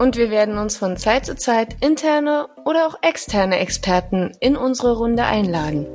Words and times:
Und 0.00 0.16
wir 0.16 0.30
werden 0.30 0.56
uns 0.56 0.78
von 0.78 0.96
Zeit 0.96 1.26
zu 1.26 1.36
Zeit 1.36 1.76
interne 1.82 2.48
oder 2.64 2.86
auch 2.86 2.94
externe 3.02 3.58
Experten 3.58 4.32
in 4.40 4.56
unsere 4.56 4.96
Runde 4.96 5.24
einladen. 5.24 5.86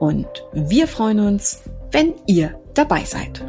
Und 0.00 0.26
wir 0.52 0.88
freuen 0.88 1.20
uns, 1.20 1.62
wenn 1.92 2.14
ihr 2.26 2.58
dabei 2.74 3.04
seid. 3.04 3.44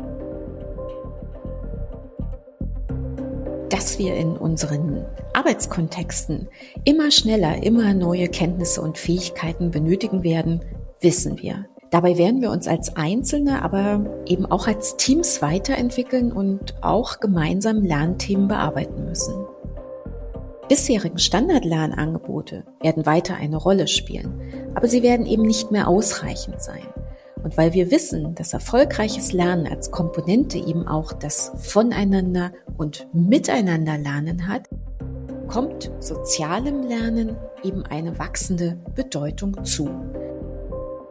dass 3.70 4.00
wir 4.00 4.16
in 4.16 4.36
unseren 4.36 5.06
Arbeitskontexten 5.34 6.50
immer 6.86 7.12
schneller, 7.12 7.64
immer 7.64 7.94
neue 7.94 8.28
Kenntnisse 8.28 8.82
und 8.82 8.98
Fähigkeiten 8.98 9.70
benötigen 9.70 10.24
werden, 10.24 10.66
wissen 11.00 11.40
wir. 11.40 11.68
Dabei 11.92 12.18
werden 12.18 12.42
wir 12.42 12.50
uns 12.52 12.68
als 12.68 12.96
Einzelne, 12.96 13.62
aber 13.62 14.24
eben 14.26 14.48
auch 14.48 14.68
als 14.68 14.98
Teams 14.98 15.42
weiterentwickeln 15.44 16.32
und 16.32 16.76
auch 16.82 17.20
gemeinsam 17.20 17.84
Lernthemen 17.84 18.48
bearbeiten 18.48 19.06
müssen. 19.06 19.46
Bisherigen 20.70 21.18
Standardlernangebote 21.18 22.64
werden 22.80 23.08
weiter 23.08 23.36
eine 23.36 23.58
Rolle 23.58 23.88
spielen, 23.88 24.40
aber 24.76 24.88
sie 24.88 25.02
werden 25.02 25.26
eben 25.26 25.42
nicht 25.42 25.72
mehr 25.72 25.88
ausreichend 25.88 26.62
sein. 26.62 26.86
Und 27.44 27.58
weil 27.58 27.74
wir 27.74 27.90
wissen, 27.90 28.36
dass 28.36 28.54
erfolgreiches 28.54 29.34
Lernen 29.34 29.66
als 29.66 29.90
Komponente 29.90 30.60
eben 30.60 30.88
auch 30.88 31.12
das 31.12 31.52
Voneinander 31.58 32.52
und 32.78 33.08
Miteinander 33.14 33.98
Lernen 33.98 34.48
hat, 34.48 34.70
kommt 35.48 35.92
sozialem 36.00 36.84
Lernen 36.84 37.36
eben 37.64 37.84
eine 37.88 38.20
wachsende 38.20 38.78
Bedeutung 38.94 39.66
zu. 39.66 39.90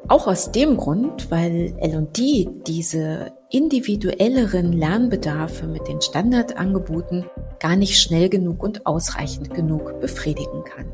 Auch 0.06 0.28
aus 0.28 0.52
dem 0.52 0.76
Grund, 0.76 1.32
weil 1.32 1.74
L&D 1.78 2.48
diese 2.64 3.32
individuelleren 3.50 4.72
Lernbedarfe 4.72 5.66
mit 5.66 5.88
den 5.88 6.00
Standardangeboten 6.00 7.24
gar 7.60 7.76
nicht 7.76 8.00
schnell 8.00 8.28
genug 8.28 8.62
und 8.62 8.86
ausreichend 8.86 9.54
genug 9.54 10.00
befriedigen 10.00 10.64
kann. 10.64 10.86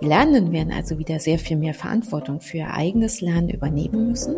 Die 0.00 0.06
Lernenden 0.06 0.52
werden 0.52 0.72
also 0.72 0.98
wieder 0.98 1.20
sehr 1.20 1.38
viel 1.38 1.56
mehr 1.56 1.74
Verantwortung 1.74 2.40
für 2.40 2.58
ihr 2.58 2.74
eigenes 2.74 3.20
Lernen 3.20 3.48
übernehmen 3.50 4.08
müssen. 4.08 4.34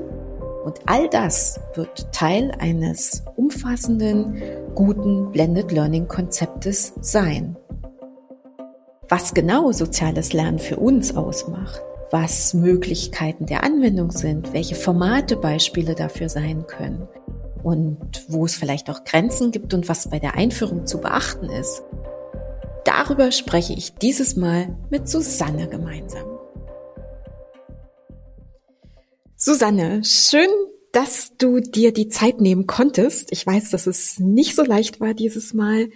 Und 0.64 0.80
all 0.86 1.08
das 1.08 1.60
wird 1.74 2.12
Teil 2.12 2.52
eines 2.58 3.22
umfassenden, 3.36 4.42
guten 4.74 5.30
Blended 5.30 5.72
Learning 5.72 6.08
Konzeptes 6.08 6.94
sein. 7.00 7.56
Was 9.08 9.34
genau 9.34 9.72
soziales 9.72 10.32
Lernen 10.32 10.58
für 10.58 10.76
uns 10.76 11.16
ausmacht, 11.16 11.82
was 12.10 12.54
Möglichkeiten 12.54 13.46
der 13.46 13.64
Anwendung 13.64 14.10
sind, 14.10 14.52
welche 14.52 14.74
Formate 14.74 15.36
Beispiele 15.36 15.94
dafür 15.94 16.28
sein 16.28 16.66
können 16.66 17.08
und 17.64 18.24
wo 18.28 18.44
es 18.44 18.54
vielleicht 18.54 18.88
auch 18.90 19.02
Grenzen 19.02 19.50
gibt 19.50 19.74
und 19.74 19.88
was 19.88 20.08
bei 20.08 20.20
der 20.20 20.36
Einführung 20.36 20.86
zu 20.86 21.00
beachten 21.00 21.46
ist, 21.46 21.82
Darüber 22.84 23.32
spreche 23.32 23.72
ich 23.72 23.94
dieses 23.94 24.36
Mal 24.36 24.76
mit 24.90 25.08
Susanne 25.08 25.68
gemeinsam. 25.68 26.38
Susanne, 29.36 30.04
schön, 30.04 30.48
dass 30.92 31.32
du 31.38 31.60
dir 31.60 31.92
die 31.92 32.08
Zeit 32.08 32.40
nehmen 32.40 32.66
konntest. 32.66 33.32
Ich 33.32 33.46
weiß, 33.46 33.70
dass 33.70 33.86
es 33.86 34.18
nicht 34.20 34.54
so 34.54 34.62
leicht 34.62 35.00
war 35.00 35.14
dieses 35.14 35.54
Mal, 35.54 35.88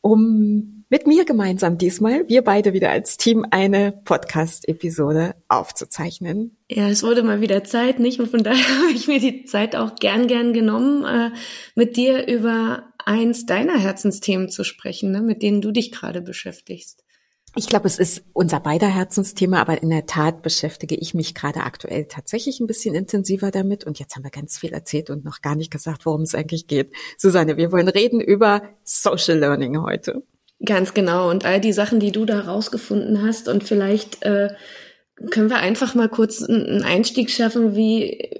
um 0.00 0.77
mit 0.90 1.06
mir 1.06 1.24
gemeinsam 1.24 1.76
diesmal, 1.76 2.26
wir 2.28 2.42
beide 2.42 2.72
wieder 2.72 2.90
als 2.90 3.16
Team, 3.18 3.44
eine 3.50 3.92
Podcast-Episode 4.04 5.34
aufzuzeichnen. 5.48 6.56
Ja, 6.70 6.88
es 6.88 7.02
wurde 7.02 7.22
mal 7.22 7.40
wieder 7.40 7.62
Zeit, 7.64 7.98
nicht? 7.98 8.20
Und 8.20 8.30
von 8.30 8.42
daher 8.42 8.64
habe 8.82 8.92
ich 8.92 9.06
mir 9.06 9.20
die 9.20 9.44
Zeit 9.44 9.76
auch 9.76 9.96
gern, 9.96 10.28
gern 10.28 10.52
genommen, 10.52 11.04
äh, 11.04 11.36
mit 11.74 11.96
dir 11.96 12.26
über 12.26 12.84
eins 13.04 13.46
deiner 13.46 13.78
Herzensthemen 13.78 14.48
zu 14.48 14.64
sprechen, 14.64 15.10
ne, 15.10 15.20
mit 15.20 15.42
denen 15.42 15.60
du 15.60 15.72
dich 15.72 15.92
gerade 15.92 16.22
beschäftigst. 16.22 17.04
Ich 17.54 17.66
glaube, 17.66 17.86
es 17.86 17.98
ist 17.98 18.22
unser 18.34 18.60
beider 18.60 18.86
Herzensthema, 18.86 19.60
aber 19.60 19.82
in 19.82 19.90
der 19.90 20.06
Tat 20.06 20.42
beschäftige 20.42 20.94
ich 20.94 21.14
mich 21.14 21.34
gerade 21.34 21.60
aktuell 21.60 22.04
tatsächlich 22.04 22.60
ein 22.60 22.66
bisschen 22.66 22.94
intensiver 22.94 23.50
damit. 23.50 23.84
Und 23.84 23.98
jetzt 23.98 24.14
haben 24.14 24.22
wir 24.22 24.30
ganz 24.30 24.58
viel 24.58 24.72
erzählt 24.72 25.10
und 25.10 25.24
noch 25.24 25.40
gar 25.40 25.56
nicht 25.56 25.70
gesagt, 25.70 26.06
worum 26.06 26.22
es 26.22 26.34
eigentlich 26.34 26.66
geht. 26.66 26.92
Susanne, 27.16 27.56
wir 27.56 27.72
wollen 27.72 27.88
reden 27.88 28.20
über 28.20 28.62
Social 28.84 29.38
Learning 29.38 29.80
heute. 29.80 30.22
Ganz 30.64 30.92
genau. 30.94 31.30
Und 31.30 31.44
all 31.44 31.60
die 31.60 31.72
Sachen, 31.72 32.00
die 32.00 32.12
du 32.12 32.24
da 32.24 32.40
rausgefunden 32.40 33.22
hast. 33.22 33.48
Und 33.48 33.64
vielleicht 33.64 34.22
äh, 34.24 34.48
können 35.30 35.50
wir 35.50 35.58
einfach 35.58 35.94
mal 35.94 36.08
kurz 36.08 36.42
einen 36.42 36.82
Einstieg 36.82 37.30
schaffen, 37.30 37.76
wie, 37.76 38.30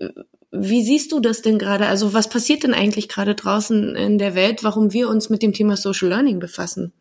wie 0.50 0.82
siehst 0.82 1.12
du 1.12 1.20
das 1.20 1.42
denn 1.42 1.58
gerade? 1.58 1.86
Also 1.86 2.14
was 2.14 2.28
passiert 2.28 2.64
denn 2.64 2.74
eigentlich 2.74 3.08
gerade 3.08 3.34
draußen 3.34 3.94
in 3.94 4.18
der 4.18 4.34
Welt, 4.34 4.64
warum 4.64 4.92
wir 4.92 5.08
uns 5.08 5.30
mit 5.30 5.42
dem 5.42 5.52
Thema 5.52 5.76
Social 5.76 6.08
Learning 6.08 6.40
befassen? 6.40 6.92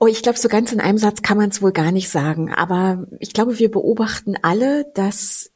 Oh, 0.00 0.06
ich 0.06 0.22
glaube, 0.22 0.38
so 0.38 0.48
ganz 0.48 0.72
in 0.72 0.80
einem 0.80 0.98
Satz 0.98 1.22
kann 1.22 1.38
man 1.38 1.50
es 1.50 1.60
wohl 1.60 1.72
gar 1.72 1.90
nicht 1.90 2.08
sagen. 2.08 2.52
Aber 2.52 3.06
ich 3.18 3.32
glaube, 3.32 3.58
wir 3.58 3.70
beobachten 3.70 4.36
alle, 4.42 4.86
dass 4.94 5.50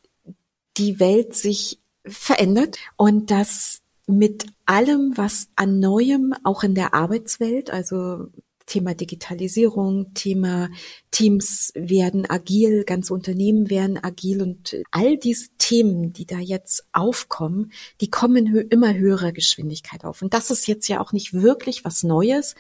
die 0.77 0.99
Welt 0.99 1.35
sich 1.35 1.81
verändert 2.05 2.79
und 2.97 3.31
dass 3.31 3.82
mit 4.07 4.47
allem, 4.67 5.13
was 5.17 5.49
an 5.57 5.79
Neuem 5.79 6.35
auch 6.45 6.65
in 6.65 6.75
der 6.75 6.95
Arbeitswelt, 6.95 7.71
also 7.71 8.29
Thema 8.67 8.95
Digitalisierung, 8.95 10.15
Thema 10.15 10.71
Teams 11.11 11.73
werden 11.75 12.29
agil, 12.29 12.85
ganze 12.85 13.13
Unternehmen 13.13 13.71
werden 13.71 14.03
agil 14.03 14.41
und 14.43 14.77
all 14.91 15.17
diese 15.17 15.49
Themen, 15.59 16.13
die 16.13 16.27
da 16.27 16.39
jetzt 16.39 16.87
aufkommen, 16.93 17.73
die 18.01 18.09
kommen 18.09 18.47
in 18.47 18.69
immer 18.69 18.95
höherer 18.95 19.33
Geschwindigkeit 19.33 20.05
auf. 20.05 20.23
Und 20.23 20.33
das 20.35 20.51
ist 20.51 20.67
jetzt 20.67 20.89
ja 20.89 21.01
auch 21.01 21.13
nicht 21.13 21.35
wirklich 21.35 21.85
was 21.85 22.03
Neues, 22.03 22.55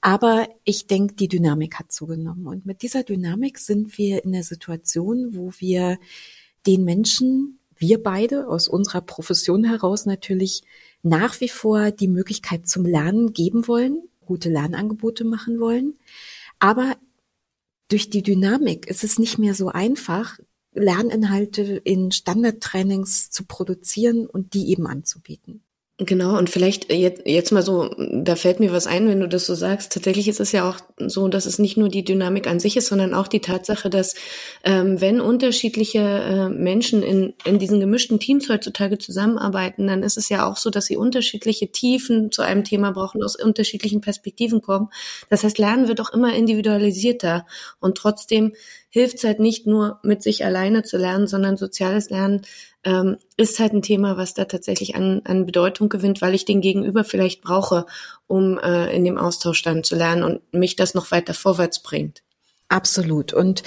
aber 0.00 0.48
ich 0.64 0.86
denke, 0.86 1.14
die 1.14 1.28
Dynamik 1.28 1.78
hat 1.78 1.92
zugenommen. 1.92 2.46
Und 2.46 2.66
mit 2.66 2.82
dieser 2.82 3.02
Dynamik 3.04 3.58
sind 3.58 3.96
wir 3.98 4.24
in 4.24 4.32
der 4.32 4.44
Situation, 4.44 5.36
wo 5.36 5.52
wir 5.58 5.98
den 6.66 6.84
Menschen, 6.84 7.58
wir 7.82 8.02
beide 8.02 8.48
aus 8.48 8.66
unserer 8.68 9.02
Profession 9.02 9.64
heraus 9.64 10.06
natürlich 10.06 10.62
nach 11.02 11.40
wie 11.40 11.50
vor 11.50 11.90
die 11.90 12.08
Möglichkeit 12.08 12.66
zum 12.66 12.86
Lernen 12.86 13.34
geben 13.34 13.68
wollen, 13.68 14.08
gute 14.24 14.48
Lernangebote 14.48 15.24
machen 15.24 15.60
wollen. 15.60 15.98
Aber 16.58 16.96
durch 17.88 18.08
die 18.08 18.22
Dynamik 18.22 18.86
ist 18.86 19.04
es 19.04 19.18
nicht 19.18 19.38
mehr 19.38 19.54
so 19.54 19.68
einfach, 19.68 20.38
Lerninhalte 20.74 21.62
in 21.84 22.12
Standardtrainings 22.12 23.30
zu 23.30 23.44
produzieren 23.44 24.26
und 24.26 24.54
die 24.54 24.70
eben 24.70 24.86
anzubieten. 24.86 25.62
Genau, 26.04 26.36
und 26.36 26.50
vielleicht 26.50 26.92
jetzt, 26.92 27.22
jetzt 27.26 27.52
mal 27.52 27.62
so, 27.62 27.94
da 27.98 28.34
fällt 28.34 28.58
mir 28.58 28.72
was 28.72 28.88
ein, 28.88 29.06
wenn 29.06 29.20
du 29.20 29.28
das 29.28 29.46
so 29.46 29.54
sagst. 29.54 29.92
Tatsächlich 29.92 30.26
ist 30.26 30.40
es 30.40 30.50
ja 30.50 30.68
auch 30.68 30.78
so, 30.98 31.28
dass 31.28 31.46
es 31.46 31.60
nicht 31.60 31.76
nur 31.76 31.88
die 31.88 32.04
Dynamik 32.04 32.48
an 32.48 32.58
sich 32.58 32.76
ist, 32.76 32.88
sondern 32.88 33.14
auch 33.14 33.28
die 33.28 33.40
Tatsache, 33.40 33.88
dass 33.88 34.14
ähm, 34.64 35.00
wenn 35.00 35.20
unterschiedliche 35.20 36.00
äh, 36.00 36.48
Menschen 36.48 37.04
in, 37.04 37.34
in 37.44 37.60
diesen 37.60 37.78
gemischten 37.78 38.18
Teams 38.18 38.48
heutzutage 38.48 38.98
zusammenarbeiten, 38.98 39.86
dann 39.86 40.02
ist 40.02 40.16
es 40.16 40.28
ja 40.28 40.48
auch 40.48 40.56
so, 40.56 40.70
dass 40.70 40.86
sie 40.86 40.96
unterschiedliche 40.96 41.70
Tiefen 41.70 42.32
zu 42.32 42.42
einem 42.42 42.64
Thema 42.64 42.90
brauchen, 42.90 43.22
aus 43.22 43.36
unterschiedlichen 43.36 44.00
Perspektiven 44.00 44.60
kommen. 44.60 44.88
Das 45.30 45.44
heißt, 45.44 45.58
Lernen 45.58 45.86
wird 45.86 46.00
auch 46.00 46.12
immer 46.12 46.34
individualisierter 46.34 47.46
und 47.78 47.96
trotzdem 47.96 48.54
hilft 48.88 49.16
es 49.16 49.24
halt 49.24 49.40
nicht 49.40 49.66
nur 49.66 50.00
mit 50.02 50.22
sich 50.22 50.44
alleine 50.44 50.82
zu 50.82 50.98
lernen, 50.98 51.26
sondern 51.26 51.56
soziales 51.56 52.10
Lernen 52.10 52.42
ähm, 52.84 53.18
ist 53.36 53.58
halt 53.58 53.72
ein 53.72 53.82
Thema, 53.82 54.16
was 54.16 54.34
da 54.34 54.44
tatsächlich 54.44 54.94
an, 54.94 55.22
an 55.24 55.46
Bedeutung 55.46 55.88
gewinnt, 55.88 56.20
weil 56.20 56.34
ich 56.34 56.44
den 56.44 56.60
Gegenüber 56.60 57.04
vielleicht 57.04 57.42
brauche, 57.42 57.86
um 58.26 58.58
äh, 58.58 58.94
in 58.94 59.04
dem 59.04 59.18
Austausch 59.18 59.62
dann 59.62 59.84
zu 59.84 59.96
lernen 59.96 60.22
und 60.24 60.52
mich 60.52 60.76
das 60.76 60.94
noch 60.94 61.10
weiter 61.10 61.34
vorwärts 61.34 61.82
bringt. 61.82 62.22
Absolut. 62.72 63.34
Und 63.34 63.62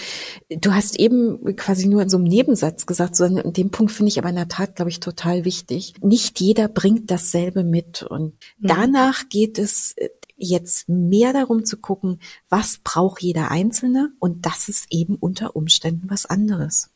du 0.49 0.73
hast 0.73 0.99
eben 0.99 1.55
quasi 1.55 1.87
nur 1.87 2.01
in 2.01 2.09
so 2.09 2.17
einem 2.17 2.25
Nebensatz 2.25 2.87
gesagt, 2.87 3.15
so 3.15 3.25
an 3.25 3.53
dem 3.53 3.69
Punkt 3.69 3.91
finde 3.91 4.09
ich 4.09 4.17
aber 4.17 4.29
in 4.29 4.35
der 4.35 4.47
Tat, 4.47 4.75
glaube 4.75 4.89
ich, 4.89 4.99
total 4.99 5.45
wichtig. 5.45 5.93
Nicht 6.01 6.39
jeder 6.39 6.67
bringt 6.67 7.11
dasselbe 7.11 7.63
mit. 7.63 8.01
Und 8.01 8.33
mhm. 8.57 8.67
danach 8.67 9.29
geht 9.29 9.59
es 9.59 9.93
äh, 9.97 10.09
jetzt 10.37 10.89
mehr 10.89 11.33
darum 11.33 11.65
zu 11.65 11.77
gucken, 11.77 12.19
was 12.49 12.79
braucht 12.83 13.21
jeder 13.21 13.51
Einzelne? 13.51 14.11
Und 14.17 14.47
das 14.47 14.69
ist 14.69 14.87
eben 14.89 15.17
unter 15.17 15.55
Umständen 15.55 16.09
was 16.09 16.25
anderes. 16.25 16.89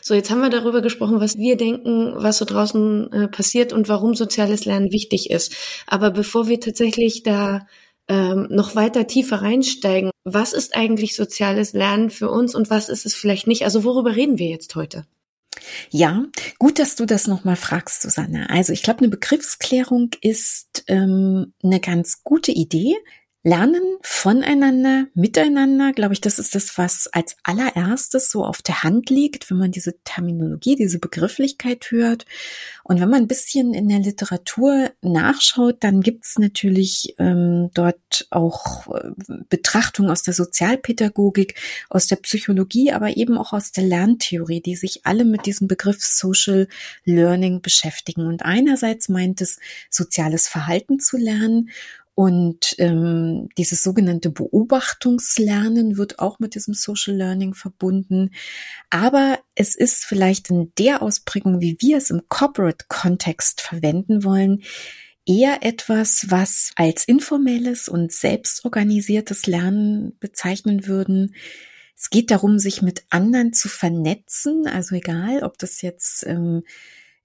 So, 0.00 0.14
jetzt 0.14 0.30
haben 0.30 0.40
wir 0.40 0.50
darüber 0.50 0.82
gesprochen, 0.82 1.20
was 1.20 1.36
wir 1.38 1.56
denken, 1.56 2.12
was 2.16 2.38
so 2.38 2.44
draußen 2.44 3.12
äh, 3.12 3.28
passiert 3.28 3.72
und 3.72 3.88
warum 3.88 4.14
soziales 4.14 4.64
Lernen 4.64 4.92
wichtig 4.92 5.30
ist. 5.30 5.54
Aber 5.86 6.10
bevor 6.10 6.48
wir 6.48 6.60
tatsächlich 6.60 7.22
da 7.22 7.66
ähm, 8.08 8.48
noch 8.50 8.74
weiter 8.74 9.06
tiefer 9.06 9.42
reinsteigen. 9.42 10.10
Was 10.24 10.52
ist 10.52 10.74
eigentlich 10.74 11.16
soziales 11.16 11.72
Lernen 11.72 12.10
für 12.10 12.30
uns 12.30 12.54
und 12.54 12.70
was 12.70 12.88
ist 12.88 13.06
es 13.06 13.14
vielleicht 13.14 13.46
nicht? 13.46 13.64
Also 13.64 13.84
worüber 13.84 14.16
reden 14.16 14.38
wir 14.38 14.48
jetzt 14.48 14.74
heute? 14.74 15.06
Ja, 15.90 16.24
gut, 16.58 16.78
dass 16.78 16.96
du 16.96 17.06
das 17.06 17.26
nochmal 17.26 17.56
fragst, 17.56 18.02
Susanne. 18.02 18.50
Also 18.50 18.72
ich 18.72 18.82
glaube, 18.82 19.00
eine 19.00 19.08
Begriffsklärung 19.08 20.10
ist 20.20 20.84
ähm, 20.88 21.52
eine 21.62 21.80
ganz 21.80 22.24
gute 22.24 22.52
Idee. 22.52 22.96
Lernen 23.44 23.82
voneinander, 24.02 25.06
miteinander, 25.14 25.92
glaube 25.92 26.14
ich, 26.14 26.20
das 26.20 26.38
ist 26.38 26.54
das, 26.54 26.78
was 26.78 27.08
als 27.08 27.36
allererstes 27.42 28.30
so 28.30 28.44
auf 28.44 28.62
der 28.62 28.84
Hand 28.84 29.10
liegt, 29.10 29.50
wenn 29.50 29.58
man 29.58 29.72
diese 29.72 29.98
Terminologie, 30.04 30.76
diese 30.76 31.00
Begrifflichkeit 31.00 31.90
hört. 31.90 32.24
Und 32.84 33.00
wenn 33.00 33.10
man 33.10 33.22
ein 33.22 33.28
bisschen 33.28 33.74
in 33.74 33.88
der 33.88 33.98
Literatur 33.98 34.92
nachschaut, 35.00 35.78
dann 35.80 36.02
gibt 36.02 36.24
es 36.24 36.38
natürlich 36.38 37.16
ähm, 37.18 37.70
dort 37.74 38.28
auch 38.30 38.86
äh, 38.94 39.10
Betrachtungen 39.48 40.10
aus 40.10 40.22
der 40.22 40.34
Sozialpädagogik, 40.34 41.60
aus 41.90 42.06
der 42.06 42.16
Psychologie, 42.16 42.92
aber 42.92 43.16
eben 43.16 43.36
auch 43.36 43.52
aus 43.52 43.72
der 43.72 43.82
Lerntheorie, 43.82 44.60
die 44.60 44.76
sich 44.76 45.04
alle 45.04 45.24
mit 45.24 45.46
diesem 45.46 45.66
Begriff 45.66 46.00
Social 46.00 46.68
Learning 47.04 47.60
beschäftigen. 47.60 48.26
Und 48.26 48.44
einerseits 48.44 49.08
meint 49.08 49.40
es, 49.40 49.58
soziales 49.90 50.46
Verhalten 50.46 51.00
zu 51.00 51.16
lernen 51.16 51.70
und 52.14 52.74
ähm, 52.78 53.48
dieses 53.56 53.82
sogenannte 53.82 54.30
Beobachtungslernen 54.30 55.96
wird 55.96 56.18
auch 56.18 56.38
mit 56.40 56.54
diesem 56.54 56.74
Social 56.74 57.16
Learning 57.16 57.54
verbunden. 57.54 58.30
Aber 58.90 59.38
es 59.54 59.74
ist 59.74 60.04
vielleicht 60.04 60.50
in 60.50 60.72
der 60.78 61.02
Ausprägung, 61.02 61.60
wie 61.60 61.78
wir 61.80 61.96
es 61.96 62.10
im 62.10 62.22
Corporate-Kontext 62.28 63.62
verwenden 63.62 64.24
wollen, 64.24 64.62
eher 65.24 65.62
etwas, 65.62 66.26
was 66.28 66.72
als 66.76 67.04
informelles 67.04 67.88
und 67.88 68.12
selbstorganisiertes 68.12 69.46
Lernen 69.46 70.18
bezeichnen 70.18 70.86
würden. 70.86 71.34
Es 71.96 72.10
geht 72.10 72.30
darum, 72.30 72.58
sich 72.58 72.82
mit 72.82 73.04
anderen 73.08 73.52
zu 73.52 73.68
vernetzen, 73.68 74.66
also 74.66 74.96
egal, 74.96 75.44
ob 75.44 75.56
das 75.58 75.80
jetzt 75.80 76.26
ähm, 76.26 76.64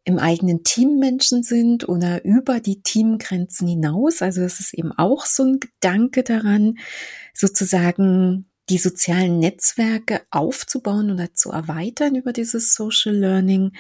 im 0.08 0.20
eigenen 0.20 0.64
Team 0.64 1.00
Menschen 1.00 1.44
sind 1.44 1.90
oder 1.90 2.24
über 2.24 2.62
die 2.62 2.82
Teamgrenzen 2.82 3.68
hinaus. 3.68 4.22
Also 4.22 4.42
es 4.42 4.62
ist 4.62 4.74
eben 4.74 4.94
auch 4.94 5.26
so 5.26 5.44
ein 5.44 5.60
Gedanke 5.60 6.24
daran, 6.24 6.78
sozusagen 7.34 8.50
die 8.70 8.78
sozialen 8.78 9.40
Netzwerke 9.40 10.22
aufzubauen 10.32 11.12
oder 11.12 11.34
zu 11.34 11.52
erweitern 11.52 12.16
über 12.16 12.32
dieses 12.32 12.74
Social 12.74 13.16
Learning. 13.16 13.74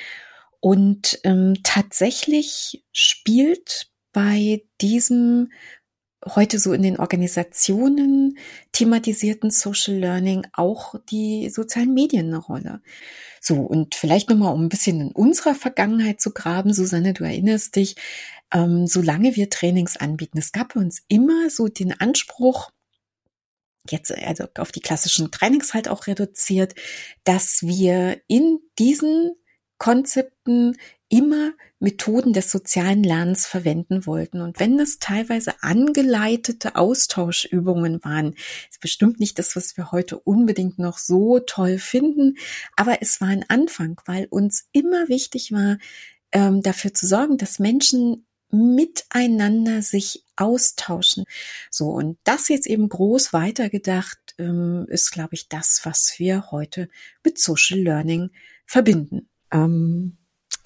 Und 0.59 1.17
ähm, 1.23 1.53
tatsächlich 1.63 2.83
spielt 2.91 3.89
bei 4.11 4.63
diesem 4.81 5.53
heute 6.35 6.59
so 6.59 6.73
in 6.73 6.81
den 6.81 6.99
Organisationen 6.99 8.37
thematisierten 8.71 9.51
Social 9.51 9.95
Learning 9.95 10.47
auch 10.53 10.95
die 11.09 11.49
sozialen 11.49 11.93
Medien 11.93 12.27
eine 12.27 12.37
Rolle. 12.37 12.81
So, 13.41 13.55
und 13.55 13.95
vielleicht 13.95 14.29
nochmal, 14.29 14.53
um 14.53 14.65
ein 14.65 14.69
bisschen 14.69 14.99
in 15.01 15.11
unserer 15.11 15.55
Vergangenheit 15.55 16.19
zu 16.19 16.31
graben, 16.31 16.73
Susanne, 16.73 17.13
du 17.13 17.23
erinnerst 17.23 17.75
dich, 17.75 17.95
ähm, 18.51 18.87
solange 18.87 19.35
wir 19.35 19.49
Trainings 19.49 19.97
anbieten, 19.97 20.37
es 20.37 20.51
gab 20.51 20.73
bei 20.73 20.79
uns 20.79 21.03
immer 21.07 21.49
so 21.49 21.67
den 21.67 21.99
Anspruch, 21.99 22.71
jetzt 23.89 24.11
also 24.11 24.45
auf 24.57 24.71
die 24.71 24.81
klassischen 24.81 25.31
Trainings 25.31 25.73
halt 25.73 25.87
auch 25.87 26.07
reduziert, 26.07 26.75
dass 27.23 27.61
wir 27.63 28.21
in 28.27 28.59
diesen 28.79 29.31
Konzepten 29.77 30.75
immer 31.09 31.53
Methoden 31.79 32.33
des 32.33 32.51
sozialen 32.51 33.03
Lernens 33.03 33.45
verwenden 33.45 34.05
wollten. 34.05 34.41
Und 34.41 34.59
wenn 34.59 34.77
das 34.77 34.99
teilweise 34.99 35.53
angeleitete 35.61 36.75
Austauschübungen 36.75 38.03
waren, 38.03 38.35
ist 38.69 38.81
bestimmt 38.81 39.19
nicht 39.19 39.37
das, 39.39 39.55
was 39.55 39.77
wir 39.77 39.91
heute 39.91 40.19
unbedingt 40.19 40.79
noch 40.79 40.97
so 40.97 41.39
toll 41.39 41.77
finden, 41.77 42.37
aber 42.75 43.01
es 43.01 43.21
war 43.21 43.29
ein 43.29 43.45
Anfang, 43.47 44.01
weil 44.05 44.25
uns 44.29 44.67
immer 44.71 45.07
wichtig 45.07 45.51
war, 45.51 45.77
ähm, 46.31 46.61
dafür 46.61 46.93
zu 46.93 47.07
sorgen, 47.07 47.37
dass 47.37 47.59
Menschen 47.59 48.25
miteinander 48.49 49.81
sich 49.81 50.23
austauschen. 50.35 51.25
So, 51.69 51.89
und 51.89 52.17
das 52.23 52.47
jetzt 52.47 52.67
eben 52.67 52.87
groß 52.87 53.33
weitergedacht, 53.33 54.35
ähm, 54.37 54.85
ist, 54.89 55.11
glaube 55.11 55.35
ich, 55.35 55.49
das, 55.49 55.81
was 55.83 56.15
wir 56.17 56.51
heute 56.51 56.89
mit 57.23 57.39
Social 57.39 57.79
Learning 57.79 58.29
verbinden. 58.65 59.29
Ähm, 59.51 60.16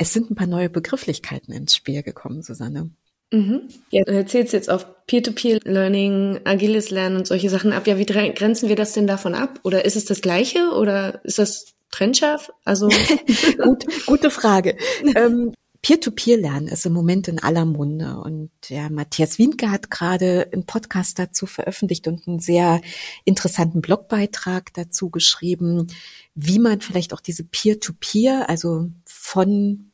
es 0.02 0.14
sind 0.14 0.32
ein 0.32 0.36
paar 0.36 0.48
neue 0.48 0.70
Begrifflichkeiten 0.70 1.54
ins 1.54 1.76
Spiel 1.76 2.02
gekommen, 2.02 2.42
Susanne. 2.42 2.90
Mhm. 3.32 3.70
Ja, 3.92 4.04
du 4.04 4.14
erzählst 4.14 4.52
jetzt 4.52 4.70
auf 4.70 4.88
Peer-to-Peer-Learning, 5.06 6.40
agiles 6.44 6.90
Lernen 6.90 7.18
und 7.18 7.28
solche 7.28 7.52
Sachen 7.52 7.72
ab. 7.72 7.86
Ja, 7.86 8.00
wie 8.00 8.06
grenzen 8.06 8.68
wir 8.68 8.76
das 8.76 8.94
denn 8.94 9.06
davon 9.06 9.36
ab? 9.36 9.60
Oder 9.64 9.86
ist 9.86 9.96
es 9.96 10.06
das 10.06 10.22
Gleiche 10.22 10.72
oder 10.72 11.24
ist 11.24 11.38
das 11.38 11.76
trennscharf? 11.92 12.52
Also 12.66 12.90
Gut, 13.64 13.86
gute 14.08 14.32
Frage. 14.32 14.76
ähm, 15.16 15.54
Peer-to-Peer-Lernen 15.84 16.68
ist 16.68 16.86
im 16.86 16.94
Moment 16.94 17.28
in 17.28 17.38
aller 17.40 17.66
Munde 17.66 18.20
und 18.20 18.50
der 18.70 18.90
Matthias 18.90 19.38
Wienke 19.38 19.70
hat 19.70 19.92
gerade 19.92 20.50
einen 20.52 20.66
Podcast 20.66 21.20
dazu 21.20 21.46
veröffentlicht 21.46 22.08
und 22.08 22.28
einen 22.28 22.40
sehr 22.40 22.82
interessanten 23.24 23.82
Blogbeitrag 23.82 24.74
dazu 24.74 25.12
geschrieben, 25.12 25.88
wie 26.34 26.60
man 26.60 26.82
vielleicht 26.82 27.14
auch 27.14 27.22
diese 27.22 27.44
Peer-to-Peer, 27.44 28.42
-Peer, 28.42 28.50
also 28.50 28.90
von 29.06 29.91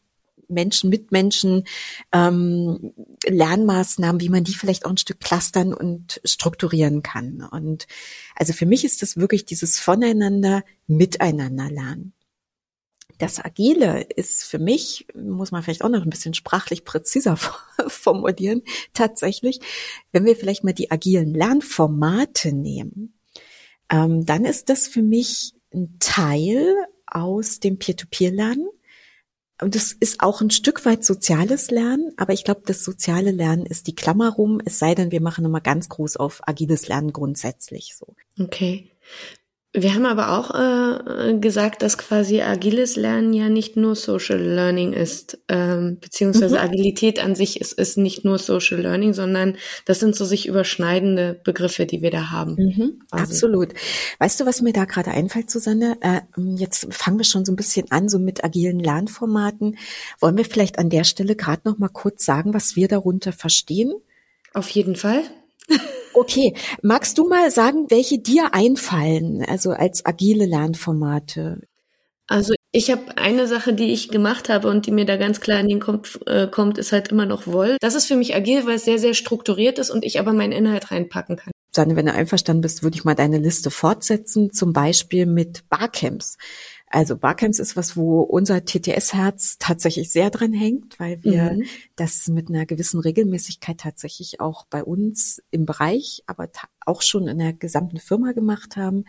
Menschen 0.47 0.89
mit 0.89 1.11
Menschen 1.11 1.65
ähm, 2.11 2.93
Lernmaßnahmen, 3.25 4.21
wie 4.21 4.29
man 4.29 4.43
die 4.43 4.53
vielleicht 4.53 4.85
auch 4.85 4.91
ein 4.91 4.97
Stück 4.97 5.19
clustern 5.19 5.73
und 5.73 6.21
strukturieren 6.23 7.03
kann. 7.03 7.47
Und 7.51 7.87
also 8.35 8.53
für 8.53 8.65
mich 8.65 8.85
ist 8.85 9.01
das 9.01 9.17
wirklich 9.17 9.45
dieses 9.45 9.79
Voneinander, 9.79 10.63
Miteinander 10.87 11.69
lernen. 11.69 12.13
Das 13.17 13.43
Agile 13.43 14.01
ist 14.15 14.43
für 14.43 14.59
mich, 14.59 15.07
muss 15.15 15.51
man 15.51 15.63
vielleicht 15.63 15.83
auch 15.83 15.89
noch 15.89 16.03
ein 16.03 16.09
bisschen 16.09 16.35
sprachlich 16.35 16.85
präziser 16.85 17.35
formulieren, 17.87 18.61
tatsächlich, 18.93 19.59
wenn 20.11 20.25
wir 20.25 20.35
vielleicht 20.35 20.63
mal 20.63 20.73
die 20.73 20.91
agilen 20.91 21.33
Lernformate 21.33 22.53
nehmen, 22.53 23.17
ähm, 23.89 24.25
dann 24.25 24.45
ist 24.45 24.69
das 24.69 24.87
für 24.87 25.01
mich 25.01 25.53
ein 25.73 25.97
Teil 25.99 26.75
aus 27.07 27.59
dem 27.59 27.79
Peer-to-Peer-Lernen 27.79 28.67
und 29.61 29.75
es 29.75 29.91
ist 29.93 30.21
auch 30.21 30.41
ein 30.41 30.51
Stück 30.51 30.85
weit 30.85 31.03
soziales 31.03 31.71
Lernen, 31.71 32.13
aber 32.17 32.33
ich 32.33 32.43
glaube, 32.43 32.61
das 32.65 32.83
soziale 32.83 33.31
Lernen 33.31 33.65
ist 33.65 33.87
die 33.87 33.95
Klammer 33.95 34.31
rum, 34.31 34.61
es 34.63 34.79
sei 34.79 34.93
denn, 34.95 35.11
wir 35.11 35.21
machen 35.21 35.45
immer 35.45 35.61
ganz 35.61 35.89
groß 35.89 36.17
auf 36.17 36.47
agiles 36.47 36.87
Lernen 36.87 37.13
grundsätzlich 37.13 37.95
so. 37.95 38.15
Okay. 38.39 38.91
Wir 39.81 39.93
haben 39.93 40.07
aber 40.07 40.31
auch 40.31 40.55
äh, 40.55 41.37
gesagt, 41.37 41.83
dass 41.83 41.99
quasi 41.99 42.41
agiles 42.41 42.95
Lernen 42.95 43.31
ja 43.31 43.47
nicht 43.47 43.77
nur 43.77 43.95
Social 43.95 44.39
Learning 44.39 44.91
ist, 44.91 45.37
ähm, 45.49 45.99
beziehungsweise 46.01 46.55
mhm. 46.55 46.63
Agilität 46.63 47.23
an 47.23 47.35
sich 47.35 47.61
ist, 47.61 47.73
ist 47.73 47.95
nicht 47.95 48.25
nur 48.25 48.39
Social 48.39 48.81
Learning, 48.81 49.13
sondern 49.13 49.55
das 49.85 49.99
sind 49.99 50.15
so 50.15 50.25
sich 50.25 50.47
überschneidende 50.47 51.39
Begriffe, 51.43 51.85
die 51.85 52.01
wir 52.01 52.09
da 52.09 52.31
haben. 52.31 52.55
Mhm, 52.55 53.01
absolut. 53.11 53.69
Weißt 54.17 54.39
du, 54.39 54.47
was 54.47 54.63
mir 54.63 54.73
da 54.73 54.85
gerade 54.85 55.11
einfällt, 55.11 55.51
Susanne? 55.51 55.97
Äh, 56.01 56.21
jetzt 56.55 56.91
fangen 56.91 57.19
wir 57.19 57.25
schon 57.25 57.45
so 57.45 57.51
ein 57.51 57.57
bisschen 57.57 57.91
an, 57.91 58.09
so 58.09 58.17
mit 58.17 58.43
agilen 58.43 58.79
Lernformaten. 58.79 59.77
Wollen 60.19 60.37
wir 60.37 60.45
vielleicht 60.45 60.79
an 60.79 60.89
der 60.89 61.03
Stelle 61.03 61.35
gerade 61.35 61.61
noch 61.65 61.77
mal 61.77 61.89
kurz 61.89 62.25
sagen, 62.25 62.55
was 62.55 62.75
wir 62.75 62.87
darunter 62.87 63.31
verstehen? 63.31 63.93
Auf 64.55 64.69
jeden 64.69 64.95
Fall. 64.95 65.21
Okay, 66.17 66.55
magst 66.81 67.19
du 67.19 67.29
mal 67.29 67.51
sagen, 67.51 67.91
welche 67.91 68.17
dir 68.17 68.55
einfallen, 68.55 69.45
also 69.47 69.69
als 69.69 70.03
agile 70.03 70.47
Lernformate? 70.47 71.61
Also 72.25 72.55
ich 72.71 72.89
habe 72.89 73.19
eine 73.19 73.45
Sache, 73.45 73.71
die 73.71 73.93
ich 73.93 74.09
gemacht 74.09 74.49
habe 74.49 74.67
und 74.67 74.87
die 74.87 74.91
mir 74.91 75.05
da 75.05 75.15
ganz 75.15 75.41
klar 75.41 75.59
in 75.59 75.67
den 75.67 75.79
Kopf 75.79 76.19
äh, 76.25 76.47
kommt, 76.47 76.79
ist 76.79 76.91
halt 76.91 77.09
immer 77.09 77.27
noch 77.27 77.45
Woll. 77.45 77.77
Das 77.81 77.93
ist 77.93 78.07
für 78.07 78.15
mich 78.15 78.35
agil, 78.35 78.65
weil 78.65 78.77
es 78.77 78.85
sehr, 78.85 78.97
sehr 78.97 79.13
strukturiert 79.13 79.77
ist 79.77 79.91
und 79.91 80.03
ich 80.03 80.19
aber 80.19 80.33
meinen 80.33 80.53
Inhalt 80.53 80.89
reinpacken 80.89 81.35
kann. 81.35 81.51
Sanne, 81.71 81.95
wenn 81.95 82.07
du 82.07 82.13
einverstanden 82.13 82.61
bist, 82.61 82.81
würde 82.81 82.97
ich 82.97 83.03
mal 83.03 83.13
deine 83.13 83.37
Liste 83.37 83.69
fortsetzen, 83.69 84.51
zum 84.51 84.73
Beispiel 84.73 85.27
mit 85.27 85.69
Barcamps. 85.69 86.37
Also 86.89 87.17
Barcamps 87.17 87.59
ist 87.59 87.75
was, 87.75 87.97
wo 87.97 88.21
unser 88.21 88.63
TTS-Herz 88.63 89.57
tatsächlich 89.59 90.09
sehr 90.09 90.29
dran 90.29 90.53
hängt, 90.53 90.99
weil 90.99 91.21
wir 91.21 91.53
mhm. 91.53 91.63
das 91.97 92.27
mit 92.29 92.49
einer 92.49 92.65
gewissen 92.65 93.01
Regelmäßigkeit 93.01 93.77
tatsächlich 93.77 94.39
auch 94.39 94.65
bei 94.65 94.83
uns 94.83 95.43
im 95.51 95.65
Bereich, 95.65 96.23
aber 96.27 96.49
auch 96.85 97.01
schon 97.01 97.27
in 97.27 97.39
der 97.39 97.51
gesamten 97.51 97.99
Firma 97.99 98.31
gemacht 98.31 98.77
haben. 98.77 99.03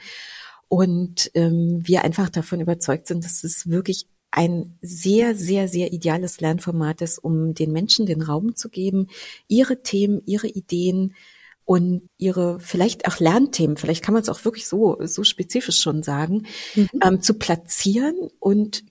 Und 0.66 1.30
ähm, 1.34 1.80
wir 1.82 2.04
einfach 2.04 2.28
davon 2.28 2.60
überzeugt 2.60 3.06
sind, 3.06 3.24
dass 3.24 3.44
es 3.44 3.70
wirklich 3.70 4.08
ein 4.30 4.76
sehr, 4.82 5.34
sehr, 5.34 5.68
sehr 5.68 5.92
ideales 5.92 6.40
Lernformat 6.40 7.00
ist, 7.00 7.18
um 7.18 7.54
den 7.54 7.72
Menschen 7.72 8.06
den 8.06 8.22
Raum 8.22 8.56
zu 8.56 8.68
geben, 8.68 9.06
ihre 9.46 9.82
Themen, 9.82 10.20
ihre 10.26 10.48
Ideen 10.48 11.14
und 11.68 12.08
ihre 12.16 12.60
vielleicht 12.60 13.06
auch 13.06 13.20
Lernthemen, 13.20 13.76
vielleicht 13.76 14.02
kann 14.02 14.14
man 14.14 14.22
es 14.22 14.30
auch 14.30 14.42
wirklich 14.46 14.66
so, 14.66 14.96
so 15.02 15.22
spezifisch 15.22 15.78
schon 15.82 16.02
sagen, 16.02 16.46
mhm. 16.74 16.88
ähm, 17.04 17.20
zu 17.20 17.34
platzieren 17.34 18.30
und 18.40 18.84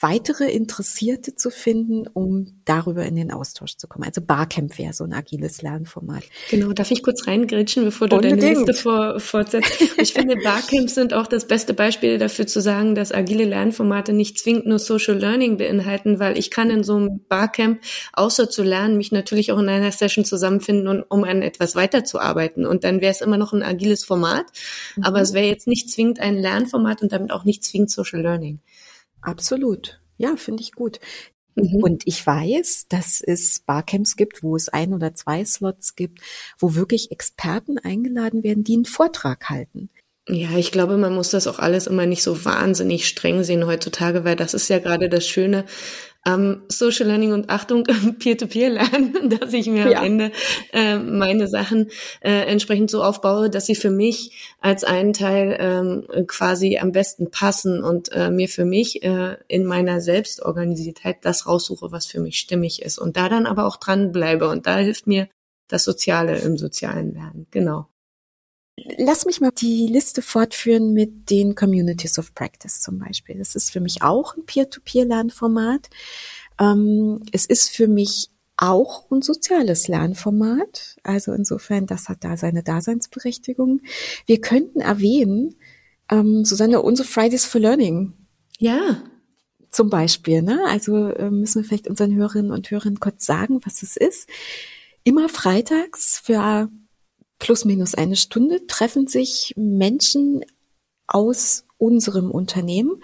weitere 0.00 0.50
Interessierte 0.50 1.36
zu 1.36 1.50
finden, 1.50 2.06
um 2.06 2.60
darüber 2.64 3.04
in 3.04 3.16
den 3.16 3.30
Austausch 3.30 3.76
zu 3.76 3.86
kommen. 3.86 4.04
Also 4.04 4.22
Barcamp 4.22 4.78
wäre 4.78 4.94
so 4.94 5.04
ein 5.04 5.12
agiles 5.12 5.60
Lernformat. 5.60 6.22
Genau, 6.50 6.72
darf 6.72 6.90
ich 6.90 7.02
kurz 7.02 7.26
reingrätschen, 7.26 7.84
bevor 7.84 8.08
du 8.08 8.16
Unbedingt. 8.16 8.42
deine 8.42 8.54
Liste 8.54 8.74
vor, 8.74 9.20
fortsetzt? 9.20 9.70
Ich 9.98 10.14
finde, 10.14 10.36
Barcamps 10.36 10.94
sind 10.94 11.12
auch 11.12 11.26
das 11.26 11.46
beste 11.46 11.74
Beispiel 11.74 12.16
dafür 12.18 12.46
zu 12.46 12.60
sagen, 12.60 12.94
dass 12.94 13.12
agile 13.12 13.44
Lernformate 13.44 14.12
nicht 14.12 14.38
zwingend 14.38 14.66
nur 14.66 14.78
Social 14.78 15.18
Learning 15.18 15.58
beinhalten, 15.58 16.18
weil 16.18 16.38
ich 16.38 16.50
kann 16.50 16.70
in 16.70 16.82
so 16.82 16.96
einem 16.96 17.20
Barcamp, 17.28 17.80
außer 18.14 18.48
zu 18.48 18.62
lernen, 18.62 18.96
mich 18.96 19.12
natürlich 19.12 19.52
auch 19.52 19.58
in 19.58 19.68
einer 19.68 19.92
Session 19.92 20.24
zusammenfinden, 20.24 20.88
und, 20.88 21.02
um 21.02 21.24
an 21.24 21.42
etwas 21.42 21.76
weiterzuarbeiten. 21.76 22.64
Und 22.64 22.84
dann 22.84 23.02
wäre 23.02 23.12
es 23.12 23.20
immer 23.20 23.36
noch 23.36 23.52
ein 23.52 23.62
agiles 23.62 24.04
Format, 24.04 24.46
mhm. 24.96 25.04
aber 25.04 25.20
es 25.20 25.34
wäre 25.34 25.46
jetzt 25.46 25.66
nicht 25.66 25.90
zwingend 25.90 26.20
ein 26.20 26.38
Lernformat 26.38 27.02
und 27.02 27.12
damit 27.12 27.32
auch 27.32 27.44
nicht 27.44 27.64
zwingend 27.64 27.90
Social 27.90 28.22
Learning. 28.22 28.60
Absolut. 29.22 30.00
Ja, 30.18 30.36
finde 30.36 30.62
ich 30.62 30.72
gut. 30.72 31.00
Mhm. 31.54 31.82
Und 31.82 32.02
ich 32.06 32.24
weiß, 32.26 32.86
dass 32.88 33.20
es 33.20 33.60
Barcamps 33.60 34.16
gibt, 34.16 34.42
wo 34.42 34.56
es 34.56 34.68
ein 34.68 34.92
oder 34.92 35.14
zwei 35.14 35.44
Slots 35.44 35.96
gibt, 35.96 36.20
wo 36.58 36.74
wirklich 36.74 37.10
Experten 37.10 37.78
eingeladen 37.78 38.42
werden, 38.42 38.64
die 38.64 38.74
einen 38.74 38.84
Vortrag 38.84 39.48
halten. 39.48 39.90
Ja, 40.28 40.56
ich 40.56 40.70
glaube, 40.70 40.96
man 40.96 41.14
muss 41.14 41.30
das 41.30 41.46
auch 41.46 41.58
alles 41.58 41.86
immer 41.86 42.06
nicht 42.06 42.22
so 42.22 42.44
wahnsinnig 42.44 43.08
streng 43.08 43.42
sehen 43.42 43.66
heutzutage, 43.66 44.24
weil 44.24 44.36
das 44.36 44.54
ist 44.54 44.68
ja 44.68 44.78
gerade 44.78 45.08
das 45.08 45.26
Schöne 45.26 45.64
ähm, 46.26 46.62
Social 46.68 47.06
Learning 47.06 47.32
und 47.32 47.50
Achtung, 47.50 47.84
Peer-to-Peer-Lernen, 48.18 49.30
dass 49.40 49.52
ich 49.52 49.66
mir 49.66 49.90
ja. 49.90 49.98
am 49.98 50.04
Ende 50.04 50.32
äh, 50.72 50.98
meine 50.98 51.48
Sachen 51.48 51.90
äh, 52.20 52.46
entsprechend 52.46 52.90
so 52.90 53.02
aufbaue, 53.02 53.50
dass 53.50 53.66
sie 53.66 53.74
für 53.74 53.90
mich 53.90 54.54
als 54.60 54.84
einen 54.84 55.12
Teil 55.12 55.56
ähm, 55.58 56.26
quasi 56.26 56.78
am 56.78 56.92
besten 56.92 57.30
passen 57.30 57.82
und 57.82 58.12
äh, 58.12 58.30
mir 58.30 58.48
für 58.48 58.64
mich 58.64 59.02
äh, 59.02 59.36
in 59.48 59.64
meiner 59.64 60.00
Selbstorganisiertheit 60.00 61.18
das 61.22 61.46
raussuche, 61.46 61.92
was 61.92 62.06
für 62.06 62.20
mich 62.20 62.38
stimmig 62.38 62.82
ist 62.82 62.98
und 62.98 63.16
da 63.16 63.28
dann 63.28 63.46
aber 63.46 63.66
auch 63.66 63.76
dranbleibe 63.76 64.48
und 64.48 64.66
da 64.66 64.78
hilft 64.78 65.06
mir 65.06 65.28
das 65.68 65.84
Soziale 65.84 66.38
im 66.38 66.58
sozialen 66.58 67.14
Lernen. 67.14 67.46
Genau. 67.50 67.86
Lass 68.98 69.26
mich 69.26 69.40
mal 69.40 69.50
die 69.50 69.86
Liste 69.86 70.22
fortführen 70.22 70.92
mit 70.92 71.30
den 71.30 71.54
Communities 71.54 72.18
of 72.18 72.34
Practice 72.34 72.80
zum 72.80 72.98
Beispiel. 72.98 73.38
Das 73.38 73.54
ist 73.54 73.70
für 73.70 73.80
mich 73.80 74.02
auch 74.02 74.36
ein 74.36 74.44
Peer-to-Peer-Lernformat. 74.44 75.88
Ähm, 76.58 77.22
es 77.32 77.46
ist 77.46 77.70
für 77.70 77.88
mich 77.88 78.30
auch 78.56 79.10
ein 79.10 79.22
soziales 79.22 79.88
Lernformat. 79.88 80.96
Also 81.02 81.32
insofern, 81.32 81.86
das 81.86 82.08
hat 82.08 82.24
da 82.24 82.36
seine 82.36 82.62
Daseinsberechtigung. 82.62 83.80
Wir 84.26 84.40
könnten 84.40 84.80
erwähnen, 84.80 85.56
ähm, 86.10 86.44
Susanne, 86.44 86.82
unsere 86.82 87.08
Fridays 87.08 87.46
for 87.46 87.60
Learning. 87.60 88.12
Ja. 88.58 89.02
Zum 89.70 89.88
Beispiel, 89.88 90.42
ne? 90.42 90.60
Also 90.66 91.08
äh, 91.08 91.30
müssen 91.30 91.62
wir 91.62 91.68
vielleicht 91.68 91.88
unseren 91.88 92.14
Hörerinnen 92.14 92.50
und 92.50 92.70
Hörern 92.70 93.00
kurz 93.00 93.24
sagen, 93.24 93.60
was 93.64 93.82
es 93.82 93.96
ist. 93.96 94.28
Immer 95.04 95.28
freitags 95.28 96.20
für 96.22 96.68
plus 97.40 97.64
minus 97.64 97.96
eine 97.96 98.14
Stunde 98.14 98.66
treffen 98.68 99.08
sich 99.08 99.52
Menschen 99.56 100.44
aus 101.08 101.64
unserem 101.78 102.30
Unternehmen 102.30 103.02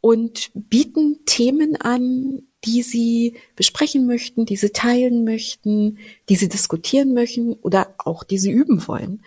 und 0.00 0.50
bieten 0.54 1.24
Themen 1.26 1.76
an, 1.76 2.42
die 2.64 2.82
sie 2.82 3.34
besprechen 3.54 4.06
möchten, 4.06 4.46
die 4.46 4.56
sie 4.56 4.70
teilen 4.70 5.24
möchten, 5.24 5.98
die 6.28 6.36
sie 6.36 6.48
diskutieren 6.48 7.14
möchten 7.14 7.52
oder 7.52 7.94
auch 7.98 8.24
die 8.24 8.38
sie 8.38 8.50
üben 8.50 8.88
wollen. 8.88 9.22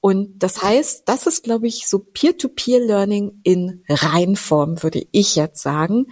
Und 0.00 0.42
das 0.42 0.62
heißt, 0.62 1.08
das 1.08 1.26
ist, 1.26 1.44
glaube 1.44 1.68
ich, 1.68 1.86
so 1.86 1.98
Peer-to-Peer-Learning 1.98 3.40
in 3.42 3.84
Reinform, 3.88 4.82
würde 4.82 5.06
ich 5.12 5.36
jetzt 5.36 5.62
sagen. 5.62 6.06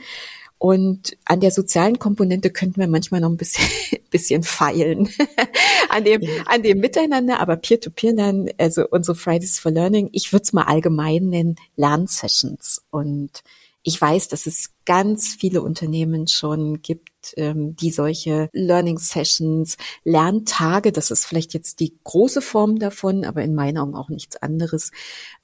Und 0.59 1.17
an 1.25 1.41
der 1.41 1.53
sozialen 1.53 2.01
Komponente 2.01 2.51
könnten 2.51 2.81
wir 2.81 2.89
manchmal 2.89 3.21
noch 3.21 3.31
ein 3.31 3.37
bisschen, 3.37 3.65
bisschen 4.11 4.43
feilen. 4.43 5.09
an 5.89 6.05
dem, 6.05 6.23
an 6.47 6.63
dem 6.63 6.79
Miteinander, 6.79 7.41
aber 7.41 7.57
Peer-to-Peer 7.57 8.13
lernen, 8.13 8.51
also 8.59 8.87
unsere 8.89 9.17
Fridays 9.17 9.59
for 9.59 9.71
Learning, 9.71 10.11
ich 10.13 10.33
würde 10.33 10.43
es 10.43 10.53
mal 10.53 10.65
allgemein 10.65 11.29
nennen, 11.29 11.57
Lernsessions. 11.77 12.83
Und 12.91 13.43
ich 13.85 14.01
weiß, 14.01 14.29
dass 14.29 14.47
es 14.47 14.71
ganz 14.85 15.37
viele 15.39 15.63
Unternehmen 15.63 16.27
schon 16.27 16.83
gibt, 16.83 17.09
ähm, 17.37 17.77
die 17.77 17.91
solche 17.91 18.49
Learning 18.53 18.99
Sessions, 18.99 19.77
Lerntage, 20.05 20.93
das 20.93 21.11
ist 21.11 21.27
vielleicht 21.27 21.55
jetzt 21.55 21.81
die 21.81 21.95
große 22.05 22.41
Form 22.41 22.79
davon, 22.79 23.25
aber 23.25 23.43
in 23.43 23.55
meinen 23.55 23.79
Augen 23.79 23.95
auch 23.95 24.09
nichts 24.09 24.37
anderes, 24.37 24.91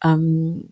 ähm, 0.03 0.69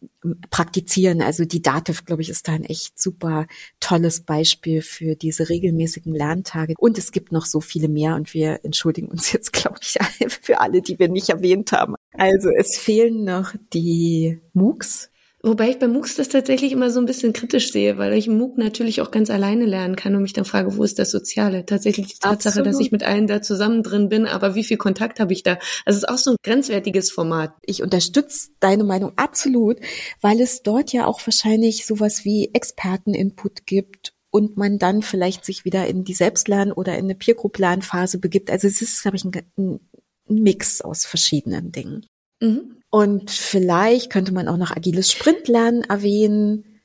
praktizieren. 0.51 1.23
Also 1.23 1.45
die 1.45 1.63
Dativ, 1.63 2.05
glaube 2.05 2.23
ich, 2.23 2.29
ist 2.29 2.49
da 2.49 2.53
ein 2.53 2.65
echt 2.65 3.01
super 3.01 3.47
tolles 3.81 4.23
Beispiel 4.23 4.83
für 4.83 5.17
diese 5.17 5.49
regelmäßigen 5.49 6.15
Lerntage. 6.15 6.75
Und 6.79 6.99
es 6.99 7.13
gibt 7.13 7.33
noch 7.33 7.47
so 7.47 7.61
viele 7.61 7.89
mehr 7.89 8.15
und 8.15 8.35
wir 8.35 8.61
entschuldigen 8.65 9.09
uns 9.09 9.33
jetzt, 9.33 9.53
glaube 9.53 9.79
ich, 9.83 9.99
für 10.41 10.61
alle, 10.61 10.83
die 10.83 10.99
wir 10.99 11.09
nicht 11.09 11.29
erwähnt 11.29 11.73
haben. 11.73 11.95
Also 12.13 12.51
es 12.51 12.77
fehlen 12.77 13.25
noch 13.25 13.55
die 13.73 14.41
MOOCs, 14.53 15.12
Wobei 15.45 15.71
ich 15.71 15.81
bei 15.81 15.89
MOOCs 15.89 16.15
das 16.15 16.29
tatsächlich 16.29 16.71
immer 16.71 16.91
so 16.91 17.01
ein 17.01 17.07
bisschen 17.07 17.33
kritisch 17.33 17.73
sehe, 17.73 17.99
weil 17.99 18.13
ich 18.13 18.29
MOOC 18.29 18.59
natürlich 18.59 19.01
auch 19.01 19.11
ganz 19.11 19.29
alleine 19.29 19.67
lernen 19.67 19.97
kann 19.97 20.15
und 20.15 20.23
mich 20.23 20.33
dann 20.33 20.45
frage, 20.45 20.77
wo 20.77 20.85
ist 20.85 21.01
das 21.01 21.11
Soziale? 21.11 21.67
Tatsächlich 21.67 22.07
die 22.07 22.19
Tatsache, 22.21 22.61
Absolut. 22.61 22.67
dass 22.69 22.79
ich 22.79 22.93
mit 22.93 23.03
allen 23.03 23.27
da 23.27 23.43
zusammen 23.43 23.83
drin 23.83 24.09
bin, 24.09 24.27
aber 24.27 24.55
wie 24.55 24.63
viel 24.63 24.77
Kontakt 24.77 25.19
habe 25.19 25.33
ich 25.33 25.43
da? 25.43 25.59
Also 25.85 25.97
es 25.97 26.05
ist 26.05 26.09
auch 26.09 26.19
so 26.19 26.31
ein 26.31 26.37
grenzwertiges 26.45 27.11
Format. 27.11 27.55
Ich 27.63 27.83
unterstütze 27.83 28.51
deine 28.61 28.85
Meinung 28.85 29.15
absolut, 29.17 29.79
weil 30.21 30.41
es 30.41 30.63
dort 30.63 30.93
ja 30.93 31.07
auch 31.07 31.21
wahrscheinlich 31.27 31.87
sowas 31.87 32.25
wie 32.25 32.51
Experteninput 32.53 33.67
gibt 33.67 34.15
und 34.31 34.57
man 34.57 34.79
dann 34.79 35.03
vielleicht 35.03 35.45
sich 35.45 35.65
wieder 35.65 35.89
in 35.89 36.05
die 36.05 36.15
Selbstlern- 36.15 36.73
oder 36.73 36.97
in 36.97 37.07
eine 37.07 37.17
Peer-Group-Lernphase 37.17 38.19
begibt. 38.19 38.49
Also 38.49 38.69
es 38.69 38.81
ist, 38.81 39.03
glaube 39.03 39.17
ich, 39.17 39.25
ein, 39.25 39.33
ein 39.57 39.81
Mix 40.29 40.83
aus 40.83 41.05
verschiedenen 41.05 41.73
Dingen. 41.73 42.07
Mhm. 42.41 42.82
Und 42.95 43.31
vielleicht 43.31 44.11
könnte 44.11 44.33
man 44.33 44.49
auch 44.49 44.59
noch 44.59 44.71
agiles 44.71 45.11
Sprintlernen 45.11 45.83
erwähnen. 45.83 46.83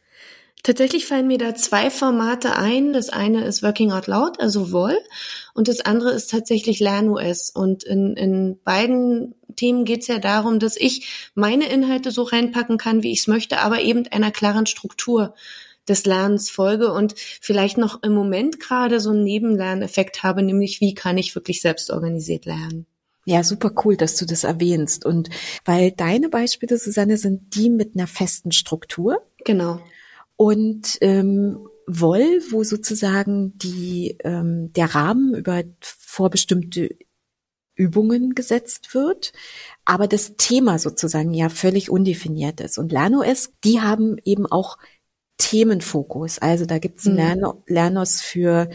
Tatsächlich 0.63 1.05
fallen 1.05 1.27
mir 1.27 1.37
da 1.37 1.53
zwei 1.53 1.89
Formate 1.89 2.55
ein. 2.55 2.93
Das 2.93 3.09
eine 3.09 3.43
ist 3.43 3.61
Working 3.61 3.91
Out 3.91 4.07
Loud, 4.07 4.39
also 4.39 4.71
WOL, 4.71 4.97
und 5.53 5.67
das 5.67 5.81
andere 5.81 6.11
ist 6.11 6.31
tatsächlich 6.31 6.79
LernOS. 6.79 7.49
Und 7.49 7.83
in, 7.83 8.15
in 8.15 8.57
beiden 8.63 9.35
Themen 9.57 9.83
geht 9.83 10.03
es 10.03 10.07
ja 10.07 10.19
darum, 10.19 10.59
dass 10.59 10.77
ich 10.77 11.29
meine 11.35 11.67
Inhalte 11.67 12.11
so 12.11 12.23
reinpacken 12.23 12.77
kann, 12.77 13.03
wie 13.03 13.11
ich 13.11 13.19
es 13.19 13.27
möchte, 13.27 13.59
aber 13.59 13.81
eben 13.81 14.07
einer 14.07 14.31
klaren 14.31 14.65
Struktur 14.65 15.35
des 15.89 16.05
Lernens 16.05 16.49
folge 16.49 16.93
und 16.93 17.15
vielleicht 17.17 17.77
noch 17.77 18.01
im 18.01 18.13
Moment 18.13 18.61
gerade 18.61 19.01
so 19.01 19.09
einen 19.09 19.25
Nebenlerneffekt 19.25 20.23
habe, 20.23 20.41
nämlich 20.41 20.79
wie 20.79 20.93
kann 20.93 21.17
ich 21.17 21.35
wirklich 21.35 21.59
selbst 21.59 21.91
organisiert 21.91 22.45
lernen. 22.45 22.87
Ja, 23.29 23.43
super 23.43 23.73
cool, 23.83 23.97
dass 23.97 24.15
du 24.15 24.25
das 24.25 24.45
erwähnst. 24.45 25.05
Und 25.05 25.29
weil 25.65 25.91
deine 25.91 26.29
Beispiele, 26.29 26.77
Susanne, 26.77 27.17
sind 27.17 27.55
die 27.55 27.69
mit 27.69 27.91
einer 27.93 28.07
festen 28.07 28.53
Struktur. 28.53 29.21
Genau. 29.43 29.81
Und 30.37 30.97
ähm, 31.01 31.67
Woll, 31.87 32.41
wo 32.51 32.63
sozusagen 32.63 33.57
die, 33.57 34.17
ähm, 34.23 34.71
der 34.71 34.95
Rahmen 34.95 35.35
über 35.35 35.63
vorbestimmte 35.81 36.95
Übungen 37.75 38.33
gesetzt 38.33 38.93
wird, 38.93 39.33
aber 39.83 40.07
das 40.07 40.37
Thema 40.37 40.79
sozusagen 40.79 41.33
ja 41.33 41.49
völlig 41.49 41.89
undefiniert 41.89 42.61
ist. 42.61 42.77
Und 42.77 42.93
LernOS, 42.93 43.51
die 43.65 43.81
haben 43.81 44.15
eben 44.23 44.45
auch 44.45 44.77
Themenfokus. 45.37 46.39
Also 46.39 46.65
da 46.65 46.79
gibt's 46.79 47.05
mhm. 47.05 47.15
Lern 47.15 47.53
Lernos 47.67 48.21
für, 48.21 48.69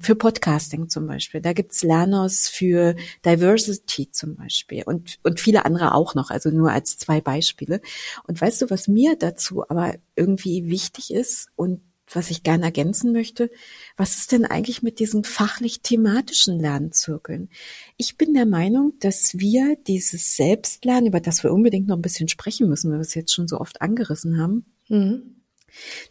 für 0.00 0.16
Podcasting 0.16 0.88
zum 0.88 1.06
Beispiel. 1.06 1.40
Da 1.40 1.52
gibt's 1.52 1.82
Lernos 1.82 2.48
für 2.48 2.96
Diversity 3.24 4.10
zum 4.10 4.34
Beispiel 4.36 4.82
und, 4.84 5.18
und 5.22 5.40
viele 5.40 5.64
andere 5.64 5.94
auch 5.94 6.14
noch. 6.14 6.30
Also 6.30 6.50
nur 6.50 6.72
als 6.72 6.96
zwei 6.96 7.20
Beispiele. 7.20 7.80
Und 8.26 8.40
weißt 8.40 8.62
du, 8.62 8.70
was 8.70 8.88
mir 8.88 9.16
dazu 9.16 9.68
aber 9.68 9.94
irgendwie 10.14 10.68
wichtig 10.70 11.12
ist 11.12 11.48
und 11.54 11.82
was 12.08 12.30
ich 12.30 12.44
gerne 12.44 12.66
ergänzen 12.66 13.12
möchte, 13.12 13.50
was 13.96 14.16
ist 14.16 14.30
denn 14.30 14.44
eigentlich 14.44 14.80
mit 14.80 15.00
diesen 15.00 15.24
fachlich-thematischen 15.24 16.58
Lernzirkeln? 16.60 17.50
Ich 17.96 18.16
bin 18.16 18.32
der 18.32 18.46
Meinung, 18.46 18.92
dass 19.00 19.38
wir 19.38 19.76
dieses 19.88 20.36
Selbstlernen, 20.36 21.06
über 21.06 21.18
das 21.18 21.42
wir 21.42 21.52
unbedingt 21.52 21.88
noch 21.88 21.96
ein 21.96 22.02
bisschen 22.02 22.28
sprechen 22.28 22.68
müssen, 22.68 22.90
weil 22.90 22.98
wir 22.98 23.02
es 23.02 23.14
jetzt 23.14 23.34
schon 23.34 23.48
so 23.48 23.58
oft 23.58 23.82
angerissen 23.82 24.40
haben, 24.40 24.66
mhm 24.88 25.35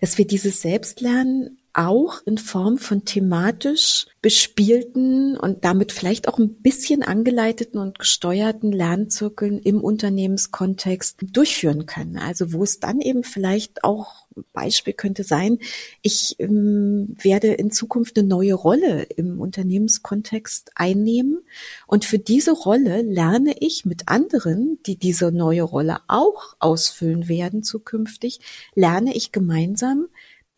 dass 0.02 0.18
wir 0.18 0.26
dieses 0.26 0.62
Selbstlernen 0.62 1.58
auch 1.74 2.22
in 2.26 2.38
Form 2.38 2.78
von 2.78 3.04
thematisch 3.04 4.08
bespielten 4.22 5.38
und 5.38 5.66
damit 5.66 5.92
vielleicht 5.92 6.28
auch 6.28 6.40
ein 6.40 6.56
bisschen 6.56 7.04
angeleiteten 7.04 7.80
und 7.80 8.00
gesteuerten 8.00 8.72
Lernzirkeln 8.72 9.60
im 9.60 9.84
Unternehmenskontext 9.84 11.18
durchführen 11.22 11.86
können. 11.86 12.18
Also 12.18 12.54
wo 12.54 12.64
es 12.64 12.80
dann 12.80 13.02
eben 13.02 13.24
vielleicht 13.24 13.84
auch 13.84 14.25
Beispiel 14.54 14.94
könnte 14.94 15.24
sein, 15.24 15.60
ich 16.02 16.36
ähm, 16.40 17.16
werde 17.22 17.54
in 17.54 17.72
Zukunft 17.72 18.18
eine 18.18 18.28
neue 18.28 18.54
Rolle 18.54 19.04
im 19.04 19.40
Unternehmenskontext 19.40 20.72
einnehmen 20.76 21.40
und 21.88 22.06
für 22.06 22.20
diese 22.20 22.52
Rolle 22.52 23.02
lerne 23.02 23.56
ich 23.60 23.86
mit 23.86 24.08
anderen, 24.08 24.80
die 24.86 24.98
diese 24.98 25.32
neue 25.32 25.64
Rolle 25.64 25.98
auch 26.08 26.56
ausfüllen 26.60 27.28
werden 27.28 27.64
zukünftig, 27.64 28.40
lerne 28.76 29.16
ich 29.16 29.32
gemeinsam 29.32 30.08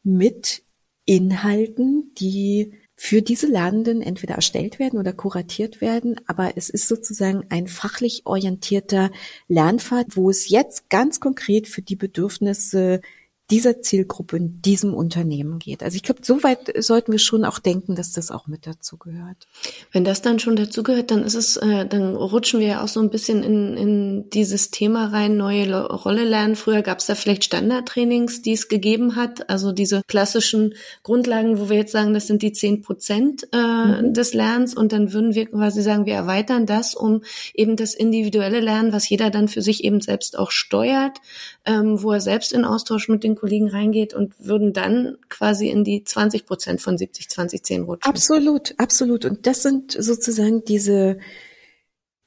mit 0.03 0.63
Inhalten, 1.05 2.13
die 2.17 2.73
für 2.99 3.21
diese 3.21 3.45
Lernenden 3.45 4.01
entweder 4.01 4.35
erstellt 4.35 4.79
werden 4.79 4.99
oder 4.99 5.13
kuratiert 5.13 5.81
werden, 5.81 6.19
aber 6.25 6.57
es 6.57 6.69
ist 6.69 6.87
sozusagen 6.87 7.45
ein 7.49 7.67
fachlich 7.67 8.23
orientierter 8.25 9.11
Lernpfad, 9.47 10.17
wo 10.17 10.31
es 10.31 10.49
jetzt 10.49 10.89
ganz 10.89 11.19
konkret 11.19 11.67
für 11.67 11.83
die 11.83 11.95
Bedürfnisse 11.95 13.01
dieser 13.49 13.81
Zielgruppe 13.81 14.35
in 14.35 14.61
diesem 14.61 14.93
Unternehmen 14.93 15.59
geht. 15.59 15.81
Also 15.81 15.95
ich 15.95 16.03
glaube, 16.03 16.19
so 16.23 16.43
weit 16.43 16.73
sollten 16.83 17.13
wir 17.13 17.19
schon 17.19 17.45
auch 17.45 17.59
denken, 17.59 17.95
dass 17.95 18.11
das 18.11 18.29
auch 18.29 18.47
mit 18.47 18.67
dazu 18.67 18.97
gehört. 18.97 19.47
Wenn 19.93 20.03
das 20.03 20.21
dann 20.21 20.39
schon 20.39 20.57
dazu 20.57 20.83
gehört, 20.83 21.11
dann 21.11 21.23
ist 21.23 21.33
es, 21.33 21.55
äh, 21.55 21.85
dann 21.85 22.15
rutschen 22.15 22.59
wir 22.59 22.67
ja 22.67 22.83
auch 22.83 22.89
so 22.89 22.99
ein 22.99 23.09
bisschen 23.09 23.43
in, 23.43 23.77
in 23.77 24.29
dieses 24.31 24.69
Thema 24.69 25.07
rein, 25.13 25.37
neue 25.37 25.85
Rolle 25.85 26.25
lernen. 26.25 26.57
Früher 26.57 26.81
gab 26.81 26.99
es 26.99 27.05
da 27.05 27.15
vielleicht 27.15 27.45
Standardtrainings, 27.45 28.41
die 28.41 28.51
es 28.51 28.67
gegeben 28.67 29.15
hat, 29.15 29.49
also 29.49 29.71
diese 29.71 30.01
klassischen 30.07 30.73
Grundlagen, 31.03 31.57
wo 31.57 31.69
wir 31.69 31.77
jetzt 31.77 31.93
sagen, 31.93 32.13
das 32.13 32.27
sind 32.27 32.41
die 32.41 32.51
zehn 32.51 32.81
Prozent 32.81 33.47
äh, 33.53 33.57
mhm. 33.57 34.13
des 34.13 34.33
Lernens 34.33 34.75
und 34.75 34.91
dann 34.91 35.13
würden 35.13 35.35
wir 35.35 35.45
quasi 35.45 35.81
sagen, 35.81 36.05
wir 36.05 36.15
erweitern 36.15 36.65
das, 36.65 36.95
um 36.95 37.21
eben 37.53 37.77
das 37.77 37.93
individuelle 37.93 38.59
Lernen, 38.59 38.91
was 38.91 39.07
jeder 39.07 39.29
dann 39.29 39.47
für 39.47 39.61
sich 39.61 39.85
eben 39.85 40.01
selbst 40.01 40.37
auch 40.37 40.51
steuert, 40.51 41.19
ähm, 41.65 42.03
wo 42.03 42.11
er 42.11 42.19
selbst 42.19 42.51
in 42.51 42.65
Austausch 42.65 43.07
mit 43.07 43.23
den 43.23 43.36
Kollegen 43.37 43.69
reingeht 43.69 44.13
und 44.13 44.33
würden 44.39 44.73
dann 44.73 45.17
quasi 45.29 45.69
in 45.69 45.83
die 45.83 46.03
20 46.03 46.45
Prozent 46.45 46.81
von 46.81 46.97
70, 46.97 47.29
20, 47.29 47.63
10 47.63 47.81
rutschen. 47.83 48.09
Absolut, 48.09 48.73
absolut. 48.77 49.25
Und 49.25 49.47
das 49.47 49.63
sind 49.63 49.91
sozusagen 49.91 50.63
diese, 50.65 51.19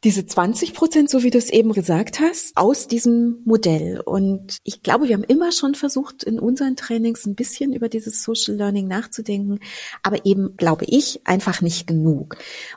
diese 0.05 0.25
20 0.25 0.73
Prozent, 0.73 1.11
so 1.11 1.23
wie 1.23 1.31
du 1.31 1.39
es 1.39 1.51
eben 1.51 1.73
gesagt 1.73 2.21
hast, 2.21 2.57
aus 2.57 2.89
diesem 2.89 3.43
Modell. 3.45 4.01
Und 4.01 4.59
ich 4.65 4.83
glaube, 4.83 5.09
wir 5.09 5.15
haben 5.15 5.25
immer 5.25 5.53
schon 5.53 5.75
versucht, 5.75 6.23
in 6.23 6.39
unseren 6.39 6.77
Trainings 6.77 7.27
ein 7.27 7.35
bisschen 7.35 7.75
über 7.75 7.89
dieses 7.89 8.23
Social 8.23 8.55
Learning 8.55 8.89
nachzudenken, 8.89 9.61
aber 10.03 10.25
eben, 10.25 10.57
glaube 10.57 10.87
ich, 10.87 11.21
einfach 11.25 11.61
nicht 11.61 11.87
genug. 11.87 12.37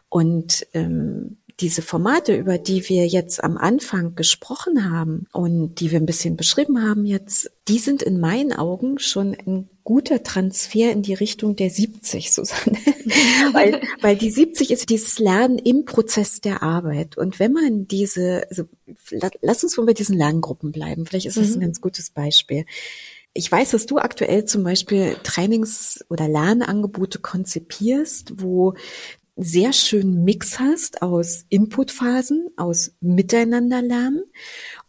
Und 0.10 0.68
ähm, 0.74 1.38
diese 1.60 1.82
Formate, 1.82 2.36
über 2.36 2.58
die 2.58 2.88
wir 2.90 3.06
jetzt 3.06 3.44
am 3.44 3.58
Anfang 3.58 4.16
gesprochen 4.16 4.90
haben 4.90 5.28
und 5.32 5.80
die 5.80 5.92
wir 5.92 6.00
ein 6.00 6.06
bisschen 6.06 6.36
beschrieben 6.36 6.82
haben 6.82 7.06
jetzt, 7.06 7.52
die 7.68 7.80
sind 7.80 8.02
in 8.02 8.20
meinen 8.20 8.54
Augen 8.54 9.00
schon 9.00 9.34
ein 9.34 9.70
guter 9.84 10.24
Transfer 10.24 10.92
in 10.92 11.04
die 11.04 11.14
Richtung 11.14 11.56
der 11.56 11.70
70, 11.70 12.32
Susanne. 12.32 12.78
weil, 13.54 13.82
weil 14.02 14.16
die 14.16 14.32
70 14.32 14.72
ist 14.72 14.90
dieses 14.90 15.20
Lernen 15.20 15.60
im 15.60 15.86
Prozess 15.86 16.42
der 16.42 16.64
Arbeit. 16.64 17.18
Und 17.18 17.40
wenn 17.40 17.54
man 17.54 17.88
diese, 17.88 18.46
also 18.50 18.64
lass 19.42 19.64
uns 19.64 19.78
mal 19.78 19.86
bei 19.86 19.94
diesen 19.94 20.18
Lerngruppen 20.18 20.72
bleiben. 20.72 21.06
Vielleicht 21.06 21.26
ist 21.26 21.38
das 21.38 21.50
mhm. 21.50 21.56
ein 21.56 21.62
ganz 21.62 21.82
gutes 21.82 22.10
Beispiel. 22.10 22.66
Ich 23.34 23.52
weiß, 23.52 23.72
dass 23.72 23.86
du 23.86 23.98
aktuell 23.98 24.46
zum 24.46 24.64
Beispiel 24.64 25.18
Trainings- 25.24 26.06
oder 26.10 26.28
Lernangebote 26.28 27.20
konzipierst, 27.20 28.42
wo 28.42 28.76
sehr 29.36 29.74
schönen 29.74 30.24
Mix 30.24 30.60
hast 30.60 31.02
aus 31.02 31.46
Inputphasen, 31.50 32.50
aus 32.56 32.96
Miteinanderlernen. 33.02 34.24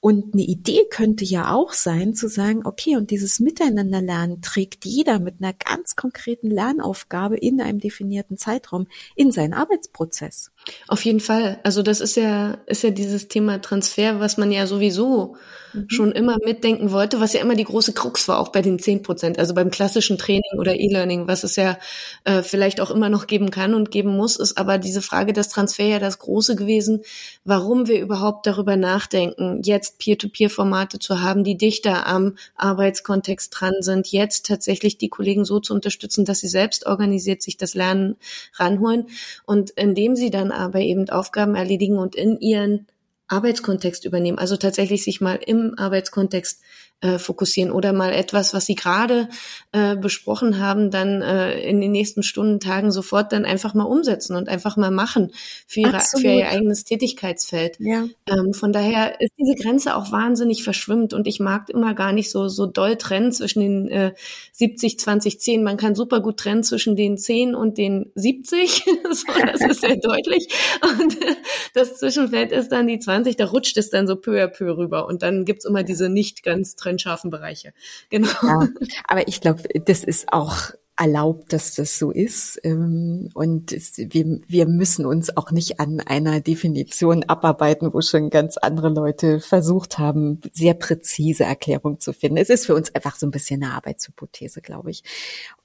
Und 0.00 0.34
eine 0.34 0.42
Idee 0.42 0.84
könnte 0.90 1.24
ja 1.24 1.54
auch 1.54 1.72
sein, 1.72 2.14
zu 2.14 2.28
sagen, 2.28 2.66
okay, 2.66 2.96
und 2.96 3.10
dieses 3.10 3.40
Miteinanderlernen 3.40 4.42
trägt 4.42 4.84
jeder 4.84 5.18
mit 5.18 5.40
einer 5.40 5.54
ganz 5.54 5.96
konkreten 5.96 6.50
Lernaufgabe 6.50 7.38
in 7.38 7.60
einem 7.60 7.80
definierten 7.80 8.36
Zeitraum 8.36 8.86
in 9.16 9.32
seinen 9.32 9.54
Arbeitsprozess. 9.54 10.52
Auf 10.88 11.04
jeden 11.04 11.20
Fall. 11.20 11.58
Also 11.62 11.82
das 11.82 12.00
ist 12.00 12.16
ja, 12.16 12.58
ist 12.66 12.82
ja 12.82 12.90
dieses 12.90 13.28
Thema 13.28 13.60
Transfer, 13.60 14.20
was 14.20 14.36
man 14.36 14.50
ja 14.50 14.66
sowieso 14.66 15.36
mhm. 15.74 15.86
schon 15.88 16.12
immer 16.12 16.36
mitdenken 16.44 16.90
wollte, 16.90 17.20
was 17.20 17.32
ja 17.32 17.40
immer 17.40 17.54
die 17.54 17.64
große 17.64 17.92
Krux 17.92 18.28
war, 18.28 18.38
auch 18.38 18.48
bei 18.48 18.62
den 18.62 18.78
zehn 18.78 19.02
Prozent, 19.02 19.38
also 19.38 19.54
beim 19.54 19.70
klassischen 19.70 20.18
Training 20.18 20.58
oder 20.58 20.74
E-Learning, 20.74 21.26
was 21.28 21.44
es 21.44 21.56
ja 21.56 21.78
äh, 22.24 22.42
vielleicht 22.42 22.80
auch 22.80 22.90
immer 22.90 23.08
noch 23.08 23.26
geben 23.26 23.50
kann 23.50 23.74
und 23.74 23.90
geben 23.90 24.16
muss, 24.16 24.36
ist 24.36 24.56
aber 24.56 24.78
diese 24.78 25.02
Frage 25.02 25.32
des 25.32 25.48
Transfer 25.48 25.84
ja 25.84 25.98
das 25.98 26.18
Große 26.18 26.56
gewesen, 26.56 27.02
warum 27.44 27.86
wir 27.86 28.00
überhaupt 28.00 28.46
darüber 28.46 28.76
nachdenken, 28.76 29.60
jetzt 29.62 29.98
Peer-to-Peer-Formate 29.98 30.98
zu 30.98 31.20
haben, 31.20 31.44
die 31.44 31.56
dichter 31.56 32.06
am 32.06 32.36
Arbeitskontext 32.56 33.54
dran 33.58 33.74
sind, 33.80 34.08
jetzt 34.08 34.46
tatsächlich 34.46 34.98
die 34.98 35.08
Kollegen 35.08 35.44
so 35.44 35.60
zu 35.60 35.74
unterstützen, 35.74 36.24
dass 36.24 36.40
sie 36.40 36.48
selbst 36.48 36.86
organisiert 36.86 37.42
sich 37.42 37.56
das 37.56 37.74
Lernen 37.74 38.16
ranholen 38.54 39.06
und 39.44 39.70
indem 39.70 40.16
sie 40.16 40.30
dann 40.30 40.52
aber 40.56 40.80
eben 40.80 41.08
Aufgaben 41.08 41.54
erledigen 41.54 41.98
und 41.98 42.14
in 42.14 42.38
ihren 42.40 42.86
Arbeitskontext 43.28 44.04
übernehmen. 44.04 44.38
Also 44.38 44.56
tatsächlich 44.56 45.04
sich 45.04 45.20
mal 45.20 45.36
im 45.36 45.74
Arbeitskontext 45.76 46.62
äh, 47.04 47.18
fokussieren 47.18 47.70
oder 47.70 47.92
mal 47.92 48.12
etwas, 48.12 48.54
was 48.54 48.64
Sie 48.64 48.74
gerade 48.74 49.28
äh, 49.72 49.94
besprochen 49.94 50.58
haben, 50.58 50.90
dann 50.90 51.20
äh, 51.20 51.60
in 51.60 51.80
den 51.82 51.92
nächsten 51.92 52.22
Stunden, 52.22 52.60
Tagen 52.60 52.90
sofort 52.90 53.32
dann 53.32 53.44
einfach 53.44 53.74
mal 53.74 53.84
umsetzen 53.84 54.36
und 54.36 54.48
einfach 54.48 54.78
mal 54.78 54.90
machen 54.90 55.32
für, 55.66 55.80
ihre, 55.80 56.00
für 56.00 56.28
ihr 56.28 56.48
eigenes 56.48 56.84
Tätigkeitsfeld. 56.84 57.76
Ja. 57.78 58.06
Ähm, 58.26 58.54
von 58.54 58.72
daher 58.72 59.20
ist 59.20 59.32
diese 59.38 59.54
Grenze 59.62 59.96
auch 59.96 60.12
wahnsinnig 60.12 60.64
verschwimmt 60.64 61.12
und 61.12 61.26
ich 61.26 61.40
mag 61.40 61.68
immer 61.68 61.92
gar 61.94 62.12
nicht 62.12 62.30
so, 62.30 62.48
so 62.48 62.64
doll 62.64 62.96
trennen 62.96 63.32
zwischen 63.32 63.60
den 63.60 63.88
äh, 63.88 64.14
70, 64.52 64.98
20, 64.98 65.40
10. 65.40 65.62
Man 65.62 65.76
kann 65.76 65.94
super 65.94 66.20
gut 66.20 66.38
trennen 66.38 66.62
zwischen 66.62 66.96
den 66.96 67.18
10 67.18 67.54
und 67.54 67.76
den 67.76 68.12
70. 68.14 68.84
so, 69.10 69.24
das 69.44 69.60
ist 69.60 69.82
sehr 69.82 69.96
deutlich. 69.96 70.48
Und 70.80 71.22
äh, 71.22 71.34
das 71.74 71.98
Zwischenfeld 71.98 72.50
ist 72.50 72.72
dann 72.72 72.86
die 72.86 72.98
20, 72.98 73.36
da 73.36 73.44
rutscht 73.44 73.76
es 73.76 73.90
dann 73.90 74.06
so 74.06 74.16
peu 74.16 74.42
à 74.42 74.46
peu 74.46 74.76
rüber 74.76 75.06
und 75.06 75.22
dann 75.22 75.44
gibt's 75.44 75.66
immer 75.66 75.82
diese 75.82 76.08
nicht 76.08 76.42
ganz 76.42 76.76
trennscharfen 76.94 77.30
Bereiche. 77.30 77.72
Genau. 78.10 78.28
Ja, 78.42 78.68
aber 79.08 79.28
ich 79.28 79.40
glaube, 79.40 79.62
das 79.84 80.04
ist 80.04 80.32
auch 80.32 80.72
erlaubt, 80.96 81.52
dass 81.52 81.74
das 81.74 81.98
so 81.98 82.12
ist. 82.12 82.60
Ähm, 82.62 83.28
und 83.34 83.72
wir, 83.72 84.40
wir 84.46 84.68
müssen 84.68 85.06
uns 85.06 85.36
auch 85.36 85.50
nicht 85.50 85.80
an 85.80 85.98
einer 85.98 86.40
Definition 86.40 87.24
abarbeiten, 87.24 87.92
wo 87.92 88.00
schon 88.00 88.30
ganz 88.30 88.58
andere 88.58 88.90
Leute 88.90 89.40
versucht 89.40 89.98
haben, 89.98 90.40
sehr 90.52 90.74
präzise 90.74 91.42
Erklärungen 91.42 91.98
zu 91.98 92.12
finden. 92.12 92.36
Es 92.36 92.48
ist 92.48 92.66
für 92.66 92.76
uns 92.76 92.94
einfach 92.94 93.16
so 93.16 93.26
ein 93.26 93.32
bisschen 93.32 93.64
eine 93.64 93.72
Arbeitshypothese, 93.72 94.60
glaube 94.60 94.92
ich. 94.92 95.02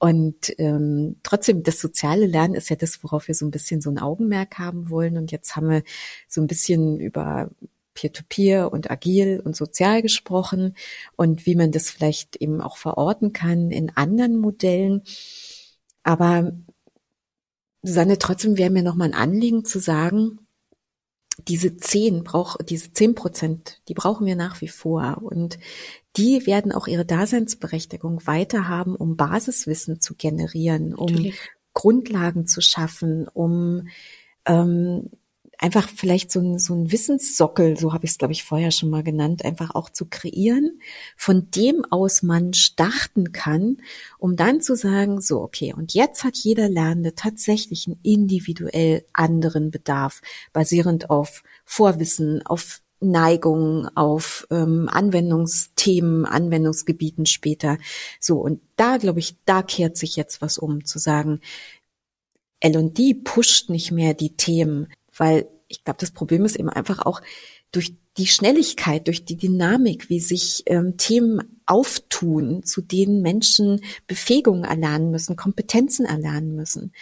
Und 0.00 0.52
ähm, 0.58 1.20
trotzdem, 1.22 1.62
das 1.62 1.78
soziale 1.78 2.26
Lernen 2.26 2.54
ist 2.54 2.68
ja 2.68 2.74
das, 2.74 3.04
worauf 3.04 3.28
wir 3.28 3.36
so 3.36 3.46
ein 3.46 3.52
bisschen 3.52 3.80
so 3.80 3.90
ein 3.90 4.00
Augenmerk 4.00 4.58
haben 4.58 4.90
wollen. 4.90 5.16
Und 5.16 5.30
jetzt 5.30 5.54
haben 5.54 5.70
wir 5.70 5.84
so 6.26 6.40
ein 6.40 6.48
bisschen 6.48 6.98
über 6.98 7.50
Peer-to-Peer 7.94 8.72
und 8.72 8.90
agil 8.90 9.40
und 9.44 9.56
sozial 9.56 10.02
gesprochen 10.02 10.74
und 11.16 11.46
wie 11.46 11.54
man 11.54 11.72
das 11.72 11.90
vielleicht 11.90 12.36
eben 12.36 12.60
auch 12.60 12.76
verorten 12.76 13.32
kann 13.32 13.70
in 13.70 13.90
anderen 13.96 14.38
Modellen. 14.38 15.02
Aber 16.02 16.52
Susanne, 17.82 18.18
trotzdem 18.18 18.58
wäre 18.58 18.70
mir 18.70 18.82
nochmal 18.82 19.08
ein 19.08 19.14
Anliegen 19.14 19.64
zu 19.64 19.78
sagen, 19.78 20.38
diese 21.48 21.76
zehn 21.76 22.24
braucht, 22.24 22.68
diese 22.68 22.92
zehn 22.92 23.14
Prozent, 23.14 23.80
die 23.88 23.94
brauchen 23.94 24.26
wir 24.26 24.36
nach 24.36 24.60
wie 24.60 24.68
vor 24.68 25.18
und 25.22 25.58
die 26.16 26.46
werden 26.46 26.72
auch 26.72 26.86
ihre 26.86 27.06
Daseinsberechtigung 27.06 28.26
weiter 28.26 28.68
haben, 28.68 28.96
um 28.96 29.16
Basiswissen 29.16 30.00
zu 30.00 30.14
generieren, 30.14 30.94
um 30.94 31.06
Natürlich. 31.06 31.38
Grundlagen 31.72 32.46
zu 32.46 32.60
schaffen, 32.60 33.28
um 33.28 33.88
ähm, 34.44 35.10
einfach 35.60 35.88
vielleicht 35.88 36.32
so 36.32 36.40
ein, 36.40 36.58
so 36.58 36.74
ein 36.74 36.90
Wissenssockel, 36.90 37.78
so 37.78 37.92
habe 37.92 38.06
ich 38.06 38.12
es, 38.12 38.18
glaube 38.18 38.32
ich, 38.32 38.44
vorher 38.44 38.70
schon 38.70 38.88
mal 38.88 39.02
genannt, 39.02 39.44
einfach 39.44 39.74
auch 39.74 39.90
zu 39.90 40.06
kreieren, 40.06 40.80
von 41.16 41.50
dem 41.50 41.84
aus 41.90 42.22
man 42.22 42.54
starten 42.54 43.32
kann, 43.32 43.76
um 44.18 44.36
dann 44.36 44.62
zu 44.62 44.74
sagen, 44.74 45.20
so, 45.20 45.42
okay, 45.42 45.74
und 45.74 45.92
jetzt 45.92 46.24
hat 46.24 46.36
jeder 46.36 46.68
Lernende 46.68 47.14
tatsächlich 47.14 47.86
einen 47.86 48.00
individuell 48.02 49.04
anderen 49.12 49.70
Bedarf, 49.70 50.22
basierend 50.54 51.10
auf 51.10 51.42
Vorwissen, 51.66 52.44
auf 52.46 52.80
Neigungen, 53.00 53.86
auf 53.96 54.46
ähm, 54.50 54.88
Anwendungsthemen, 54.90 56.24
Anwendungsgebieten 56.24 57.26
später. 57.26 57.78
So, 58.18 58.38
und 58.38 58.60
da, 58.76 58.96
glaube 58.96 59.20
ich, 59.20 59.36
da 59.44 59.62
kehrt 59.62 59.96
sich 59.96 60.16
jetzt 60.16 60.40
was 60.40 60.58
um, 60.58 60.84
zu 60.84 60.98
sagen, 60.98 61.40
L&D 62.60 63.14
pusht 63.24 63.70
nicht 63.70 63.90
mehr 63.90 64.12
die 64.12 64.36
Themen, 64.36 64.88
weil 65.20 65.48
ich 65.68 65.84
glaube, 65.84 65.98
das 66.00 66.10
Problem 66.10 66.44
ist 66.46 66.56
eben 66.56 66.70
einfach 66.70 67.04
auch 67.04 67.20
durch 67.72 67.94
die 68.16 68.26
Schnelligkeit, 68.26 69.06
durch 69.06 69.24
die 69.24 69.36
Dynamik, 69.36 70.08
wie 70.08 70.18
sich 70.18 70.64
ähm, 70.66 70.96
Themen 70.96 71.60
auftun, 71.66 72.64
zu 72.64 72.80
denen 72.80 73.22
Menschen 73.22 73.82
Befähigungen 74.06 74.64
erlernen 74.64 75.10
müssen, 75.10 75.36
Kompetenzen 75.36 76.06
erlernen 76.06 76.56
müssen. 76.56 76.92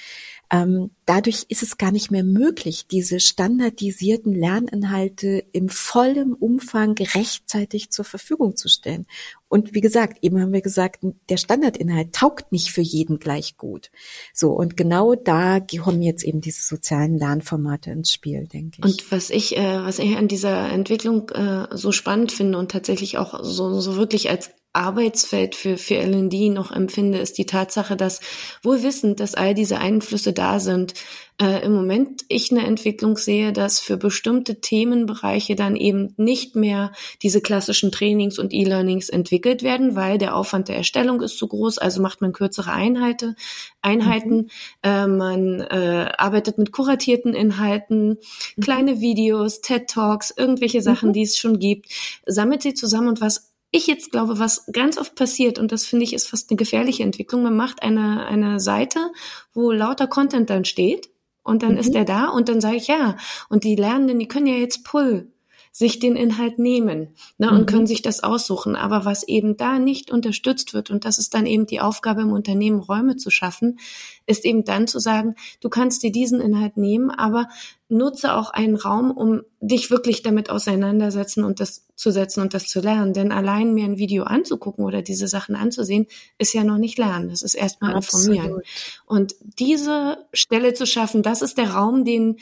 Ähm, 0.50 0.90
dadurch 1.04 1.44
ist 1.48 1.62
es 1.62 1.76
gar 1.76 1.92
nicht 1.92 2.10
mehr 2.10 2.24
möglich, 2.24 2.86
diese 2.86 3.20
standardisierten 3.20 4.34
Lerninhalte 4.34 5.44
im 5.52 5.68
vollen 5.68 6.32
Umfang 6.32 6.94
rechtzeitig 6.96 7.90
zur 7.90 8.06
Verfügung 8.06 8.56
zu 8.56 8.68
stellen. 8.68 9.06
Und 9.48 9.74
wie 9.74 9.80
gesagt, 9.80 10.18
eben 10.22 10.40
haben 10.40 10.52
wir 10.52 10.60
gesagt, 10.60 11.04
der 11.28 11.36
Standardinhalt 11.36 12.12
taugt 12.14 12.52
nicht 12.52 12.70
für 12.70 12.82
jeden 12.82 13.18
gleich 13.18 13.56
gut. 13.56 13.90
So, 14.32 14.52
und 14.52 14.76
genau 14.76 15.14
da 15.14 15.60
kommen 15.60 16.02
jetzt 16.02 16.24
eben 16.24 16.40
diese 16.40 16.62
sozialen 16.62 17.18
Lernformate 17.18 17.90
ins 17.90 18.12
Spiel, 18.12 18.46
denke 18.46 18.78
ich. 18.78 18.84
Und 18.84 19.12
was 19.12 19.30
ich, 19.30 19.56
äh, 19.56 19.82
was 19.82 19.98
ich 19.98 20.16
an 20.16 20.28
dieser 20.28 20.70
Entwicklung 20.70 21.30
äh, 21.30 21.66
so 21.72 21.92
spannend 21.92 22.32
finde 22.32 22.58
und 22.58 22.70
tatsächlich 22.70 23.18
auch 23.18 23.42
so, 23.42 23.80
so 23.80 23.96
wirklich 23.96 24.28
als 24.30 24.50
Arbeitsfeld 24.78 25.54
für, 25.54 25.76
für 25.76 25.96
L&D 25.96 26.48
noch 26.50 26.70
empfinde, 26.70 27.18
ist 27.18 27.36
die 27.36 27.46
Tatsache, 27.46 27.96
dass 27.96 28.20
wohl 28.62 28.82
wissend, 28.82 29.20
dass 29.20 29.34
all 29.34 29.54
diese 29.54 29.78
Einflüsse 29.78 30.32
da 30.32 30.60
sind, 30.60 30.94
äh, 31.40 31.64
im 31.64 31.72
Moment 31.72 32.24
ich 32.28 32.50
eine 32.50 32.66
Entwicklung 32.66 33.16
sehe, 33.16 33.52
dass 33.52 33.78
für 33.78 33.96
bestimmte 33.96 34.60
Themenbereiche 34.60 35.54
dann 35.54 35.76
eben 35.76 36.12
nicht 36.16 36.56
mehr 36.56 36.92
diese 37.22 37.40
klassischen 37.40 37.92
Trainings 37.92 38.38
und 38.38 38.52
E-Learnings 38.52 39.08
entwickelt 39.08 39.62
werden, 39.62 39.94
weil 39.94 40.18
der 40.18 40.34
Aufwand 40.34 40.68
der 40.68 40.76
Erstellung 40.76 41.22
ist 41.22 41.38
zu 41.38 41.46
groß, 41.46 41.78
also 41.78 42.02
macht 42.02 42.20
man 42.20 42.32
kürzere 42.32 42.72
Einheiten, 42.72 43.36
Einheiten, 43.82 44.36
mhm. 44.36 44.48
äh, 44.82 45.06
man 45.06 45.60
äh, 45.60 46.10
arbeitet 46.16 46.58
mit 46.58 46.72
kuratierten 46.72 47.34
Inhalten, 47.34 48.18
mhm. 48.56 48.62
kleine 48.62 49.00
Videos, 49.00 49.60
TED 49.60 49.88
Talks, 49.88 50.34
irgendwelche 50.36 50.82
Sachen, 50.82 51.10
mhm. 51.10 51.12
die 51.12 51.22
es 51.22 51.38
schon 51.38 51.60
gibt, 51.60 51.86
sammelt 52.26 52.62
sie 52.62 52.74
zusammen 52.74 53.08
und 53.08 53.20
was 53.20 53.47
ich 53.70 53.86
jetzt 53.86 54.10
glaube, 54.10 54.38
was 54.38 54.66
ganz 54.72 54.98
oft 54.98 55.14
passiert, 55.14 55.58
und 55.58 55.72
das 55.72 55.84
finde 55.84 56.04
ich 56.04 56.14
ist 56.14 56.28
fast 56.28 56.50
eine 56.50 56.56
gefährliche 56.56 57.02
Entwicklung, 57.02 57.42
man 57.42 57.56
macht 57.56 57.82
eine, 57.82 58.26
eine 58.26 58.60
Seite, 58.60 59.12
wo 59.52 59.72
lauter 59.72 60.06
Content 60.06 60.50
dann 60.50 60.64
steht, 60.64 61.10
und 61.48 61.62
dann 61.62 61.72
mhm. 61.72 61.78
ist 61.78 61.94
er 61.94 62.04
da 62.04 62.28
und 62.28 62.50
dann 62.50 62.60
sage 62.60 62.76
ich 62.76 62.88
ja. 62.88 63.16
Und 63.48 63.64
die 63.64 63.74
Lernenden, 63.74 64.18
die 64.18 64.28
können 64.28 64.46
ja 64.46 64.56
jetzt 64.56 64.84
Pull 64.84 65.32
sich 65.72 65.98
den 65.98 66.16
Inhalt 66.16 66.58
nehmen 66.58 67.14
ne, 67.38 67.50
und 67.50 67.60
mhm. 67.60 67.66
können 67.66 67.86
sich 67.86 68.02
das 68.02 68.22
aussuchen. 68.22 68.76
Aber 68.76 69.04
was 69.04 69.22
eben 69.26 69.56
da 69.56 69.78
nicht 69.78 70.10
unterstützt 70.10 70.74
wird, 70.74 70.90
und 70.90 71.04
das 71.04 71.18
ist 71.18 71.32
dann 71.34 71.46
eben 71.46 71.66
die 71.66 71.80
Aufgabe 71.80 72.20
im 72.22 72.32
Unternehmen, 72.32 72.80
Räume 72.80 73.16
zu 73.16 73.30
schaffen, 73.30 73.78
ist 74.26 74.44
eben 74.44 74.64
dann 74.64 74.88
zu 74.88 74.98
sagen, 74.98 75.36
du 75.60 75.68
kannst 75.68 76.02
dir 76.02 76.12
diesen 76.12 76.40
Inhalt 76.40 76.76
nehmen, 76.76 77.10
aber 77.10 77.48
nutze 77.88 78.34
auch 78.34 78.50
einen 78.50 78.76
Raum, 78.76 79.10
um 79.10 79.42
dich 79.60 79.90
wirklich 79.90 80.22
damit 80.22 80.50
auseinandersetzen 80.50 81.44
und 81.44 81.60
das 81.60 81.86
zu 81.94 82.10
setzen 82.10 82.40
und 82.40 82.54
das 82.54 82.66
zu 82.66 82.80
lernen. 82.80 83.14
Denn 83.14 83.32
allein 83.32 83.74
mir 83.74 83.84
ein 83.84 83.98
Video 83.98 84.24
anzugucken 84.24 84.84
oder 84.84 85.02
diese 85.02 85.26
Sachen 85.26 85.56
anzusehen, 85.56 86.06
ist 86.38 86.52
ja 86.52 86.64
noch 86.64 86.78
nicht 86.78 86.98
lernen. 86.98 87.30
Das 87.30 87.42
ist 87.42 87.54
erstmal 87.54 87.96
informieren. 87.96 88.60
Und 89.06 89.34
diese 89.58 90.18
Stelle 90.32 90.74
zu 90.74 90.86
schaffen, 90.86 91.22
das 91.22 91.42
ist 91.42 91.58
der 91.58 91.70
Raum, 91.70 92.04
den 92.04 92.36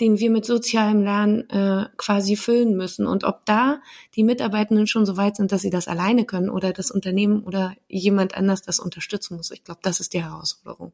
den 0.00 0.18
wir 0.18 0.30
mit 0.30 0.44
sozialem 0.44 1.02
Lernen 1.02 1.48
äh, 1.50 1.86
quasi 1.96 2.34
füllen 2.34 2.76
müssen. 2.76 3.06
Und 3.06 3.24
ob 3.24 3.44
da 3.44 3.80
die 4.16 4.24
Mitarbeitenden 4.24 4.86
schon 4.86 5.06
so 5.06 5.16
weit 5.16 5.36
sind, 5.36 5.52
dass 5.52 5.62
sie 5.62 5.70
das 5.70 5.86
alleine 5.86 6.24
können 6.24 6.48
oder 6.48 6.72
das 6.72 6.90
Unternehmen 6.90 7.44
oder 7.44 7.74
jemand 7.88 8.34
anders 8.34 8.62
das 8.62 8.80
unterstützen 8.80 9.36
muss. 9.36 9.50
Ich 9.50 9.64
glaube, 9.64 9.80
das 9.82 10.00
ist 10.00 10.14
die 10.14 10.24
Herausforderung. 10.24 10.92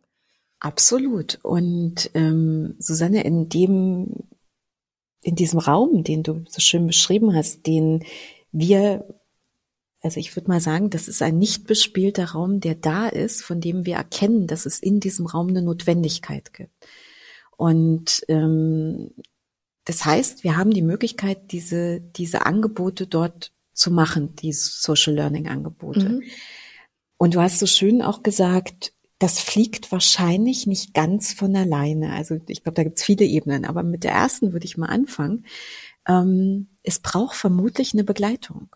Absolut. 0.61 1.39
Und 1.43 2.11
ähm, 2.15 2.75
Susanne, 2.79 3.23
in 3.25 3.49
dem, 3.49 4.15
in 5.23 5.37
diesem 5.37 5.59
Raum, 5.59 6.03
den 6.03 6.23
du 6.23 6.45
so 6.49 6.61
schön 6.61 6.87
beschrieben 6.87 7.35
hast, 7.35 7.67
den 7.67 8.05
wir, 8.51 9.07
also 10.01 10.19
ich 10.19 10.35
würde 10.35 10.49
mal 10.49 10.61
sagen, 10.61 10.91
das 10.91 11.07
ist 11.07 11.23
ein 11.23 11.39
nicht 11.39 11.67
bespielter 11.67 12.31
Raum, 12.31 12.61
der 12.61 12.75
da 12.75 13.09
ist, 13.09 13.43
von 13.43 13.61
dem 13.61 13.87
wir 13.87 13.97
erkennen, 13.97 14.47
dass 14.47 14.67
es 14.67 14.81
in 14.81 15.01
diesem 15.01 15.27
Raum 15.27 15.49
eine 15.49 15.63
Notwendigkeit 15.63 16.53
gibt. 16.53 16.73
Und 17.57 18.25
ähm, 18.29 19.11
das 19.85 20.05
heißt, 20.05 20.45
wir 20.45 20.57
haben 20.57 20.71
die 20.71 20.83
Möglichkeit, 20.83 21.53
diese, 21.53 22.01
diese 22.01 22.47
Angebote 22.47 23.07
dort 23.07 23.53
zu 23.73 23.91
machen, 23.91 24.35
diese 24.35 24.71
Social 24.71 25.15
Learning 25.15 25.49
Angebote. 25.49 26.09
Mhm. 26.09 26.23
Und 27.17 27.35
du 27.35 27.41
hast 27.41 27.59
so 27.59 27.67
schön 27.67 28.03
auch 28.03 28.23
gesagt, 28.23 28.93
das 29.19 29.41
fliegt 29.41 29.91
wahrscheinlich 29.91 30.67
nicht 30.67 30.95
ganz 30.95 31.33
von 31.33 31.55
alleine. 31.57 32.13
Also 32.13 32.39
ich 32.47 32.63
glaube, 32.63 32.77
da 32.77 32.85
gibt's 32.85 33.03
viele 33.03 33.25
Ebenen, 33.25 33.65
aber 33.65 33.83
mit 33.83 34.05
der 34.05 34.13
ersten 34.13 34.53
würde 34.53 34.67
ich 34.67 34.77
mal 34.77 34.87
anfangen. 34.87 35.45
Ähm, 36.07 36.69
es 36.83 37.01
braucht 37.01 37.37
vermutlich 37.37 37.93
eine 37.93 38.05
Begleitung. 38.05 38.75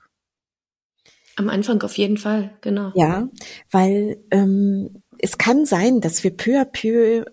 Am 1.37 1.49
Anfang 1.49 1.81
auf 1.83 1.97
jeden 1.97 2.19
Fall, 2.19 2.57
genau. 2.61 2.93
Ja, 2.95 3.29
weil 3.71 4.23
ähm, 4.31 5.03
es 5.19 5.39
kann 5.39 5.65
sein, 5.65 6.01
dass 6.01 6.25
wir 6.25 6.37
peu 6.37 6.61
à 6.61 6.65
peu 6.65 7.25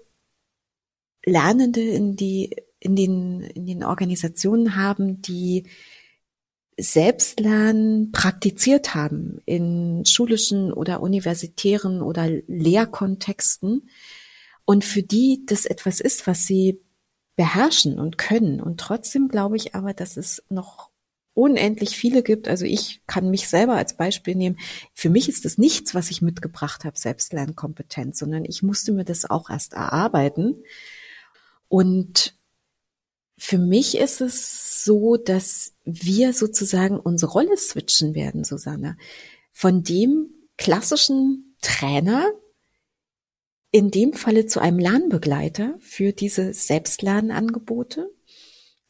Lernende 1.26 1.82
in 1.82 2.16
die 2.16 2.56
in 2.80 2.96
den 2.96 3.42
in 3.42 3.66
den 3.66 3.84
Organisationen 3.84 4.78
haben, 4.78 5.22
die 5.22 5.68
Selbstlernen 6.80 8.12
praktiziert 8.12 8.96
haben 8.96 9.42
in 9.46 10.06
schulischen 10.06 10.72
oder 10.74 11.02
universitären 11.02 12.02
oder 12.02 12.30
Lehrkontexten 12.48 13.90
und 14.66 14.86
für 14.86 15.04
die 15.04 15.44
das 15.46 15.66
etwas 15.66 16.00
ist, 16.00 16.28
was 16.28 16.46
sie 16.46 16.80
beherrschen 17.36 18.00
und 18.00 18.18
können. 18.18 18.62
Und 18.62 18.80
trotzdem 18.80 19.28
glaube 19.30 19.56
ich 19.56 19.76
aber, 19.76 19.94
dass 19.94 20.18
es 20.18 20.44
noch 20.50 20.90
unendlich 21.34 21.96
viele 21.96 22.22
gibt. 22.22 22.48
Also 22.48 22.66
ich 22.66 23.02
kann 23.08 23.30
mich 23.30 23.48
selber 23.48 23.76
als 23.76 23.96
Beispiel 23.96 24.36
nehmen. 24.36 24.60
Für 24.94 25.10
mich 25.10 25.30
ist 25.30 25.46
das 25.46 25.58
nichts, 25.58 25.96
was 25.96 26.12
ich 26.12 26.22
mitgebracht 26.22 26.84
habe, 26.84 27.00
Selbstlernkompetenz, 27.00 28.20
sondern 28.20 28.44
ich 28.46 28.62
musste 28.62 28.92
mir 28.92 29.06
das 29.06 29.30
auch 29.30 29.50
erst 29.50 29.74
erarbeiten. 29.74 30.64
Und 31.70 32.36
für 33.40 33.58
mich 33.58 33.98
ist 33.98 34.20
es 34.20 34.84
so, 34.84 35.16
dass 35.16 35.74
wir 35.86 36.34
sozusagen 36.34 37.00
unsere 37.00 37.32
Rolle 37.32 37.56
switchen 37.56 38.14
werden, 38.14 38.44
Susanne. 38.44 38.98
Von 39.54 39.82
dem 39.82 40.28
klassischen 40.58 41.56
Trainer, 41.62 42.30
in 43.72 43.92
dem 43.92 44.12
Falle 44.12 44.46
zu 44.46 44.60
einem 44.60 44.78
Lernbegleiter 44.78 45.76
für 45.80 46.12
diese 46.12 46.54
Selbstlernangebote. 46.54 48.12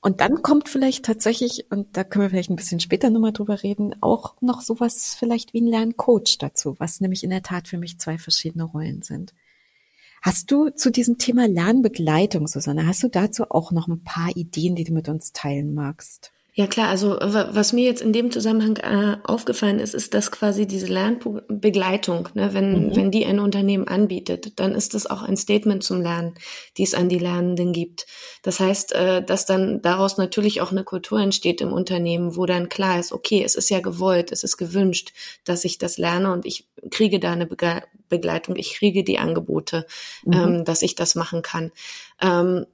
Und 0.01 0.19
dann 0.19 0.41
kommt 0.41 0.67
vielleicht 0.67 1.05
tatsächlich, 1.05 1.69
und 1.69 1.95
da 1.95 2.03
können 2.03 2.23
wir 2.23 2.29
vielleicht 2.31 2.49
ein 2.49 2.55
bisschen 2.55 2.79
später 2.79 3.12
nochmal 3.12 3.33
drüber 3.33 3.62
reden, 3.62 3.95
auch 4.01 4.41
noch 4.41 4.62
sowas 4.62 5.15
vielleicht 5.19 5.53
wie 5.53 5.62
ein 5.62 5.67
Lerncoach 5.67 6.38
dazu, 6.39 6.75
was 6.79 7.01
nämlich 7.01 7.23
in 7.23 7.29
der 7.29 7.43
Tat 7.43 7.67
für 7.67 7.77
mich 7.77 7.99
zwei 7.99 8.17
verschiedene 8.17 8.63
Rollen 8.63 9.03
sind. 9.03 9.33
Hast 10.21 10.51
du 10.51 10.69
zu 10.69 10.91
diesem 10.91 11.17
Thema 11.17 11.47
Lernbegleitung, 11.47 12.47
Susanne, 12.47 12.86
hast 12.86 13.03
du 13.03 13.08
dazu 13.08 13.49
auch 13.51 13.71
noch 13.71 13.88
ein 13.88 14.03
paar 14.03 14.36
Ideen, 14.36 14.75
die 14.75 14.84
du 14.84 14.93
mit 14.93 15.08
uns 15.08 15.32
teilen 15.32 15.73
magst? 15.73 16.34
Ja 16.60 16.67
klar, 16.67 16.89
also 16.89 17.17
was 17.22 17.72
mir 17.72 17.86
jetzt 17.86 18.02
in 18.02 18.12
dem 18.12 18.32
Zusammenhang 18.32 18.76
äh, 18.76 19.15
aufgefallen 19.24 19.80
ist, 19.80 19.93
ist, 19.93 20.13
dass 20.13 20.30
quasi 20.30 20.67
diese 20.67 20.88
Lernbegleitung, 20.88 22.28
ne, 22.34 22.54
wenn, 22.54 22.88
mhm. 22.88 22.95
wenn 22.98 23.12
die 23.12 23.26
ein 23.26 23.39
Unternehmen 23.39 23.88
anbietet, 23.88 24.60
dann 24.60 24.76
ist 24.76 24.93
das 24.93 25.10
auch 25.10 25.22
ein 25.22 25.38
Statement 25.38 25.86
zum 25.86 26.02
Lernen, 26.02 26.34
die 26.76 26.84
es 26.84 26.95
an 26.95 27.08
die 27.08 27.17
Lernenden 27.17 27.72
gibt. 27.72 28.08
Das 28.41 28.60
heißt, 28.60 28.91
äh, 28.91 29.24
dass 29.24 29.45
dann 29.45 29.82
daraus 29.82 30.17
natürlich 30.17 30.60
auch 30.60 30.72
eine 30.72 30.84
Kultur 30.84 31.22
entsteht 31.22 31.62
im 31.62 31.72
Unternehmen, 31.72 32.36
wo 32.36 32.45
dann 32.45 32.67
klar 32.67 33.00
ist, 33.00 33.13
okay, 33.13 33.41
es 33.41 33.56
ist 33.56 33.69
ja 33.69 33.80
gewollt, 33.80 34.34
es 34.34 34.43
ist 34.43 34.58
gewünscht, 34.58 35.13
dass 35.45 35.63
ich 35.63 35.78
das 35.78 35.98
lerne 35.98 36.30
und 36.34 36.45
ich 36.45 36.67
kriege 36.91 37.22
da 37.22 37.32
eine 37.32 37.45
Begle 37.45 37.84
Begleitung, 38.10 38.58
ich 38.58 38.74
kriege 38.74 39.06
die 39.06 39.19
Angebote, 39.19 39.86
mhm. 40.26 40.34
ähm, 40.34 40.65
dass 40.65 40.82
ich 40.82 40.95
das 40.95 41.15
machen 41.15 41.41
kann. 41.41 41.72
Ähm, 42.19 42.65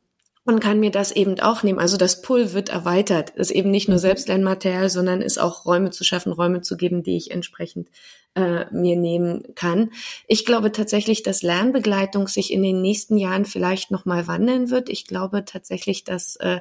man 0.45 0.60
kann 0.60 0.79
mir 0.79 0.91
das 0.91 1.12
eben 1.12 1.39
auch 1.39 1.63
nehmen. 1.63 1.79
Also 1.79 1.97
das 1.97 2.21
Pull 2.21 2.53
wird 2.53 2.69
erweitert. 2.69 3.31
Ist 3.31 3.51
eben 3.51 3.71
nicht 3.71 3.88
nur 3.88 3.97
mhm. 3.97 4.01
Selbstlernmaterial, 4.01 4.89
sondern 4.89 5.21
ist 5.21 5.39
auch 5.39 5.65
Räume 5.65 5.89
zu 5.89 6.03
schaffen, 6.03 6.31
Räume 6.31 6.62
zu 6.62 6.77
geben, 6.77 7.03
die 7.03 7.17
ich 7.17 7.31
entsprechend 7.31 7.89
äh, 8.36 8.65
mir 8.71 8.98
nehmen 8.98 9.43
kann. 9.56 9.91
Ich 10.28 10.45
glaube 10.45 10.71
tatsächlich, 10.71 11.24
dass 11.24 11.41
Lernbegleitung 11.41 12.28
sich 12.28 12.52
in 12.52 12.62
den 12.63 12.82
nächsten 12.82 13.17
Jahren 13.17 13.45
vielleicht 13.45 13.91
noch 13.91 14.06
mal 14.06 14.28
wandeln 14.28 14.69
wird. 14.69 14.89
Ich 14.89 15.08
glaube 15.08 15.45
tatsächlich, 15.45 16.04
dass 16.04 16.36
äh, 16.38 16.60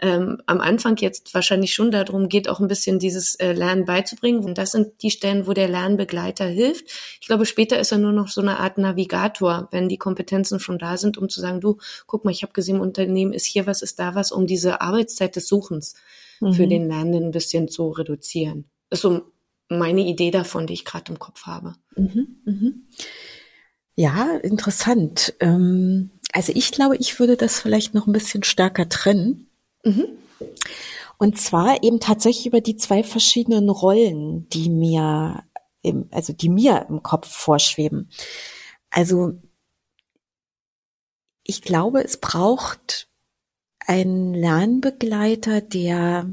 ähm, 0.00 0.40
am 0.46 0.60
Anfang 0.60 0.96
jetzt 0.98 1.34
wahrscheinlich 1.34 1.74
schon 1.74 1.90
darum 1.90 2.28
geht, 2.28 2.48
auch 2.48 2.60
ein 2.60 2.68
bisschen 2.68 2.98
dieses 2.98 3.34
äh, 3.36 3.52
Lernen 3.52 3.84
beizubringen. 3.84 4.44
Und 4.44 4.56
das 4.56 4.72
sind 4.72 5.02
die 5.02 5.10
Stellen, 5.10 5.46
wo 5.46 5.52
der 5.52 5.68
Lernbegleiter 5.68 6.46
hilft. 6.46 6.86
Ich 7.20 7.26
glaube, 7.26 7.44
später 7.44 7.78
ist 7.78 7.92
er 7.92 7.98
nur 7.98 8.12
noch 8.12 8.28
so 8.28 8.40
eine 8.40 8.60
Art 8.60 8.78
Navigator, 8.78 9.68
wenn 9.72 9.88
die 9.88 9.98
Kompetenzen 9.98 10.60
schon 10.60 10.78
da 10.78 10.96
sind, 10.96 11.18
um 11.18 11.28
zu 11.28 11.40
sagen, 11.40 11.60
du, 11.60 11.78
guck 12.06 12.24
mal, 12.24 12.30
ich 12.30 12.42
habe 12.42 12.52
gesehen, 12.52 12.80
Unternehmen 12.80 13.32
ist 13.32 13.46
hier 13.46 13.66
was, 13.66 13.82
ist 13.82 13.98
da 13.98 14.14
was, 14.14 14.30
um 14.30 14.46
diese 14.46 14.80
Arbeitszeit 14.80 15.34
des 15.34 15.48
Suchens 15.48 15.94
mhm. 16.40 16.52
für 16.52 16.66
den 16.68 16.88
Lernenden 16.88 17.24
ein 17.24 17.30
bisschen 17.32 17.68
zu 17.68 17.90
reduzieren. 17.90 18.66
ist 18.90 19.02
so 19.02 19.32
meine 19.68 20.02
Idee 20.02 20.30
davon, 20.30 20.66
die 20.66 20.74
ich 20.74 20.84
gerade 20.84 21.12
im 21.12 21.18
Kopf 21.18 21.46
habe. 21.46 21.74
Mhm, 21.96 22.36
mhm. 22.44 22.88
Ja, 23.94 24.36
interessant. 24.36 25.34
Ähm, 25.40 26.10
also 26.32 26.52
ich 26.54 26.70
glaube, 26.70 26.96
ich 26.96 27.18
würde 27.18 27.36
das 27.36 27.60
vielleicht 27.60 27.94
noch 27.94 28.06
ein 28.06 28.12
bisschen 28.12 28.42
stärker 28.42 28.88
trennen. 28.88 29.48
Mhm. 29.84 30.06
Und 31.18 31.40
zwar 31.40 31.82
eben 31.82 31.98
tatsächlich 31.98 32.46
über 32.46 32.60
die 32.60 32.76
zwei 32.76 33.02
verschiedenen 33.02 33.70
Rollen, 33.70 34.48
die 34.50 34.68
mir 34.68 35.44
im, 35.80 36.08
also 36.10 36.32
die 36.32 36.50
mir 36.50 36.86
im 36.90 37.02
Kopf 37.02 37.28
vorschweben. 37.28 38.10
Also 38.90 39.32
ich 41.42 41.62
glaube, 41.62 42.04
es 42.04 42.18
braucht 42.18 43.08
einen 43.78 44.34
Lernbegleiter, 44.34 45.60
der 45.62 46.28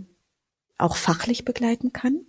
auch 0.78 0.98
fachlich 0.98 1.46
begleiten 1.46 1.94
kann 1.94 2.26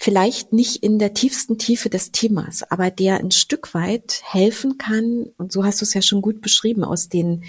vielleicht 0.00 0.52
nicht 0.52 0.84
in 0.84 1.00
der 1.00 1.12
tiefsten 1.12 1.58
Tiefe 1.58 1.90
des 1.90 2.12
Themas, 2.12 2.62
aber 2.62 2.92
der 2.92 3.18
ein 3.18 3.32
Stück 3.32 3.74
weit 3.74 4.22
helfen 4.24 4.78
kann, 4.78 5.26
und 5.38 5.50
so 5.50 5.64
hast 5.64 5.80
du 5.80 5.84
es 5.84 5.92
ja 5.92 6.02
schon 6.02 6.22
gut 6.22 6.40
beschrieben, 6.40 6.84
aus 6.84 7.08
den 7.08 7.42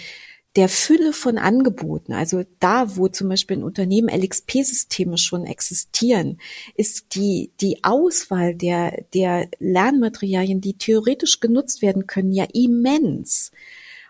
der 0.55 0.67
Fülle 0.67 1.13
von 1.13 1.37
Angeboten, 1.37 2.11
also 2.11 2.43
da, 2.59 2.97
wo 2.97 3.07
zum 3.07 3.29
Beispiel 3.29 3.57
in 3.57 3.63
Unternehmen 3.63 4.09
LXP-Systeme 4.09 5.19
schon 5.19 5.45
existieren, 5.45 6.39
ist 6.73 7.13
die, 7.13 7.51
die 7.61 7.83
Auswahl 7.83 8.55
der, 8.55 9.05
der 9.13 9.47
Lernmaterialien, 9.59 10.59
die 10.59 10.73
theoretisch 10.73 11.39
genutzt 11.39 11.83
werden 11.83 12.07
können, 12.07 12.31
ja 12.31 12.47
immens. 12.51 13.51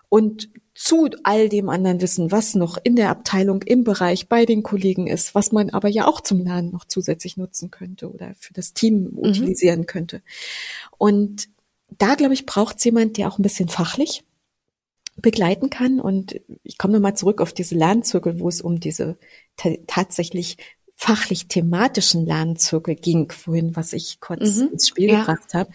Und 0.07 0.49
zu 0.79 1.09
all 1.23 1.49
dem 1.49 1.67
anderen 1.67 1.99
Wissen, 1.99 2.31
was 2.31 2.55
noch 2.55 2.77
in 2.81 2.95
der 2.95 3.09
Abteilung, 3.09 3.63
im 3.63 3.83
Bereich 3.83 4.29
bei 4.29 4.45
den 4.45 4.63
Kollegen 4.63 5.07
ist, 5.07 5.35
was 5.35 5.51
man 5.51 5.71
aber 5.71 5.89
ja 5.89 6.07
auch 6.07 6.21
zum 6.21 6.39
Lernen 6.39 6.71
noch 6.71 6.85
zusätzlich 6.85 7.35
nutzen 7.35 7.69
könnte 7.69 8.09
oder 8.09 8.33
für 8.39 8.53
das 8.53 8.73
Team 8.73 9.09
mhm. 9.11 9.17
utilisieren 9.17 9.87
könnte. 9.87 10.21
Und 10.97 11.49
da, 11.97 12.15
glaube 12.15 12.33
ich, 12.33 12.45
braucht 12.45 12.77
es 12.77 12.85
jemand, 12.85 13.17
der 13.17 13.27
auch 13.27 13.37
ein 13.37 13.43
bisschen 13.43 13.67
fachlich 13.67 14.23
begleiten 15.17 15.69
kann. 15.69 15.99
Und 15.99 16.39
ich 16.63 16.77
komme 16.77 16.93
nochmal 16.93 17.17
zurück 17.17 17.41
auf 17.41 17.51
diese 17.51 17.75
Lernzirkel, 17.75 18.39
wo 18.39 18.47
es 18.47 18.61
um 18.61 18.79
diese 18.79 19.17
tatsächlich 19.85 20.55
fachlich 20.95 21.49
thematischen 21.49 22.25
Lernzirkel 22.25 22.95
ging, 22.95 23.29
vorhin, 23.33 23.75
was 23.75 23.91
ich 23.91 24.21
kurz 24.21 24.55
mhm. 24.55 24.69
ins 24.71 24.87
Spiel 24.87 25.09
ja. 25.09 25.19
gebracht 25.19 25.53
habe. 25.53 25.71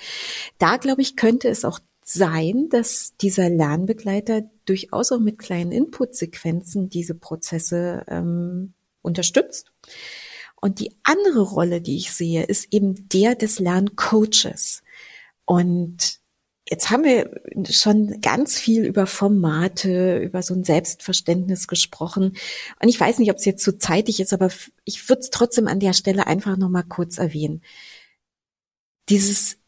Da, 0.56 0.78
glaube 0.78 1.02
ich, 1.02 1.14
könnte 1.14 1.48
es 1.48 1.66
auch 1.66 1.80
sein, 2.02 2.70
dass 2.70 3.12
dieser 3.20 3.50
Lernbegleiter 3.50 4.44
durchaus 4.64 5.12
auch 5.12 5.20
mit 5.20 5.38
kleinen 5.38 5.72
Inputsequenzen 5.72 6.88
diese 6.88 7.14
Prozesse 7.14 8.04
ähm, 8.08 8.74
unterstützt. 9.02 9.72
Und 10.60 10.80
die 10.80 10.96
andere 11.02 11.42
Rolle, 11.42 11.80
die 11.80 11.96
ich 11.96 12.12
sehe, 12.12 12.44
ist 12.44 12.72
eben 12.72 13.08
der 13.08 13.34
des 13.34 13.58
Lerncoaches. 13.58 14.82
Und 15.44 16.20
jetzt 16.68 16.90
haben 16.90 17.04
wir 17.04 17.40
schon 17.70 18.20
ganz 18.20 18.58
viel 18.58 18.84
über 18.86 19.06
Formate, 19.06 20.18
über 20.18 20.42
so 20.42 20.54
ein 20.54 20.64
Selbstverständnis 20.64 21.68
gesprochen. 21.68 22.36
Und 22.80 22.88
ich 22.88 22.98
weiß 22.98 23.18
nicht, 23.18 23.30
ob 23.30 23.36
es 23.36 23.44
jetzt 23.44 23.62
zu 23.62 23.76
zeitig 23.76 24.20
ist, 24.20 24.32
aber 24.32 24.50
ich 24.84 25.08
würde 25.08 25.20
es 25.20 25.30
trotzdem 25.30 25.68
an 25.68 25.80
der 25.80 25.92
Stelle 25.92 26.26
einfach 26.26 26.56
noch 26.56 26.70
mal 26.70 26.82
kurz 26.82 27.18
erwähnen. 27.18 27.62
Dieses 29.10 29.58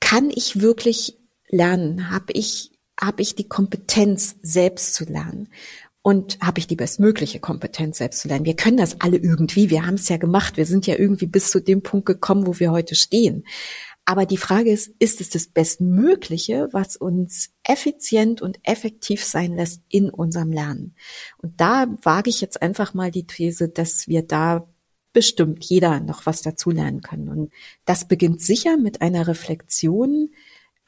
kann 0.00 0.30
ich 0.34 0.60
wirklich 0.60 1.18
lernen? 1.48 2.10
Habe 2.10 2.32
ich, 2.32 2.72
habe 3.00 3.22
ich 3.22 3.34
die 3.34 3.48
Kompetenz, 3.48 4.36
selbst 4.42 4.94
zu 4.94 5.04
lernen? 5.04 5.48
Und 6.00 6.38
habe 6.40 6.58
ich 6.58 6.66
die 6.66 6.76
bestmögliche 6.76 7.38
Kompetenz, 7.38 7.98
selbst 7.98 8.20
zu 8.20 8.28
lernen? 8.28 8.44
Wir 8.44 8.56
können 8.56 8.78
das 8.78 9.00
alle 9.00 9.18
irgendwie. 9.18 9.68
Wir 9.68 9.84
haben 9.84 9.94
es 9.94 10.08
ja 10.08 10.16
gemacht. 10.16 10.56
Wir 10.56 10.64
sind 10.64 10.86
ja 10.86 10.96
irgendwie 10.96 11.26
bis 11.26 11.50
zu 11.50 11.60
dem 11.60 11.82
Punkt 11.82 12.06
gekommen, 12.06 12.46
wo 12.46 12.58
wir 12.58 12.70
heute 12.70 12.94
stehen. 12.94 13.44
Aber 14.08 14.24
die 14.24 14.38
Frage 14.38 14.70
ist, 14.70 14.94
ist 15.00 15.20
es 15.20 15.28
das 15.28 15.48
Bestmögliche, 15.48 16.68
was 16.72 16.96
uns 16.96 17.50
effizient 17.62 18.40
und 18.40 18.58
effektiv 18.62 19.22
sein 19.22 19.54
lässt 19.54 19.82
in 19.90 20.08
unserem 20.08 20.50
Lernen? 20.50 20.94
Und 21.36 21.60
da 21.60 21.86
wage 22.02 22.30
ich 22.30 22.40
jetzt 22.40 22.62
einfach 22.62 22.94
mal 22.94 23.10
die 23.10 23.26
These, 23.26 23.68
dass 23.68 24.08
wir 24.08 24.22
da 24.22 24.66
bestimmt 25.12 25.62
jeder 25.64 26.00
noch 26.00 26.24
was 26.24 26.40
dazulernen 26.40 27.02
können. 27.02 27.28
Und 27.28 27.52
das 27.84 28.08
beginnt 28.08 28.40
sicher 28.40 28.78
mit 28.78 29.02
einer 29.02 29.26
Reflexion 29.26 30.30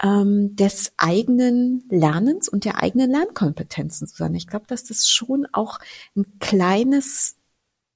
ähm, 0.03 0.57
des 0.57 0.93
eigenen 0.97 1.85
Lernens 1.91 2.49
und 2.49 2.65
der 2.65 2.83
eigenen 2.83 3.11
Lernkompetenzen, 3.11 4.07
Susanne. 4.07 4.37
Ich 4.37 4.47
glaube, 4.47 4.67
dass 4.67 4.85
das 4.85 5.09
schon 5.09 5.47
auch 5.53 5.79
ein 6.17 6.39
kleines 6.39 7.37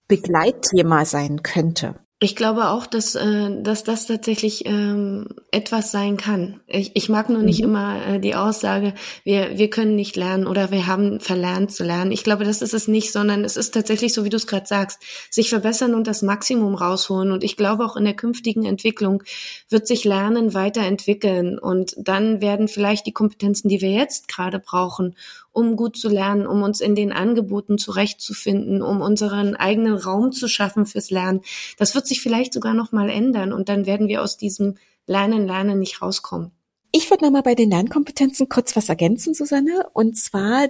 Begleitthema 0.08 1.04
sein 1.04 1.42
könnte. 1.42 2.03
Ich 2.24 2.36
glaube 2.36 2.70
auch, 2.70 2.86
dass, 2.86 3.16
äh, 3.16 3.50
dass 3.60 3.84
das 3.84 4.06
tatsächlich 4.06 4.64
ähm, 4.64 5.26
etwas 5.50 5.90
sein 5.90 6.16
kann. 6.16 6.58
Ich, 6.66 6.92
ich 6.94 7.10
mag 7.10 7.28
nur 7.28 7.42
nicht 7.42 7.58
mhm. 7.58 7.64
immer 7.64 8.06
äh, 8.06 8.18
die 8.18 8.34
Aussage, 8.34 8.94
wir, 9.24 9.58
wir 9.58 9.68
können 9.68 9.94
nicht 9.94 10.16
lernen 10.16 10.46
oder 10.46 10.70
wir 10.70 10.86
haben 10.86 11.20
verlernt 11.20 11.70
zu 11.70 11.84
lernen. 11.84 12.12
Ich 12.12 12.24
glaube, 12.24 12.44
das 12.44 12.62
ist 12.62 12.72
es 12.72 12.88
nicht, 12.88 13.12
sondern 13.12 13.44
es 13.44 13.58
ist 13.58 13.74
tatsächlich 13.74 14.14
so, 14.14 14.24
wie 14.24 14.30
du 14.30 14.38
es 14.38 14.46
gerade 14.46 14.66
sagst, 14.66 15.00
sich 15.28 15.50
verbessern 15.50 15.92
und 15.92 16.06
das 16.06 16.22
Maximum 16.22 16.74
rausholen. 16.74 17.30
Und 17.30 17.44
ich 17.44 17.58
glaube 17.58 17.84
auch 17.84 17.94
in 17.94 18.06
der 18.06 18.14
künftigen 18.14 18.64
Entwicklung 18.64 19.22
wird 19.68 19.86
sich 19.86 20.04
Lernen 20.04 20.54
weiterentwickeln 20.54 21.58
und 21.58 21.94
dann 21.98 22.40
werden 22.40 22.68
vielleicht 22.68 23.04
die 23.06 23.12
Kompetenzen, 23.12 23.68
die 23.68 23.82
wir 23.82 23.90
jetzt 23.90 24.28
gerade 24.28 24.60
brauchen, 24.60 25.14
um 25.54 25.76
gut 25.76 25.96
zu 25.96 26.08
lernen, 26.08 26.46
um 26.46 26.62
uns 26.62 26.80
in 26.80 26.94
den 26.94 27.12
Angeboten 27.12 27.78
zurechtzufinden, 27.78 28.82
um 28.82 29.00
unseren 29.00 29.54
eigenen 29.54 29.94
Raum 29.94 30.32
zu 30.32 30.48
schaffen 30.48 30.84
fürs 30.84 31.10
Lernen. 31.10 31.40
Das 31.78 31.94
wird 31.94 32.06
sich 32.06 32.20
vielleicht 32.20 32.52
sogar 32.52 32.74
noch 32.74 32.92
mal 32.92 33.08
ändern 33.08 33.52
und 33.52 33.68
dann 33.68 33.86
werden 33.86 34.08
wir 34.08 34.20
aus 34.20 34.36
diesem 34.36 34.76
Lernen, 35.06 35.46
Lernen 35.46 35.78
nicht 35.78 36.02
rauskommen. 36.02 36.50
Ich 36.90 37.08
würde 37.08 37.24
noch 37.24 37.30
mal 37.30 37.42
bei 37.42 37.54
den 37.54 37.70
Lernkompetenzen 37.70 38.48
kurz 38.48 38.74
was 38.76 38.88
ergänzen, 38.88 39.32
Susanne. 39.32 39.88
Und 39.92 40.18
zwar, 40.18 40.68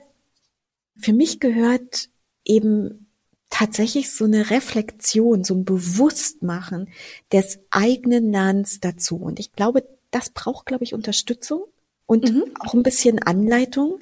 für 0.96 1.12
mich 1.12 1.40
gehört 1.40 2.10
eben 2.44 3.06
tatsächlich 3.48 4.12
so 4.12 4.24
eine 4.24 4.50
Reflexion, 4.50 5.44
so 5.44 5.54
ein 5.54 5.64
Bewusstmachen 5.64 6.88
des 7.32 7.60
eigenen 7.70 8.32
Lernens 8.32 8.80
dazu. 8.80 9.16
Und 9.16 9.40
ich 9.40 9.52
glaube, 9.52 9.86
das 10.10 10.30
braucht, 10.30 10.66
glaube 10.66 10.84
ich, 10.84 10.92
Unterstützung 10.92 11.64
und 12.06 12.30
mhm. 12.30 12.44
auch 12.58 12.74
ein 12.74 12.82
bisschen 12.82 13.18
Anleitung. 13.18 14.00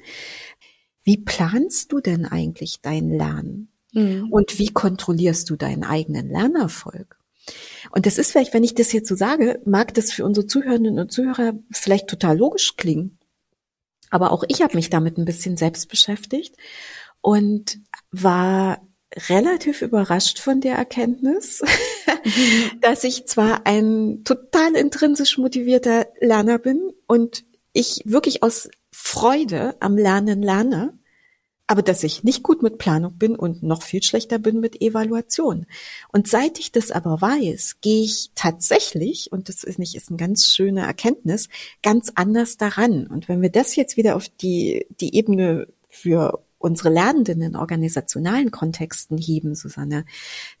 Wie 1.03 1.17
planst 1.17 1.91
du 1.91 1.99
denn 1.99 2.25
eigentlich 2.25 2.81
dein 2.81 3.09
Lernen? 3.09 3.69
Mhm. 3.93 4.31
Und 4.31 4.59
wie 4.59 4.69
kontrollierst 4.69 5.49
du 5.49 5.55
deinen 5.55 5.83
eigenen 5.83 6.29
Lernerfolg? 6.29 7.17
Und 7.91 8.05
das 8.05 8.17
ist 8.17 8.31
vielleicht, 8.31 8.53
wenn 8.53 8.63
ich 8.63 8.73
das 8.73 8.93
jetzt 8.93 9.09
so 9.09 9.15
sage, 9.15 9.61
mag 9.65 9.93
das 9.93 10.11
für 10.11 10.25
unsere 10.25 10.47
Zuhörenden 10.47 10.99
und 10.99 11.11
Zuhörer 11.11 11.53
vielleicht 11.71 12.07
total 12.07 12.37
logisch 12.37 12.77
klingen. 12.77 13.19
Aber 14.09 14.31
auch 14.31 14.43
ich 14.47 14.61
habe 14.61 14.75
mich 14.75 14.89
damit 14.89 15.17
ein 15.17 15.25
bisschen 15.25 15.57
selbst 15.57 15.89
beschäftigt 15.89 16.55
und 17.21 17.79
war 18.11 18.81
relativ 19.29 19.81
überrascht 19.81 20.39
von 20.39 20.61
der 20.61 20.75
Erkenntnis, 20.75 21.61
mhm. 21.61 22.79
dass 22.81 23.03
ich 23.03 23.27
zwar 23.27 23.65
ein 23.65 24.23
total 24.23 24.75
intrinsisch 24.75 25.37
motivierter 25.37 26.07
Lerner 26.19 26.59
bin 26.59 26.91
und 27.07 27.43
ich 27.73 28.01
wirklich 28.05 28.43
aus 28.43 28.69
Freude 29.05 29.75
am 29.81 29.97
Lernen 29.97 30.41
lerne, 30.41 30.97
aber 31.67 31.81
dass 31.81 32.03
ich 32.03 32.23
nicht 32.23 32.41
gut 32.41 32.63
mit 32.63 32.77
Planung 32.77 33.17
bin 33.17 33.35
und 33.35 33.61
noch 33.61 33.83
viel 33.83 34.01
schlechter 34.01 34.39
bin 34.39 34.61
mit 34.61 34.81
Evaluation. 34.81 35.65
Und 36.13 36.29
seit 36.29 36.57
ich 36.57 36.71
das 36.71 36.89
aber 36.89 37.21
weiß, 37.21 37.81
gehe 37.81 38.01
ich 38.05 38.31
tatsächlich, 38.33 39.29
und 39.31 39.49
das 39.49 39.65
ist 39.65 39.77
nicht, 39.77 39.95
ist 39.95 40.07
eine 40.07 40.17
ganz 40.17 40.45
schöne 40.55 40.81
Erkenntnis, 40.81 41.49
ganz 41.83 42.13
anders 42.15 42.55
daran. 42.55 43.05
Und 43.05 43.27
wenn 43.27 43.41
wir 43.41 43.51
das 43.51 43.75
jetzt 43.75 43.97
wieder 43.97 44.15
auf 44.15 44.29
die, 44.29 44.87
die 45.01 45.13
Ebene 45.15 45.67
für 45.89 46.41
unsere 46.57 46.89
Lernenden 46.89 47.41
in 47.41 47.55
organisationalen 47.57 48.51
Kontexten 48.51 49.17
heben, 49.17 49.53
Susanne, 49.53 50.05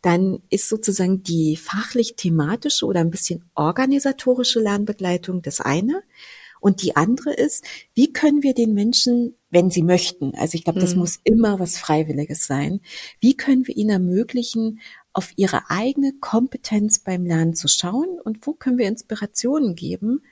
dann 0.01 0.43
ist 0.49 0.67
sozusagen 0.67 1.23
die 1.23 1.55
fachlich-thematische 1.55 2.85
oder 2.85 2.99
ein 2.99 3.09
bisschen 3.09 3.45
organisatorische 3.55 4.59
Lernbegleitung 4.59 5.41
das 5.41 5.61
eine. 5.61 6.03
Und 6.63 6.81
die 6.81 6.95
andere 6.95 7.33
ist, 7.33 7.65
wie 7.93 8.13
können 8.13 8.41
wir 8.41 8.53
den 8.53 8.73
Menschen, 8.73 9.35
wenn 9.49 9.69
sie 9.69 9.83
möchten, 9.83 10.33
also 10.35 10.55
ich 10.55 10.63
glaube, 10.63 10.79
das 10.79 10.93
mhm. 10.93 11.01
muss 11.01 11.19
immer 11.25 11.59
was 11.59 11.77
Freiwilliges 11.77 12.47
sein, 12.47 12.79
wie 13.19 13.35
können 13.35 13.67
wir 13.67 13.75
ihnen 13.75 13.89
ermöglichen, 13.89 14.79
auf 15.11 15.33
ihre 15.35 15.69
eigene 15.69 16.13
Kompetenz 16.21 16.99
beim 16.99 17.25
Lernen 17.25 17.53
zu 17.53 17.67
schauen 17.67 18.17
und 18.23 18.47
wo 18.47 18.53
können 18.53 18.77
wir 18.77 18.87
Inspirationen 18.87 19.75
geben, 19.75 20.23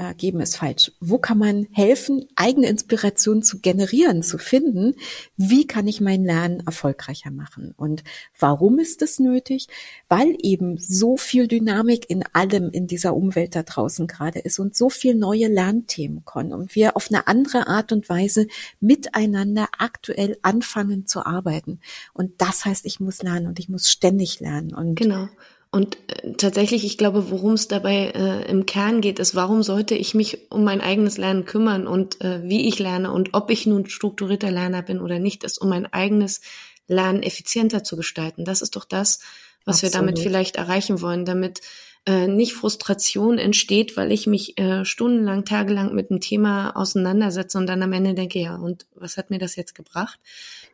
äh, 0.00 0.14
geben 0.14 0.40
ist 0.40 0.56
falsch. 0.56 0.92
Wo 1.00 1.18
kann 1.18 1.36
man 1.36 1.66
helfen, 1.72 2.26
eigene 2.34 2.68
Inspiration 2.68 3.42
zu 3.42 3.58
generieren, 3.58 4.22
zu 4.22 4.38
finden? 4.38 4.94
Wie 5.36 5.66
kann 5.66 5.86
ich 5.86 6.00
mein 6.00 6.24
Lernen 6.24 6.62
erfolgreicher 6.64 7.30
machen? 7.30 7.74
Und 7.76 8.02
warum 8.38 8.78
ist 8.78 9.02
das 9.02 9.18
nötig? 9.18 9.68
Weil 10.08 10.36
eben 10.40 10.78
so 10.78 11.18
viel 11.18 11.48
Dynamik 11.48 12.08
in 12.08 12.24
allem 12.32 12.70
in 12.70 12.86
dieser 12.86 13.14
Umwelt 13.14 13.54
da 13.54 13.62
draußen 13.62 14.06
gerade 14.06 14.38
ist 14.38 14.58
und 14.58 14.74
so 14.74 14.88
viel 14.88 15.14
neue 15.14 15.48
Lernthemen 15.48 16.24
kommen 16.24 16.54
und 16.54 16.74
wir 16.74 16.96
auf 16.96 17.08
eine 17.10 17.26
andere 17.26 17.66
Art 17.66 17.92
und 17.92 18.08
Weise 18.08 18.46
miteinander 18.80 19.68
aktuell 19.76 20.38
anfangen 20.40 21.06
zu 21.06 21.26
arbeiten. 21.26 21.80
Und 22.14 22.40
das 22.40 22.64
heißt, 22.64 22.86
ich 22.86 23.00
muss 23.00 23.22
lernen 23.22 23.48
und 23.48 23.58
ich 23.58 23.68
muss 23.68 23.90
ständig 23.90 24.40
lernen. 24.40 24.74
Und 24.74 24.94
genau. 24.94 25.28
Und 25.72 25.98
äh, 26.08 26.32
tatsächlich, 26.32 26.84
ich 26.84 26.98
glaube, 26.98 27.30
worum 27.30 27.52
es 27.52 27.68
dabei 27.68 28.12
äh, 28.14 28.50
im 28.50 28.66
Kern 28.66 29.00
geht, 29.00 29.18
ist, 29.18 29.34
warum 29.34 29.62
sollte 29.62 29.94
ich 29.94 30.14
mich 30.14 30.50
um 30.50 30.64
mein 30.64 30.80
eigenes 30.80 31.16
Lernen 31.16 31.44
kümmern 31.44 31.86
und 31.86 32.20
äh, 32.20 32.42
wie 32.42 32.66
ich 32.66 32.78
lerne 32.78 33.12
und 33.12 33.34
ob 33.34 33.50
ich 33.50 33.66
nun 33.66 33.88
strukturierter 33.88 34.50
Lerner 34.50 34.82
bin 34.82 35.00
oder 35.00 35.18
nicht, 35.18 35.44
ist, 35.44 35.58
um 35.58 35.68
mein 35.68 35.86
eigenes 35.92 36.40
Lernen 36.88 37.22
effizienter 37.22 37.84
zu 37.84 37.96
gestalten. 37.96 38.44
Das 38.44 38.62
ist 38.62 38.74
doch 38.74 38.84
das, 38.84 39.20
was 39.64 39.76
Absolut. 39.76 39.92
wir 39.92 40.00
damit 40.00 40.18
vielleicht 40.18 40.56
erreichen 40.56 41.00
wollen, 41.00 41.24
damit 41.24 41.60
äh, 42.06 42.28
nicht 42.28 42.54
Frustration 42.54 43.36
entsteht, 43.36 43.96
weil 43.96 44.10
ich 44.10 44.26
mich 44.26 44.58
äh, 44.58 44.86
stundenlang, 44.86 45.44
tagelang 45.44 45.94
mit 45.94 46.10
einem 46.10 46.20
Thema 46.20 46.74
auseinandersetze 46.74 47.58
und 47.58 47.66
dann 47.66 47.82
am 47.82 47.92
Ende 47.92 48.14
denke, 48.14 48.38
ja, 48.38 48.56
und 48.56 48.86
was 48.94 49.18
hat 49.18 49.28
mir 49.28 49.38
das 49.38 49.54
jetzt 49.54 49.74
gebracht? 49.74 50.18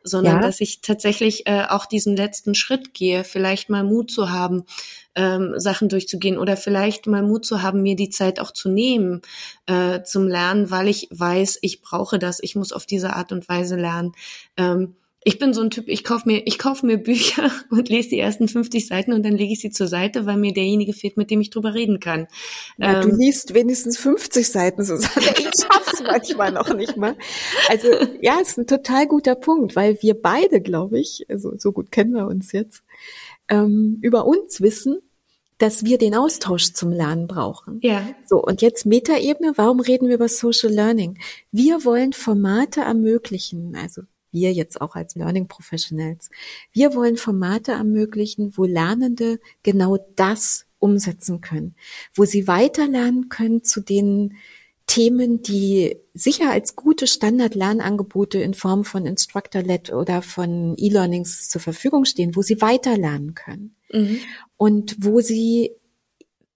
Sondern 0.05 0.37
ja. 0.37 0.43
dass 0.43 0.61
ich 0.61 0.83
tatsächlich 0.83 1.49
äh, 1.49 1.65
auch 1.69 1.87
diesen 1.87 2.17
letzten 2.17 2.55
Schritt 2.55 2.95
gehe, 2.95 3.25
vielleicht 3.25 3.71
mal 3.71 3.83
Mut 3.83 4.11
zu 4.13 4.31
haben, 4.31 4.65
ähm, 5.17 5.55
Sachen 5.57 5.89
durchzugehen 5.89 6.39
oder 6.39 6.57
vielleicht 6.57 7.09
mal 7.09 7.23
Mut 7.23 7.45
zu 7.45 7.61
haben, 7.61 7.83
mir 7.83 7.97
die 7.97 8.11
Zeit 8.11 8.39
auch 8.39 8.53
zu 8.53 8.69
nehmen 8.69 9.21
äh, 9.67 10.03
zum 10.05 10.29
Lernen, 10.29 10.71
weil 10.71 10.87
ich 10.87 11.09
weiß, 11.11 11.59
ich 11.63 11.81
brauche 11.83 12.21
das, 12.21 12.39
ich 12.41 12.55
muss 12.55 12.73
auf 12.73 12.87
diese 12.87 13.15
Art 13.15 13.33
und 13.33 13.49
Weise 13.49 13.75
lernen. 13.75 14.13
Ähm, 14.57 14.95
ich 15.27 15.41
bin 15.41 15.53
so 15.53 15.61
ein 15.61 15.71
Typ, 15.71 15.89
ich 15.89 16.05
kaufe 16.05 16.29
mir, 16.29 16.47
ich 16.47 16.57
kaufe 16.57 16.87
mir 16.87 16.99
Bücher 16.99 17.51
und 17.71 17.89
lese 17.89 18.11
die 18.11 18.21
ersten 18.21 18.47
50 18.47 18.87
Seiten 18.87 19.13
und 19.13 19.25
dann 19.25 19.33
lege 19.33 19.53
ich 19.53 19.61
sie 19.61 19.71
zur 19.71 19.89
Seite, 19.89 20.25
weil 20.25 20.37
mir 20.37 20.53
derjenige 20.53 20.93
fehlt, 20.93 21.17
mit 21.17 21.33
dem 21.33 21.41
ich 21.41 21.51
drüber 21.51 21.75
reden 21.75 21.99
kann. 21.99 22.29
Ja, 22.79 23.03
ähm, 23.03 23.11
du 23.11 23.17
liest 23.17 23.53
wenigstens 23.53 23.99
50 23.99 24.49
Seiten, 24.49 24.85
Susanne. 24.85 25.27
Ich 25.37 25.51
schaff's 25.61 26.01
manchmal 26.01 26.53
noch 26.53 26.73
nicht 26.73 26.97
mal. 26.97 27.17
Also, 27.69 27.89
ja, 28.21 28.39
ist 28.41 28.57
ein 28.57 28.69
total 28.69 29.09
guter 29.09 29.35
Punkt, 29.35 29.75
weil 29.75 30.01
wir 30.01 30.15
beide, 30.15 30.61
glaube 30.61 31.01
ich, 31.01 31.27
also 31.29 31.57
so 31.59 31.73
gut 31.73 31.91
kennen 31.91 32.13
wir 32.13 32.29
uns 32.29 32.53
jetzt, 32.53 32.85
ähm, 33.49 33.99
über 34.03 34.27
uns 34.27 34.61
wissen, 34.61 34.99
dass 35.59 35.85
wir 35.85 35.99
den 35.99 36.15
Austausch 36.15 36.73
zum 36.73 36.93
Lernen 36.93 37.27
brauchen. 37.27 37.81
Ja. 37.83 38.07
So, 38.27 38.41
und 38.41 38.63
jetzt 38.63 38.87
Metaebene, 38.87 39.55
warum 39.57 39.81
reden 39.81 40.07
wir 40.07 40.15
über 40.15 40.29
Social 40.29 40.73
Learning? 40.73 41.19
Wir 41.51 41.85
wollen 41.85 42.13
Formate 42.13 42.83
ermöglichen, 42.83 43.75
also 43.75 44.03
wir 44.37 44.53
jetzt 44.53 44.81
auch 44.81 44.95
als 44.95 45.17
Learning 45.17 45.49
Professionals. 45.49 46.31
Wir 46.71 46.95
wollen 46.95 47.17
Formate 47.17 47.73
ermöglichen, 47.73 48.53
wo 48.57 48.65
Lernende 48.65 49.41
genau 49.63 49.99
das 50.15 50.67
umsetzen 50.79 51.41
können, 51.41 51.75
wo 52.15 52.25
sie 52.25 52.47
weiterlernen 52.47 53.29
können 53.31 53.65
zu 53.65 53.81
den 53.81 54.37
Themen, 54.87 55.43
die 55.43 55.97
sicher 56.15 56.51
als 56.53 56.77
gute 56.77 57.07
Standard-Lernangebote 57.07 58.39
in 58.39 58.55
Form 58.55 58.85
von 58.85 59.07
Instructor-led 59.07 59.93
oder 59.93 60.23
von 60.23 60.75
E-Learnings 60.77 61.49
zur 61.49 61.61
Verfügung 61.61 62.05
stehen, 62.05 62.37
wo 62.37 62.43
sie 62.43 62.61
weiterlernen 62.61 63.35
können 63.35 63.75
mhm. 63.91 64.21
und 64.57 64.97
wo 65.01 65.21
sie 65.21 65.73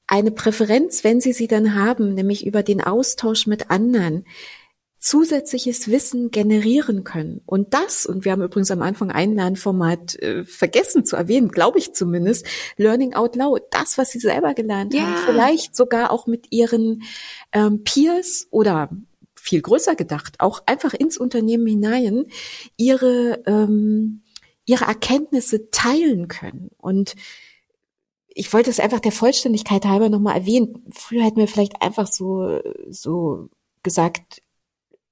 eine 0.06 0.32
Präferenz, 0.32 1.02
wenn 1.04 1.20
sie 1.20 1.32
sie 1.32 1.46
dann 1.46 1.74
haben, 1.74 2.14
nämlich 2.14 2.44
über 2.44 2.62
den 2.62 2.80
Austausch 2.80 3.46
mit 3.46 3.70
anderen, 3.70 4.24
zusätzliches 5.00 5.90
Wissen 5.90 6.30
generieren 6.30 7.04
können. 7.04 7.40
Und 7.46 7.72
das, 7.72 8.04
und 8.04 8.26
wir 8.26 8.32
haben 8.32 8.42
übrigens 8.42 8.70
am 8.70 8.82
Anfang 8.82 9.10
ein 9.10 9.34
Lernformat 9.34 10.14
äh, 10.16 10.44
vergessen 10.44 11.06
zu 11.06 11.16
erwähnen, 11.16 11.48
glaube 11.48 11.78
ich 11.78 11.94
zumindest, 11.94 12.46
Learning 12.76 13.14
Out 13.14 13.34
Loud, 13.34 13.62
das, 13.70 13.96
was 13.96 14.10
sie 14.10 14.18
selber 14.18 14.52
gelernt 14.52 14.92
ja. 14.92 15.00
haben, 15.00 15.16
vielleicht 15.24 15.74
sogar 15.74 16.10
auch 16.10 16.26
mit 16.26 16.48
ihren 16.50 17.02
ähm, 17.52 17.82
Peers 17.82 18.46
oder 18.50 18.90
viel 19.34 19.62
größer 19.62 19.96
gedacht, 19.96 20.34
auch 20.38 20.62
einfach 20.66 20.92
ins 20.92 21.16
Unternehmen 21.16 21.66
hinein, 21.66 22.26
ihre, 22.76 23.42
ähm, 23.46 24.22
ihre 24.66 24.84
Erkenntnisse 24.84 25.70
teilen 25.70 26.28
können. 26.28 26.68
Und 26.76 27.16
ich 28.28 28.52
wollte 28.52 28.68
es 28.68 28.80
einfach 28.80 29.00
der 29.00 29.12
Vollständigkeit 29.12 29.86
halber 29.86 30.10
nochmal 30.10 30.36
erwähnen. 30.36 30.84
Früher 30.92 31.24
hätten 31.24 31.38
wir 31.38 31.48
vielleicht 31.48 31.80
einfach 31.80 32.06
so, 32.06 32.60
so 32.90 33.48
gesagt, 33.82 34.42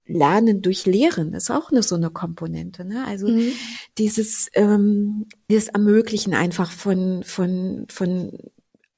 Lernen 0.08 0.62
durch 0.62 0.86
Lehren 0.86 1.34
ist 1.34 1.50
auch 1.50 1.70
eine 1.70 1.82
so 1.82 1.94
eine 1.94 2.10
Komponente. 2.10 2.84
Ne? 2.84 3.04
Also 3.06 3.28
mhm. 3.28 3.52
dieses, 3.98 4.48
ähm, 4.54 5.26
dieses 5.50 5.68
Ermöglichen 5.68 6.34
einfach 6.34 6.72
von, 6.72 7.22
von, 7.24 7.86
von 7.90 8.32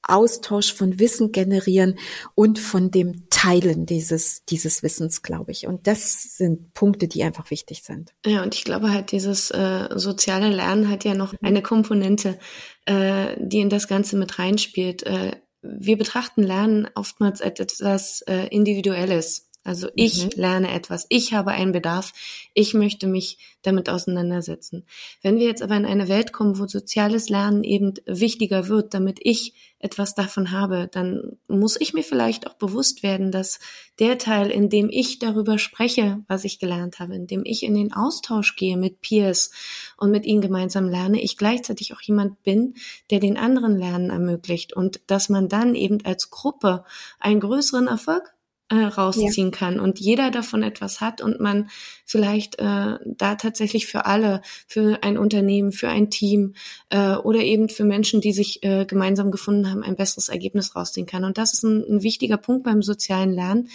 Austausch 0.03 0.73
von 0.73 0.99
Wissen 0.99 1.33
generieren 1.33 1.99
und 2.35 2.59
von 2.59 2.91
dem 2.91 3.29
Teilen 3.29 3.87
dieses, 3.87 4.45
dieses 4.45 4.83
Wissens, 4.83 5.23
glaube 5.23 5.53
ich. 5.53 5.67
Und 5.67 5.87
das 5.87 6.37
sind 6.37 6.73
Punkte, 6.75 7.07
die 7.07 7.23
einfach 7.23 7.51
wichtig 7.51 7.83
sind. 7.83 8.13
Ja, 8.25 8.43
und 8.43 8.55
ich 8.55 8.65
glaube 8.65 8.93
halt, 8.93 9.13
dieses 9.13 9.51
äh, 9.51 9.89
soziale 9.95 10.49
Lernen 10.49 10.89
hat 10.89 11.05
ja 11.05 11.15
noch 11.15 11.35
eine 11.43 11.63
Komponente, 11.63 12.39
äh, 12.87 13.37
die 13.39 13.61
in 13.61 13.69
das 13.69 13.89
Ganze 13.89 14.17
mit 14.17 14.39
reinspielt. 14.39 15.03
Äh, 15.05 15.33
wir 15.63 15.99
betrachten 15.99 16.43
Lernen 16.43 16.89
oftmals 16.95 17.43
als 17.43 17.61
etwas 17.61 18.23
äh, 18.23 18.47
Individuelles. 18.49 19.50
Also 19.71 19.87
ich 19.95 20.25
mhm. 20.25 20.31
lerne 20.35 20.73
etwas, 20.73 21.07
ich 21.11 21.33
habe 21.33 21.53
einen 21.53 21.71
Bedarf, 21.71 22.13
ich 22.55 22.75
möchte 22.75 23.07
mich 23.07 23.39
damit 23.63 23.89
auseinandersetzen. 23.89 24.85
Wenn 25.23 25.39
wir 25.39 25.47
jetzt 25.47 25.63
aber 25.63 25.77
in 25.77 25.87
eine 25.87 26.09
Welt 26.09 26.33
kommen, 26.33 26.59
wo 26.59 26.67
soziales 26.67 27.29
Lernen 27.29 27.63
eben 27.63 27.95
wichtiger 28.05 28.67
wird, 28.67 28.95
damit 28.95 29.21
ich 29.23 29.55
etwas 29.79 30.17
davon 30.17 30.51
habe, 30.51 30.89
dann 30.91 31.39
muss 31.47 31.81
ich 31.81 31.95
mir 31.95 32.03
vielleicht 32.03 32.49
auch 32.49 32.55
bewusst 32.55 33.05
werden, 33.05 33.31
dass 33.31 33.61
der 34.01 34.19
Teil, 34.19 34.51
in 34.51 34.71
dem 34.71 34.89
ich 34.91 35.21
darüber 35.21 35.57
spreche, 35.57 36.19
was 36.27 36.43
ich 36.43 36.59
gelernt 36.59 36.99
habe, 36.99 37.15
in 37.15 37.29
dem 37.29 37.43
ich 37.45 37.63
in 37.63 37.75
den 37.75 37.93
Austausch 37.93 38.57
gehe 38.57 38.77
mit 38.77 39.01
Peers 39.01 39.53
und 39.97 40.11
mit 40.11 40.27
ihnen 40.27 40.41
gemeinsam 40.41 40.89
lerne, 40.89 41.23
ich 41.23 41.37
gleichzeitig 41.37 41.95
auch 41.95 42.01
jemand 42.01 42.43
bin, 42.43 42.75
der 43.13 43.21
den 43.21 43.37
anderen 43.37 43.79
Lernen 43.79 44.11
ermöglicht 44.11 44.73
und 44.73 45.01
dass 45.07 45.29
man 45.29 45.49
dann 45.49 45.77
eben 45.77 46.05
als 46.05 46.31
Gruppe 46.31 46.85
einen 47.21 47.39
größeren 47.39 47.87
Erfolg 47.87 48.35
äh, 48.71 48.77
rausziehen 48.77 49.51
ja. 49.51 49.59
kann 49.59 49.81
und 49.81 49.99
jeder 49.99 50.31
davon 50.31 50.63
etwas 50.63 51.01
hat 51.01 51.21
und 51.21 51.41
man 51.41 51.69
vielleicht 52.07 52.59
äh, 52.61 52.99
da 53.05 53.35
tatsächlich 53.35 53.87
für 53.87 54.07
alle, 54.07 54.43
für 54.67 55.03
ein 55.03 55.19
Unternehmen, 55.19 55.73
für 55.73 55.89
ein 55.89 56.09
Team 56.09 56.55
äh, 56.89 57.17
oder 57.17 57.41
eben 57.41 57.69
für 57.69 57.85
Menschen, 57.85 58.21
die 58.21 58.33
sich 58.33 58.63
äh, 58.63 58.87
gemeinsam 58.87 59.33
gefunden 59.33 59.69
haben, 59.71 59.83
ein 59.83 59.97
besseres 59.97 60.29
Ergebnis 60.29 60.77
rausziehen 60.77 61.07
kann. 61.07 61.25
Und 61.25 61.37
das 61.37 61.53
ist 61.53 61.65
ein, 61.65 61.85
ein 61.89 62.03
wichtiger 62.03 62.37
Punkt 62.37 62.63
beim 62.63 62.81
sozialen 62.83 63.33
Lernen. 63.33 63.69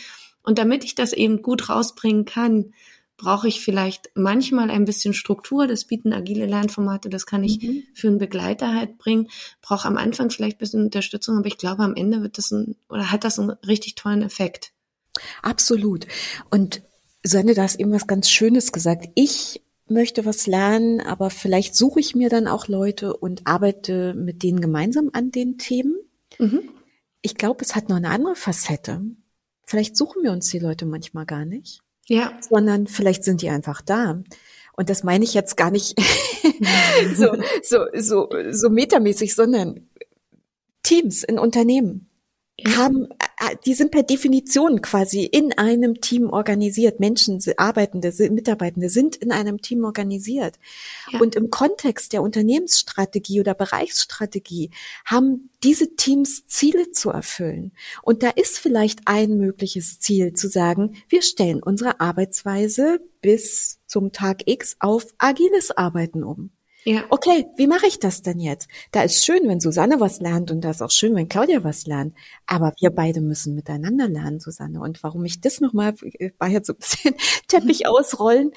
Und 0.44 0.60
damit 0.60 0.84
ich 0.86 0.96
das 0.96 1.12
eben 1.12 1.42
gut 1.42 1.70
rausbringen 1.70 2.24
kann, 2.24 2.72
brauche 3.18 3.48
ich 3.48 3.62
vielleicht 3.62 4.12
manchmal 4.14 4.70
ein 4.70 4.86
bisschen 4.86 5.14
Struktur. 5.14 5.68
Das 5.68 5.86
bieten 5.86 6.14
agile 6.14 6.46
Lernformate, 6.46 7.10
das 7.10 7.26
kann 7.26 7.44
ich 7.44 7.62
mhm. 7.62 7.84
für 7.94 8.08
einen 8.08 8.18
Begleiter 8.18 8.74
halt 8.74 8.98
bringen. 8.98 9.30
Brauche 9.62 9.88
am 9.88 9.98
Anfang 9.98 10.30
vielleicht 10.30 10.58
ein 10.58 10.60
bisschen 10.60 10.84
Unterstützung, 10.84 11.38
aber 11.38 11.48
ich 11.48 11.58
glaube, 11.58 11.84
am 11.84 11.96
Ende 11.96 12.22
wird 12.22 12.38
das 12.38 12.52
ein 12.52 12.76
oder 12.90 13.12
hat 13.12 13.24
das 13.24 13.40
einen 13.40 13.52
richtig 13.66 13.96
tollen 13.96 14.22
Effekt. 14.22 14.75
Absolut. 15.42 16.08
Und 16.50 16.82
Sonne, 17.24 17.54
du 17.54 17.62
hast 17.62 17.80
eben 17.80 17.92
was 17.92 18.08
ganz 18.08 18.30
Schönes 18.30 18.72
gesagt. 18.72 19.10
Ich 19.16 19.62
möchte 19.88 20.26
was 20.26 20.48
lernen, 20.48 21.02
aber 21.02 21.30
vielleicht 21.30 21.76
suche 21.76 22.00
ich 22.00 22.16
mir 22.16 22.30
dann 22.30 22.48
auch 22.48 22.68
Leute 22.68 23.16
und 23.16 23.46
arbeite 23.46 24.14
mit 24.14 24.44
denen 24.44 24.62
gemeinsam 24.62 25.10
an 25.14 25.32
den 25.32 25.58
Themen. 25.58 25.96
Mhm. 26.40 26.70
Ich 27.22 27.36
glaube, 27.36 27.64
es 27.64 27.76
hat 27.76 27.90
noch 27.90 27.98
eine 27.98 28.10
andere 28.10 28.36
Facette. 28.36 29.02
Vielleicht 29.66 29.98
suchen 29.98 30.24
wir 30.24 30.32
uns 30.32 30.50
die 30.50 30.60
Leute 30.60 30.86
manchmal 30.86 31.26
gar 31.26 31.46
nicht. 31.46 31.82
Ja. 32.08 32.38
Sondern 32.48 32.88
vielleicht 32.88 33.24
sind 33.24 33.42
die 33.42 33.50
einfach 33.50 33.82
da. 33.82 34.22
Und 34.74 34.90
das 34.90 35.04
meine 35.04 35.24
ich 35.24 35.34
jetzt 35.34 35.58
gar 35.58 35.72
nicht 35.72 36.00
so, 37.16 37.36
so, 37.64 37.86
so, 37.94 38.30
so 38.52 38.70
metamäßig, 38.70 39.34
sondern 39.34 39.88
Teams 40.84 41.24
in 41.24 41.40
Unternehmen 41.40 42.10
haben, 42.76 43.06
äh, 43.06 43.25
die 43.66 43.74
sind 43.74 43.92
per 43.92 44.04
Definition 44.04 44.82
quasi 44.82 45.24
in 45.24 45.54
einem 45.58 46.02
Team 46.02 46.30
organisiert. 46.30 47.00
Menschen, 47.00 47.42
Arbeitende, 47.58 48.14
Mitarbeitende 48.32 48.90
sind 48.90 49.16
in 49.18 49.32
einem 49.32 49.62
Team 49.62 49.84
organisiert. 49.84 50.58
Ja. 51.12 51.20
Und 51.20 51.36
im 51.36 51.50
Kontext 51.50 52.14
der 52.14 52.22
Unternehmensstrategie 52.22 53.42
oder 53.42 53.54
Bereichsstrategie 53.54 54.72
haben 55.06 55.50
diese 55.64 55.96
Teams 55.96 56.48
Ziele 56.48 56.92
zu 56.92 57.10
erfüllen. 57.10 57.72
Und 58.02 58.24
da 58.24 58.30
ist 58.30 58.58
vielleicht 58.58 59.02
ein 59.06 59.38
mögliches 59.38 60.00
Ziel 60.00 60.34
zu 60.34 60.48
sagen, 60.48 60.96
wir 61.10 61.22
stellen 61.22 61.62
unsere 61.62 62.00
Arbeitsweise 62.00 63.02
bis 63.22 63.80
zum 63.86 64.12
Tag 64.12 64.44
X 64.46 64.78
auf 64.80 65.08
agiles 65.18 65.72
Arbeiten 65.72 66.24
um. 66.24 66.52
Ja. 66.88 67.04
Okay, 67.10 67.48
wie 67.58 67.66
mache 67.66 67.88
ich 67.88 67.98
das 67.98 68.22
denn 68.22 68.40
jetzt? 68.40 68.68
Da 68.92 69.02
ist 69.02 69.26
schön, 69.26 69.48
wenn 69.48 69.60
Susanne 69.60 70.00
was 70.00 70.20
lernt 70.20 70.52
und 70.52 70.62
da 70.62 70.70
ist 70.70 70.84
auch 70.84 70.92
schön, 70.92 71.16
wenn 71.16 71.28
Claudia 71.28 71.64
was 71.64 71.88
lernt. 71.88 72.14
Aber 72.46 72.74
wir 72.80 72.92
beide 72.92 73.22
müssen 73.22 73.56
miteinander 73.56 74.08
lernen, 74.08 74.40
Susanne. 74.40 74.80
Und 74.80 75.02
warum 75.02 75.26
ich 75.26 75.42
das 75.42 75.62
nochmal, 75.62 75.96
war 76.38 76.48
jetzt 76.48 76.68
so 76.68 76.74
ein 76.74 76.80
bisschen 76.80 77.16
Teppich 77.48 77.88
ausrollen. 77.88 78.52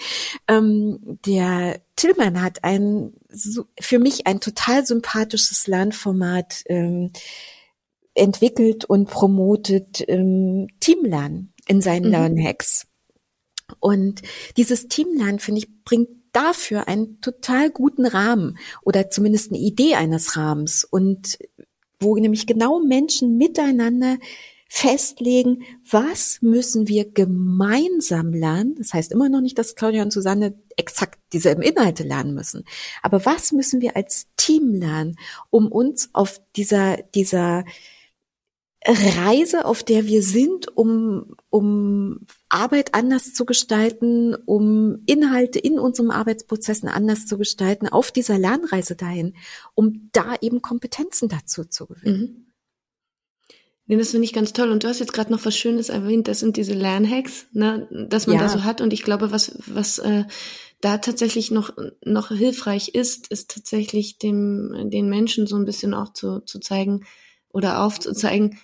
Ähm, 0.46 1.18
der 1.24 1.80
Tillmann 1.96 2.42
hat 2.42 2.64
ein, 2.64 3.14
für 3.80 3.98
mich 3.98 4.26
ein 4.26 4.40
total 4.40 4.84
sympathisches 4.84 5.66
Lernformat 5.66 6.64
ähm, 6.66 7.12
entwickelt 8.12 8.84
und 8.84 9.08
promotet 9.08 10.04
ähm, 10.06 10.66
Teamlernen 10.80 11.54
in 11.66 11.80
seinen 11.80 12.06
mhm. 12.06 12.12
Lernhacks. 12.12 12.86
Und 13.80 14.20
dieses 14.58 14.88
Teamlernen, 14.88 15.38
finde 15.38 15.60
ich, 15.60 15.84
bringt 15.84 16.08
dafür 16.38 16.86
einen 16.86 17.20
total 17.20 17.70
guten 17.70 18.06
Rahmen 18.06 18.58
oder 18.82 19.10
zumindest 19.10 19.50
eine 19.50 19.60
Idee 19.60 19.94
eines 19.96 20.36
Rahmens 20.36 20.84
und 20.84 21.38
wo 21.98 22.16
nämlich 22.16 22.46
genau 22.46 22.78
Menschen 22.78 23.36
miteinander 23.36 24.18
festlegen, 24.68 25.64
was 25.90 26.38
müssen 26.42 26.86
wir 26.86 27.10
gemeinsam 27.10 28.32
lernen. 28.32 28.74
Das 28.76 28.92
heißt 28.92 29.10
immer 29.10 29.28
noch 29.28 29.40
nicht, 29.40 29.58
dass 29.58 29.74
Claudia 29.74 30.02
und 30.02 30.12
Susanne 30.12 30.54
exakt 30.76 31.18
dieselben 31.32 31.62
Inhalte 31.62 32.04
lernen 32.04 32.34
müssen. 32.34 32.64
Aber 33.02 33.24
was 33.24 33.50
müssen 33.52 33.80
wir 33.80 33.96
als 33.96 34.28
Team 34.36 34.74
lernen, 34.74 35.16
um 35.50 35.72
uns 35.72 36.10
auf 36.12 36.40
dieser, 36.54 36.98
dieser 37.14 37.64
Reise, 38.86 39.64
auf 39.64 39.82
der 39.82 40.06
wir 40.06 40.22
sind, 40.22 40.68
um, 40.76 41.34
um 41.50 42.26
Arbeit 42.48 42.94
anders 42.94 43.34
zu 43.34 43.44
gestalten, 43.44 44.34
um 44.34 45.02
Inhalte 45.06 45.58
in 45.58 45.78
unserem 45.78 46.10
Arbeitsprozessen 46.10 46.88
anders 46.88 47.26
zu 47.26 47.38
gestalten, 47.38 47.88
auf 47.88 48.10
dieser 48.10 48.38
Lernreise 48.38 48.96
dahin, 48.96 49.34
um 49.74 50.08
da 50.12 50.34
eben 50.40 50.62
Kompetenzen 50.62 51.28
dazu 51.28 51.64
zu 51.64 51.86
gewinnen. 51.86 52.20
Mhm. 52.20 52.44
Nee, 53.88 53.96
das 53.96 54.10
finde 54.10 54.26
ich 54.26 54.34
ganz 54.34 54.52
toll. 54.52 54.70
Und 54.70 54.84
du 54.84 54.88
hast 54.88 55.00
jetzt 55.00 55.14
gerade 55.14 55.32
noch 55.32 55.46
was 55.46 55.56
Schönes 55.56 55.88
erwähnt, 55.88 56.28
das 56.28 56.40
sind 56.40 56.58
diese 56.58 56.74
Lernhacks, 56.74 57.46
ne, 57.52 57.88
dass 58.10 58.26
man 58.26 58.36
ja. 58.36 58.42
da 58.42 58.48
so 58.50 58.64
hat. 58.64 58.82
Und 58.82 58.92
ich 58.92 59.02
glaube, 59.02 59.30
was, 59.30 59.58
was 59.66 59.98
äh, 59.98 60.24
da 60.82 60.98
tatsächlich 60.98 61.50
noch, 61.50 61.72
noch 62.04 62.28
hilfreich 62.28 62.90
ist, 62.90 63.28
ist 63.28 63.50
tatsächlich 63.50 64.18
dem, 64.18 64.90
den 64.90 65.08
Menschen 65.08 65.46
so 65.46 65.56
ein 65.56 65.64
bisschen 65.64 65.94
auch 65.94 66.12
zu, 66.12 66.40
zu 66.40 66.60
zeigen 66.60 67.06
oder 67.48 67.82
aufzuzeigen, 67.82 68.58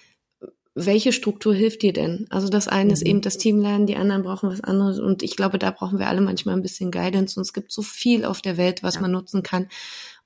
welche 0.75 1.13
Struktur 1.13 1.55
hilft 1.55 1.83
dir 1.83 1.93
denn? 1.93 2.27
Also 2.31 2.49
das 2.49 2.67
eine 2.67 2.87
mhm. 2.87 2.93
ist 2.93 3.03
eben 3.03 3.21
das 3.21 3.39
Teamlernen, 3.39 3.87
die 3.87 3.97
anderen 3.97 4.23
brauchen 4.23 4.51
was 4.51 4.61
anderes 4.61 4.99
und 4.99 5.23
ich 5.23 5.37
glaube, 5.37 5.59
da 5.59 5.71
brauchen 5.71 5.99
wir 5.99 6.09
alle 6.09 6.21
manchmal 6.21 6.57
ein 6.57 6.63
bisschen 6.63 6.91
Guidance 6.91 7.39
und 7.39 7.43
es 7.43 7.53
gibt 7.53 7.73
so 7.73 7.83
viel 7.83 8.25
auf 8.25 8.43
der 8.43 8.57
Welt, 8.57 8.83
was 8.83 8.97
ja. 8.97 9.01
man 9.01 9.13
nutzen 9.13 9.43
kann. 9.43 9.69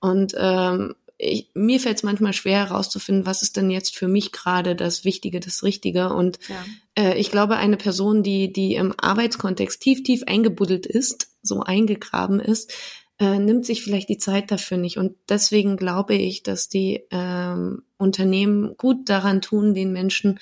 Und 0.01 0.35
ähm, 0.39 0.95
ich, 1.19 1.51
mir 1.53 1.81
fällt 1.81 1.97
es 1.97 2.03
manchmal 2.03 2.33
schwer 2.33 2.69
herauszufinden, 2.69 3.27
was 3.27 3.43
ist 3.43 3.57
denn 3.57 3.71
jetzt 3.71 3.95
für 3.97 4.09
mich 4.09 4.33
gerade 4.33 4.77
das 4.77 5.05
Wichtige, 5.05 5.41
das 5.41 5.65
Richtige. 5.65 6.15
Und 6.15 6.39
ja. 6.49 6.65
äh, 6.95 7.19
ich 7.19 7.31
glaube, 7.31 7.57
eine 7.57 7.77
Person, 7.77 8.23
die, 8.23 8.53
die 8.53 8.77
im 8.77 8.95
Arbeitskontext 8.97 9.83
tief, 9.83 10.03
tief 10.05 10.23
eingebuddelt 10.27 10.87
ist, 10.87 11.29
so 11.43 11.61
eingegraben 11.61 12.39
ist, 12.39 12.73
äh, 13.19 13.39
nimmt 13.39 13.67
sich 13.67 13.83
vielleicht 13.83 14.09
die 14.09 14.19
Zeit 14.19 14.51
dafür 14.51 14.77
nicht. 14.77 14.97
Und 14.97 15.17
deswegen 15.29 15.77
glaube 15.77 16.15
ich, 16.15 16.43
dass 16.43 16.69
die 16.69 17.05
ähm, 17.11 17.83
Unternehmen 17.97 18.77
gut 18.77 19.09
daran 19.09 19.41
tun, 19.41 19.75
den 19.75 19.93
Menschen 19.93 20.39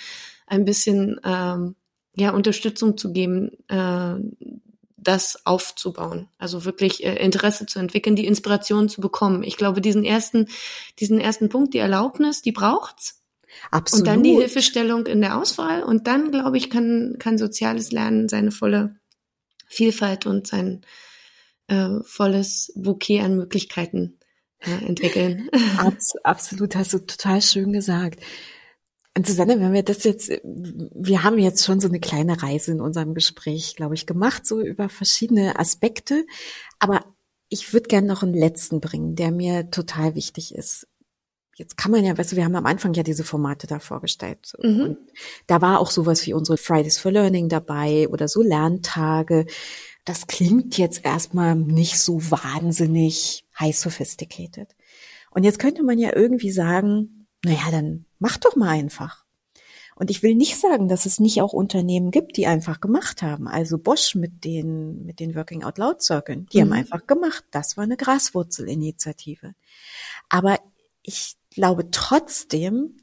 ein 0.47 0.65
bisschen 0.65 1.21
ähm, 1.25 1.75
ja, 2.17 2.31
Unterstützung 2.31 2.97
zu 2.97 3.13
geben, 3.13 3.51
äh, 3.69 4.15
das 4.97 5.47
aufzubauen. 5.47 6.29
Also 6.39 6.65
wirklich 6.65 7.05
äh, 7.05 7.15
Interesse 7.17 7.67
zu 7.67 7.79
entwickeln, 7.79 8.17
die 8.17 8.27
Inspiration 8.27 8.89
zu 8.89 9.01
bekommen. 9.01 9.43
Ich 9.43 9.57
glaube, 9.57 9.81
diesen 9.81 10.05
ersten, 10.05 10.49
diesen 10.99 11.21
ersten 11.21 11.49
Punkt, 11.49 11.75
die 11.75 11.79
Erlaubnis, 11.79 12.43
die 12.43 12.53
braucht's. 12.53 13.23
Absolut. 13.71 14.01
Und 14.01 14.07
dann 14.09 14.23
die 14.23 14.35
Hilfestellung 14.35 15.07
in 15.07 15.21
der 15.21 15.39
Auswahl. 15.39 15.83
Und 15.83 16.07
dann, 16.07 16.31
glaube 16.31 16.57
ich, 16.57 16.71
kann, 16.71 17.17
kann 17.19 17.39
soziales 17.39 17.93
Lernen 17.93 18.29
seine 18.29 18.51
volle 18.51 18.97
Vielfalt 19.67 20.27
und 20.27 20.47
sein 20.47 20.83
äh, 21.69 22.01
volles 22.05 22.73
Bouquet 22.77 23.21
an 23.21 23.37
Möglichkeiten 23.37 24.19
äh, 24.61 24.85
entwickeln. 24.87 25.49
Abs 25.79 26.17
absolut, 26.23 26.77
hast 26.77 26.93
du 26.95 26.99
total 26.99 27.43
schön 27.43 27.73
gesagt. 27.73 28.21
Und 29.17 29.27
Susanne, 29.27 29.59
wenn 29.61 29.73
wir 29.73 29.83
das 29.83 30.05
jetzt, 30.05 30.29
wir 30.45 31.23
haben 31.23 31.39
jetzt 31.39 31.65
schon 31.65 31.81
so 31.81 31.89
eine 31.89 32.01
kleine 32.01 32.43
Reise 32.43 32.73
in 32.73 32.83
unserem 32.83 33.15
Gespräch, 33.15 33.75
glaube 33.75 33.95
ich, 33.95 34.07
gemacht, 34.07 34.47
so 34.47 34.61
über 34.61 34.91
verschiedene 34.91 35.59
Aspekte. 35.59 36.27
Aber 36.79 37.03
ich 37.49 37.73
würde 37.73 37.89
gerne 37.89 38.07
noch 38.07 38.23
einen 38.23 38.35
letzten 38.35 38.81
bringen, 38.81 39.17
der 39.17 39.31
mir 39.31 39.71
total 39.71 40.15
wichtig 40.15 40.55
ist. 40.55 40.87
Jetzt 41.55 41.79
kann 41.79 41.91
man 41.91 42.05
ja, 42.05 42.19
weißt 42.19 42.33
du, 42.33 42.37
wir 42.37 42.45
haben 42.45 42.57
am 42.57 42.67
Anfang 42.67 42.93
ja 42.93 43.03
diese 43.03 43.25
Formate 43.25 43.67
da 43.67 43.79
vorgestellt. 43.79 44.53
Mhm. 44.63 44.81
Und 44.81 44.99
da 45.47 45.63
war 45.63 45.81
auch 45.81 45.91
sowas 45.91 46.27
wie 46.27 46.35
unsere 46.35 46.59
Fridays 46.59 46.99
for 46.99 47.11
Learning 47.11 47.49
dabei 47.49 48.09
oder 48.09 48.29
so 48.29 48.43
Lerntage. 48.43 49.47
Das 50.07 50.27
klingt 50.27 50.79
jetzt 50.79 51.05
erstmal 51.05 51.55
nicht 51.55 52.01
so 52.01 52.31
wahnsinnig 52.31 53.45
high 53.59 53.77
sophisticated. 53.77 54.75
Und 55.31 55.45
jetzt 55.45 55.59
könnte 55.59 55.83
man 55.83 55.99
ja 55.99 56.17
irgendwie 56.17 56.51
sagen, 56.51 57.27
naja, 57.45 57.71
dann 57.71 58.07
Mach 58.19 58.37
doch 58.39 58.57
mal 58.57 58.71
einfach. 58.71 59.25
Und 59.95 60.11
ich 60.11 60.23
will 60.23 60.35
nicht 60.35 60.59
sagen, 60.59 60.89
dass 60.89 61.07
es 61.07 61.21
nicht 61.21 61.41
auch 61.41 61.55
Unternehmen 61.55 62.11
gibt, 62.11 62.37
die 62.37 62.47
einfach 62.47 62.81
gemacht 62.81 63.23
haben. 63.23 63.49
Also 63.49 63.79
Bosch 63.79 64.15
mit 64.15 64.45
den, 64.45 65.05
mit 65.07 65.21
den 65.21 65.35
Working 65.35 65.65
Out 65.65 65.79
Loud 65.79 66.03
Zirkeln, 66.03 66.47
die 66.53 66.59
mhm. 66.59 66.63
haben 66.63 66.73
einfach 66.73 67.07
gemacht. 67.07 67.45
Das 67.51 67.77
war 67.77 67.85
eine 67.85 67.97
Graswurzelinitiative. 67.97 69.55
Aber 70.29 70.59
ich 71.03 71.37
glaube 71.51 71.91
trotzdem, 71.91 72.97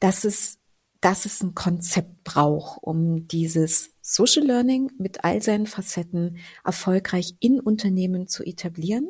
dass 0.00 0.24
es, 0.24 0.58
dass 1.02 1.26
es 1.26 1.42
ein 1.42 1.54
Konzept 1.54 2.24
braucht, 2.24 2.82
um 2.82 3.28
dieses 3.28 3.90
Social 4.10 4.46
Learning 4.46 4.90
mit 4.98 5.24
all 5.24 5.42
seinen 5.42 5.66
Facetten 5.66 6.38
erfolgreich 6.64 7.34
in 7.40 7.60
Unternehmen 7.60 8.26
zu 8.26 8.42
etablieren. 8.42 9.08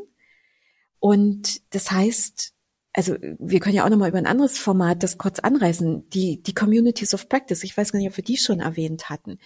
Und 0.99 1.61
das 1.73 1.93
heißt, 1.93 2.53
also 2.93 3.15
wir 3.39 3.61
können 3.61 3.77
ja 3.77 3.85
auch 3.85 3.91
nochmal 3.91 4.09
über 4.09 4.19
ein 4.19 4.27
anderes 4.27 4.59
Format 4.59 5.05
das 5.05 5.17
kurz 5.17 5.39
anreißen, 5.39 6.11
die, 6.11 6.43
die 6.43 6.55
Communities 6.55 7.15
of 7.15 7.29
Practice. 7.29 7.63
Ich 7.63 7.77
weiß 7.77 7.93
gar 7.93 8.01
nicht, 8.01 8.09
ob 8.09 8.17
wir 8.17 8.25
die 8.25 8.37
schon 8.37 8.59
erwähnt 8.59 9.09
hatten. 9.09 9.39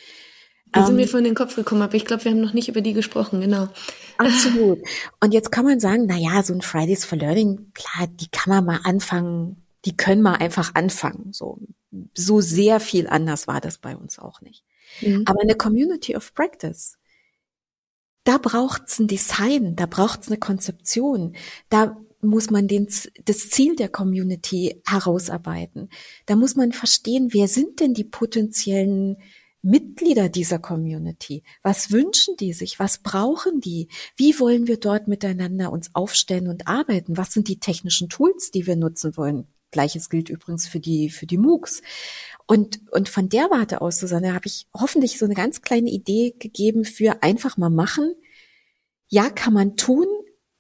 Die 0.75 0.81
sind 0.81 0.91
um, 0.91 0.97
mir 0.97 1.03
ähm, 1.03 1.09
von 1.09 1.25
den 1.25 1.35
Kopf 1.35 1.55
gekommen, 1.55 1.83
aber 1.83 1.97
ich 1.97 2.07
glaube, 2.07 2.25
wir 2.25 2.33
haben 2.33 2.41
noch 2.41 2.55
nicht 2.55 2.69
über 2.69 2.81
die 2.81 2.95
gesprochen, 2.95 3.43
genau. 3.43 3.69
Absolut. 4.17 4.79
Und 5.21 5.35
jetzt 5.35 5.53
kann 5.53 5.67
man 5.67 5.81
sagen, 5.81 6.07
na 6.07 6.17
ja, 6.17 6.43
so 6.43 6.55
ein 6.55 6.63
Fridays 6.63 7.05
for 7.05 7.19
Learning, 7.19 7.73
klar, 7.75 8.07
die 8.09 8.29
kann 8.29 8.55
man 8.55 8.65
mal 8.65 8.81
anfangen, 8.85 9.67
die 9.85 9.95
können 9.95 10.23
mal 10.23 10.37
einfach 10.37 10.75
anfangen. 10.75 11.35
So, 11.35 11.59
so 12.15 12.41
sehr 12.41 12.81
viel 12.81 13.07
anders 13.07 13.47
war 13.49 13.61
das 13.61 13.77
bei 13.77 13.95
uns 13.95 14.19
auch 14.19 14.41
nicht. 14.41 14.65
Mhm. 15.01 15.25
Aber 15.27 15.41
eine 15.41 15.55
Community 15.55 16.17
of 16.17 16.35
Practice, 16.35 16.99
da 18.25 18.39
braucht's 18.39 18.99
ein 18.99 19.09
Design, 19.09 19.75
da 19.77 19.87
braucht's 19.87 20.29
eine 20.29 20.39
Konzeption, 20.39 21.35
da 21.69 21.97
muss 22.21 22.51
man 22.51 22.69
den, 22.69 22.89
das 23.25 23.51
Ziel 23.51 23.75
der 23.75 23.89
Community 23.89 24.81
herausarbeiten. 24.87 25.91
Da 26.27 26.37
muss 26.37 26.55
man 26.55 26.71
verstehen, 26.73 27.31
wer 27.33 27.49
sind 27.49 27.81
denn 27.81 27.95
die 27.95 28.05
potenziellen 28.05 29.17
Mitglieder 29.61 30.29
dieser 30.29 30.61
Community? 30.61 31.43
Was 31.63 31.91
wünschen 31.91 32.37
die 32.37 32.53
sich? 32.53 32.79
Was 32.79 32.99
brauchen 32.99 33.61
die? 33.61 33.89
Wie 34.17 34.39
wollen 34.39 34.69
wir 34.69 34.79
dort 34.79 35.09
miteinander 35.09 35.73
uns 35.73 35.95
aufstellen 35.95 36.49
und 36.49 36.69
arbeiten? 36.69 37.17
Was 37.17 37.33
sind 37.33 37.49
die 37.49 37.59
technischen 37.59 38.09
Tools, 38.09 38.53
die 38.53 38.67
wir 38.67 38.77
nutzen 38.77 39.17
wollen? 39.17 39.49
Gleiches 39.73 40.09
gilt 40.09 40.29
übrigens 40.29 40.69
für 40.69 40.79
die, 40.79 41.11
für 41.11 41.27
die 41.27 41.39
MOOCs. 41.39 41.83
Und, 42.47 42.81
und 42.93 43.09
von 43.09 43.29
der 43.29 43.51
Warte 43.51 43.81
aus, 43.81 43.99
Susanne, 43.99 44.35
habe 44.35 44.47
ich 44.47 44.69
hoffentlich 44.73 45.19
so 45.19 45.25
eine 45.25 45.35
ganz 45.35 45.63
kleine 45.63 45.91
Idee 45.91 46.35
gegeben 46.39 46.85
für 46.85 47.23
einfach 47.23 47.57
mal 47.57 47.71
machen. 47.71 48.15
Ja, 49.09 49.31
kann 49.31 49.53
man 49.53 49.77
tun, 49.77 50.07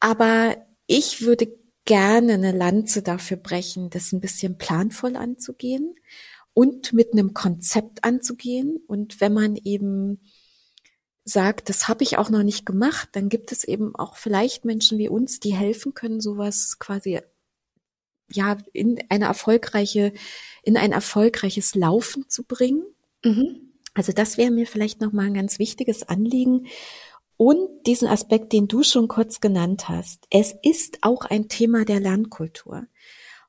aber 0.01 0.57
ich 0.87 1.23
würde 1.23 1.57
gerne 1.85 2.35
eine 2.35 2.53
Lanze 2.53 3.03
dafür 3.03 3.37
brechen, 3.37 3.91
das 3.91 4.13
ein 4.13 4.21
bisschen 4.21 4.59
planvoll 4.59 5.17
anzugehen 5.17 5.95
und 6.55 6.93
mit 6.93 7.13
einem 7.13 7.35
Konzept 7.35 8.05
anzugehen. 8.05 8.79
Und 8.87 9.21
wenn 9.21 9.33
man 9.33 9.57
eben 9.57 10.21
sagt, 11.25 11.69
das 11.69 11.89
habe 11.89 12.03
ich 12.05 12.19
auch 12.19 12.31
noch 12.31 12.43
nicht 12.43 12.67
gemacht, 12.67 13.11
dann 13.13 13.29
gibt 13.29 13.53
es 13.53 13.65
eben 13.65 13.95
auch 13.95 14.17
vielleicht 14.17 14.65
Menschen 14.65 14.99
wie 14.99 15.09
uns, 15.09 15.41
die 15.41 15.55
helfen 15.55 15.95
können, 15.95 16.21
sowas 16.21 16.79
quasi 16.79 17.21
ja 18.33 18.59
in 18.72 18.99
eine 19.09 19.26
erfolgreiche, 19.26 20.12
in 20.62 20.76
ein 20.76 20.93
erfolgreiches 20.93 21.74
Laufen 21.74 22.28
zu 22.28 22.45
bringen. 22.45 22.85
Mhm. 23.24 23.72
Also 23.95 24.12
das 24.12 24.39
wäre 24.39 24.51
mir 24.51 24.66
vielleicht 24.66 25.01
noch 25.01 25.12
mal 25.12 25.26
ein 25.26 25.35
ganz 25.35 25.59
wichtiges 25.59 26.09
Anliegen. 26.09 26.66
Und 27.37 27.87
diesen 27.87 28.09
Aspekt, 28.09 28.53
den 28.53 28.68
du 28.68 28.83
schon 28.83 29.09
kurz 29.09 29.41
genannt 29.41 29.89
hast. 29.89 30.26
Es 30.30 30.55
ist 30.62 30.99
auch 31.03 31.24
ein 31.24 31.49
Thema 31.49 31.85
der 31.85 32.01
Lernkultur. 32.01 32.87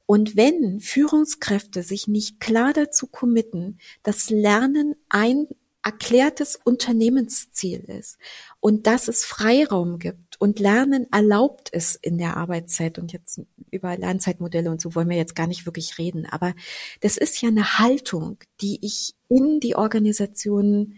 Und 0.06 0.36
wenn 0.36 0.80
Führungskräfte 0.80 1.84
sich 1.84 2.08
nicht 2.08 2.40
klar 2.40 2.74
dazu 2.74 3.08
committen, 3.08 3.80
dass 4.02 4.30
Lernen 4.30 4.96
ein 5.10 5.48
erklärtes 5.84 6.60
Unternehmensziel 6.64 7.82
ist 7.82 8.18
und 8.60 8.88
dass 8.88 9.08
es 9.08 9.26
Freiraum 9.26 10.00
gibt 10.00 10.40
und 10.40 10.60
Lernen 10.60 11.08
erlaubt 11.12 11.70
ist 11.70 11.96
in 12.02 12.18
der 12.18 12.38
Arbeitszeit 12.38 12.98
und 13.00 13.12
jetzt 13.12 13.42
über 13.70 13.98
Lernzeitmodelle 13.98 14.72
und 14.72 14.82
so 14.82 14.96
wollen 14.96 15.10
wir 15.10 15.18
jetzt 15.18 15.36
gar 15.36 15.48
nicht 15.48 15.66
wirklich 15.66 15.98
reden, 15.98 16.26
aber 16.26 16.54
das 17.02 17.18
ist 17.18 17.42
ja 17.42 17.50
eine 17.50 17.80
Haltung, 17.80 18.38
die 18.62 18.80
ich 18.82 19.16
in 19.30 19.60
die 19.60 19.76
Organisation 19.76 20.96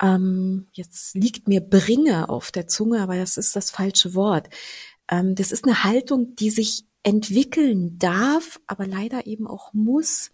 ähm, 0.00 0.66
jetzt 0.72 1.14
liegt 1.14 1.48
mir 1.48 1.60
bringe 1.60 2.28
auf 2.28 2.50
der 2.52 2.66
Zunge, 2.66 3.00
aber 3.00 3.16
das 3.16 3.36
ist 3.36 3.56
das 3.56 3.70
falsche 3.70 4.14
Wort. 4.14 4.48
Ähm, 5.08 5.34
das 5.34 5.52
ist 5.52 5.64
eine 5.64 5.84
Haltung, 5.84 6.36
die 6.36 6.50
sich 6.50 6.84
entwickeln 7.02 7.98
darf, 7.98 8.60
aber 8.66 8.86
leider 8.86 9.26
eben 9.26 9.46
auch 9.46 9.72
muss 9.72 10.32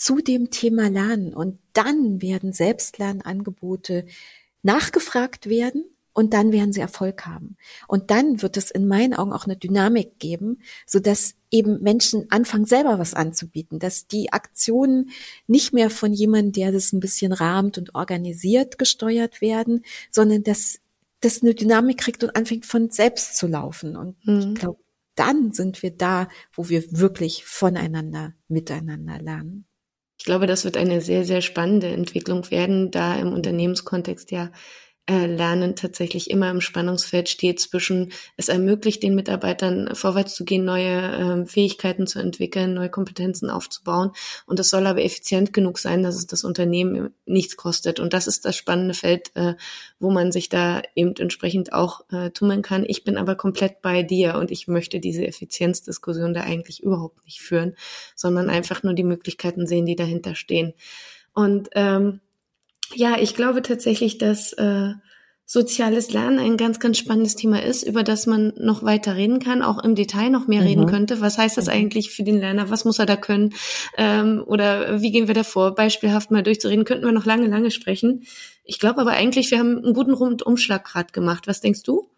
zu 0.00 0.20
dem 0.20 0.50
Thema 0.50 0.88
Lernen. 0.88 1.34
Und 1.34 1.58
dann 1.74 2.22
werden 2.22 2.54
Selbstlernangebote 2.54 4.06
nachgefragt 4.62 5.48
werden 5.48 5.84
und 6.14 6.32
dann 6.32 6.52
werden 6.52 6.72
sie 6.72 6.80
Erfolg 6.80 7.26
haben. 7.26 7.58
Und 7.86 8.10
dann 8.10 8.40
wird 8.40 8.56
es 8.56 8.70
in 8.70 8.88
meinen 8.88 9.12
Augen 9.12 9.32
auch 9.32 9.44
eine 9.44 9.58
Dynamik 9.58 10.18
geben, 10.18 10.62
so 10.86 11.00
dass 11.00 11.34
eben 11.50 11.82
Menschen 11.82 12.30
anfangen, 12.30 12.64
selber 12.64 12.98
was 12.98 13.12
anzubieten, 13.12 13.78
dass 13.78 14.06
die 14.06 14.32
Aktionen 14.32 15.10
nicht 15.46 15.74
mehr 15.74 15.90
von 15.90 16.14
jemandem, 16.14 16.52
der 16.52 16.72
das 16.72 16.92
ein 16.94 17.00
bisschen 17.00 17.32
rahmt 17.32 17.76
und 17.76 17.94
organisiert, 17.94 18.78
gesteuert 18.78 19.42
werden, 19.42 19.84
sondern 20.10 20.42
dass 20.42 20.80
das 21.20 21.42
eine 21.42 21.54
Dynamik 21.54 21.98
kriegt 21.98 22.24
und 22.24 22.34
anfängt 22.34 22.64
von 22.64 22.88
selbst 22.88 23.36
zu 23.36 23.46
laufen. 23.46 23.96
Und 23.96 24.16
mhm. 24.26 24.38
ich 24.40 24.54
glaube, 24.60 24.80
dann 25.14 25.52
sind 25.52 25.82
wir 25.82 25.90
da, 25.90 26.28
wo 26.54 26.70
wir 26.70 26.84
wirklich 26.98 27.44
voneinander, 27.44 28.32
miteinander 28.48 29.20
lernen. 29.20 29.66
Ich 30.20 30.26
glaube, 30.26 30.46
das 30.46 30.66
wird 30.66 30.76
eine 30.76 31.00
sehr, 31.00 31.24
sehr 31.24 31.40
spannende 31.40 31.86
Entwicklung 31.86 32.50
werden, 32.50 32.90
da 32.90 33.14
im 33.14 33.32
Unternehmenskontext 33.32 34.30
ja 34.30 34.50
Lernen 35.08 35.74
tatsächlich 35.74 36.30
immer 36.30 36.50
im 36.50 36.60
Spannungsfeld 36.60 37.28
steht 37.28 37.58
zwischen, 37.58 38.12
es 38.36 38.48
ermöglicht 38.48 39.02
den 39.02 39.14
Mitarbeitern 39.16 39.94
vorwärts 39.94 40.34
zu 40.34 40.44
gehen, 40.44 40.64
neue 40.64 41.42
äh, 41.42 41.46
Fähigkeiten 41.46 42.06
zu 42.06 42.20
entwickeln, 42.20 42.74
neue 42.74 42.90
Kompetenzen 42.90 43.50
aufzubauen. 43.50 44.12
Und 44.46 44.60
es 44.60 44.70
soll 44.70 44.86
aber 44.86 45.02
effizient 45.02 45.52
genug 45.52 45.78
sein, 45.78 46.02
dass 46.04 46.14
es 46.14 46.26
das 46.26 46.44
Unternehmen 46.44 47.12
nichts 47.26 47.56
kostet. 47.56 47.98
Und 47.98 48.12
das 48.12 48.28
ist 48.28 48.44
das 48.44 48.56
spannende 48.56 48.94
Feld, 48.94 49.34
äh, 49.34 49.54
wo 49.98 50.10
man 50.10 50.30
sich 50.30 50.48
da 50.48 50.82
eben 50.94 51.16
entsprechend 51.16 51.72
auch 51.72 52.02
äh, 52.12 52.30
tummeln 52.30 52.62
kann. 52.62 52.84
Ich 52.86 53.02
bin 53.02 53.16
aber 53.16 53.34
komplett 53.34 53.82
bei 53.82 54.04
dir 54.04 54.36
und 54.36 54.52
ich 54.52 54.68
möchte 54.68 55.00
diese 55.00 55.26
Effizienzdiskussion 55.26 56.34
da 56.34 56.42
eigentlich 56.42 56.82
überhaupt 56.82 57.24
nicht 57.24 57.40
führen, 57.40 57.74
sondern 58.14 58.48
einfach 58.48 58.82
nur 58.84 58.94
die 58.94 59.04
Möglichkeiten 59.04 59.66
sehen, 59.66 59.86
die 59.86 59.96
dahinter 59.96 60.36
stehen. 60.36 60.74
Und 61.32 61.68
ähm, 61.72 62.20
ja, 62.94 63.18
ich 63.18 63.34
glaube 63.34 63.62
tatsächlich, 63.62 64.18
dass 64.18 64.52
äh, 64.54 64.94
soziales 65.50 66.12
Lernen 66.12 66.38
ein 66.38 66.56
ganz, 66.56 66.78
ganz 66.78 66.96
spannendes 66.96 67.34
Thema 67.34 67.60
ist, 67.60 67.82
über 67.82 68.04
das 68.04 68.26
man 68.26 68.52
noch 68.56 68.84
weiter 68.84 69.16
reden 69.16 69.40
kann, 69.40 69.62
auch 69.62 69.82
im 69.82 69.96
Detail 69.96 70.30
noch 70.30 70.46
mehr 70.46 70.60
mhm. 70.60 70.66
reden 70.66 70.86
könnte. 70.86 71.20
Was 71.20 71.38
heißt 71.38 71.56
das 71.56 71.68
eigentlich 71.68 72.12
für 72.12 72.22
den 72.22 72.38
Lerner? 72.38 72.70
Was 72.70 72.84
muss 72.84 73.00
er 73.00 73.06
da 73.06 73.16
können? 73.16 73.52
Ähm, 73.96 74.44
oder 74.46 75.02
wie 75.02 75.10
gehen 75.10 75.26
wir 75.26 75.34
da 75.34 75.42
vor? 75.42 75.74
Beispielhaft 75.74 76.30
mal 76.30 76.44
durchzureden, 76.44 76.84
könnten 76.84 77.04
wir 77.04 77.10
noch 77.10 77.26
lange, 77.26 77.48
lange 77.48 77.72
sprechen. 77.72 78.22
Ich 78.62 78.78
glaube 78.78 79.00
aber 79.00 79.10
eigentlich, 79.10 79.50
wir 79.50 79.58
haben 79.58 79.78
einen 79.78 79.92
guten 79.92 80.14
Rundumschlag 80.14 80.84
gerade 80.84 81.12
gemacht. 81.12 81.48
Was 81.48 81.60
denkst 81.60 81.82
du? 81.82 82.08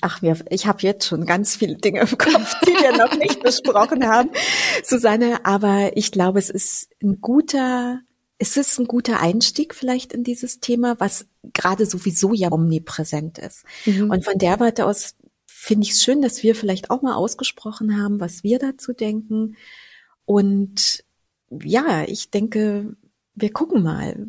Ach, 0.00 0.20
wir, 0.20 0.36
ich 0.50 0.66
habe 0.66 0.78
jetzt 0.82 1.06
schon 1.06 1.26
ganz 1.26 1.54
viele 1.54 1.76
Dinge 1.76 2.00
im 2.00 2.18
Kopf, 2.18 2.56
die 2.66 2.72
wir 2.72 2.96
noch 2.96 3.16
nicht 3.16 3.40
besprochen 3.40 4.04
haben, 4.08 4.30
Susanne. 4.82 5.44
Aber 5.44 5.96
ich 5.96 6.10
glaube, 6.10 6.40
es 6.40 6.50
ist 6.50 6.88
ein 7.00 7.20
guter 7.20 8.00
ist 8.40 8.56
es 8.56 8.78
ein 8.78 8.86
guter 8.86 9.20
Einstieg 9.20 9.74
vielleicht 9.74 10.14
in 10.14 10.24
dieses 10.24 10.60
Thema, 10.60 10.98
was 10.98 11.26
gerade 11.52 11.84
sowieso 11.84 12.32
ja 12.32 12.50
omnipräsent 12.50 13.38
ist. 13.38 13.64
Mhm. 13.84 14.10
Und 14.10 14.24
von 14.24 14.38
der 14.38 14.58
Warte 14.58 14.86
aus 14.86 15.14
finde 15.46 15.84
ich 15.84 15.92
es 15.92 16.02
schön, 16.02 16.22
dass 16.22 16.42
wir 16.42 16.54
vielleicht 16.54 16.90
auch 16.90 17.02
mal 17.02 17.14
ausgesprochen 17.14 18.02
haben, 18.02 18.18
was 18.18 18.42
wir 18.42 18.58
dazu 18.58 18.94
denken. 18.94 19.56
Und 20.24 21.04
ja, 21.50 22.04
ich 22.04 22.30
denke, 22.30 22.96
wir 23.34 23.52
gucken 23.52 23.82
mal, 23.82 24.28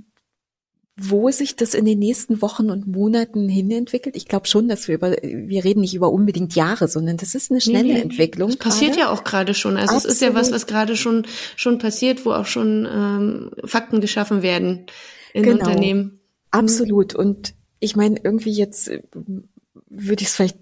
wo 0.98 1.32
sich 1.32 1.56
das 1.56 1.74
in 1.74 1.86
den 1.86 2.00
nächsten 2.00 2.42
Wochen 2.42 2.70
und 2.70 2.86
Monaten 2.86 3.48
hin 3.48 3.72
entwickelt. 3.72 4.16
Ich 4.16 4.28
glaube 4.28 4.48
schon, 4.48 4.68
dass 4.68 4.88
wir 4.88 4.96
über, 4.96 5.12
wir 5.12 5.64
reden 5.64 5.82
nicht 5.82 5.96
über 5.96 6.12
unbedingt 6.12 6.54
Jahre, 6.54 6.88
sondern 6.88 7.18
das 7.18 7.34
ist 7.34 7.50
eine 7.50 7.62
schnelle 7.62 7.88
nee, 7.88 7.94
nee. 7.94 8.02
Entwicklung. 8.02 8.50
Das 8.50 8.58
passiert 8.58 8.98
ja 8.98 9.10
auch 9.10 9.24
gerade 9.24 9.54
schon. 9.54 9.78
Also 9.78 9.96
Absolut. 9.96 10.06
es 10.06 10.14
ist 10.14 10.22
ja 10.22 10.36
was, 10.36 10.52
was 10.52 10.68
gerade 10.68 10.98
schon, 10.98 11.26
schon 11.56 11.78
passiert, 11.78 12.26
wo 12.26 12.34
auch 12.34 12.46
schon 12.46 12.88
ähm, 12.92 13.52
Fakten 13.64 14.02
geschaffen 14.02 14.42
werden 14.42 14.86
in 15.34 15.44
genau. 15.44 15.60
Unternehmen. 15.60 16.20
Absolut. 16.52 17.16
Und 17.16 17.54
ich 17.80 17.96
meine, 17.96 18.20
irgendwie 18.22 18.52
jetzt 18.52 18.90
äh, 18.90 19.02
würde 19.88 20.22
ich 20.22 20.28
es 20.28 20.36
vielleicht 20.36 20.58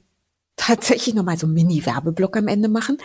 tatsächlich 0.60 1.16
nochmal 1.16 1.38
so 1.38 1.47
einen 1.47 1.53
Mini-Werbeblock 1.55 2.36
am 2.38 2.47
Ende 2.47 2.68
machen. 2.68 2.97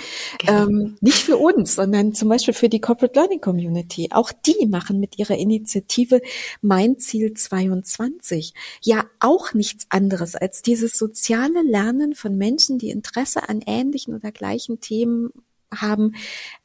Ähm, 0.46 0.96
nicht 1.00 1.22
für 1.22 1.36
uns, 1.36 1.76
sondern 1.76 2.12
zum 2.12 2.28
Beispiel 2.28 2.52
für 2.52 2.68
die 2.68 2.80
Corporate 2.80 3.18
Learning 3.18 3.40
Community. 3.40 4.08
Auch 4.10 4.32
die 4.32 4.66
machen 4.66 4.98
mit 4.98 5.18
ihrer 5.18 5.36
Initiative 5.36 6.20
Mein 6.60 6.98
Ziel 6.98 7.32
22 7.32 8.54
ja 8.82 9.04
auch 9.20 9.54
nichts 9.54 9.86
anderes 9.88 10.34
als 10.34 10.62
dieses 10.62 10.98
soziale 10.98 11.62
Lernen 11.62 12.14
von 12.14 12.36
Menschen, 12.36 12.78
die 12.78 12.90
Interesse 12.90 13.48
an 13.48 13.60
ähnlichen 13.64 14.14
oder 14.14 14.32
gleichen 14.32 14.80
Themen 14.80 15.30
haben, 15.72 16.14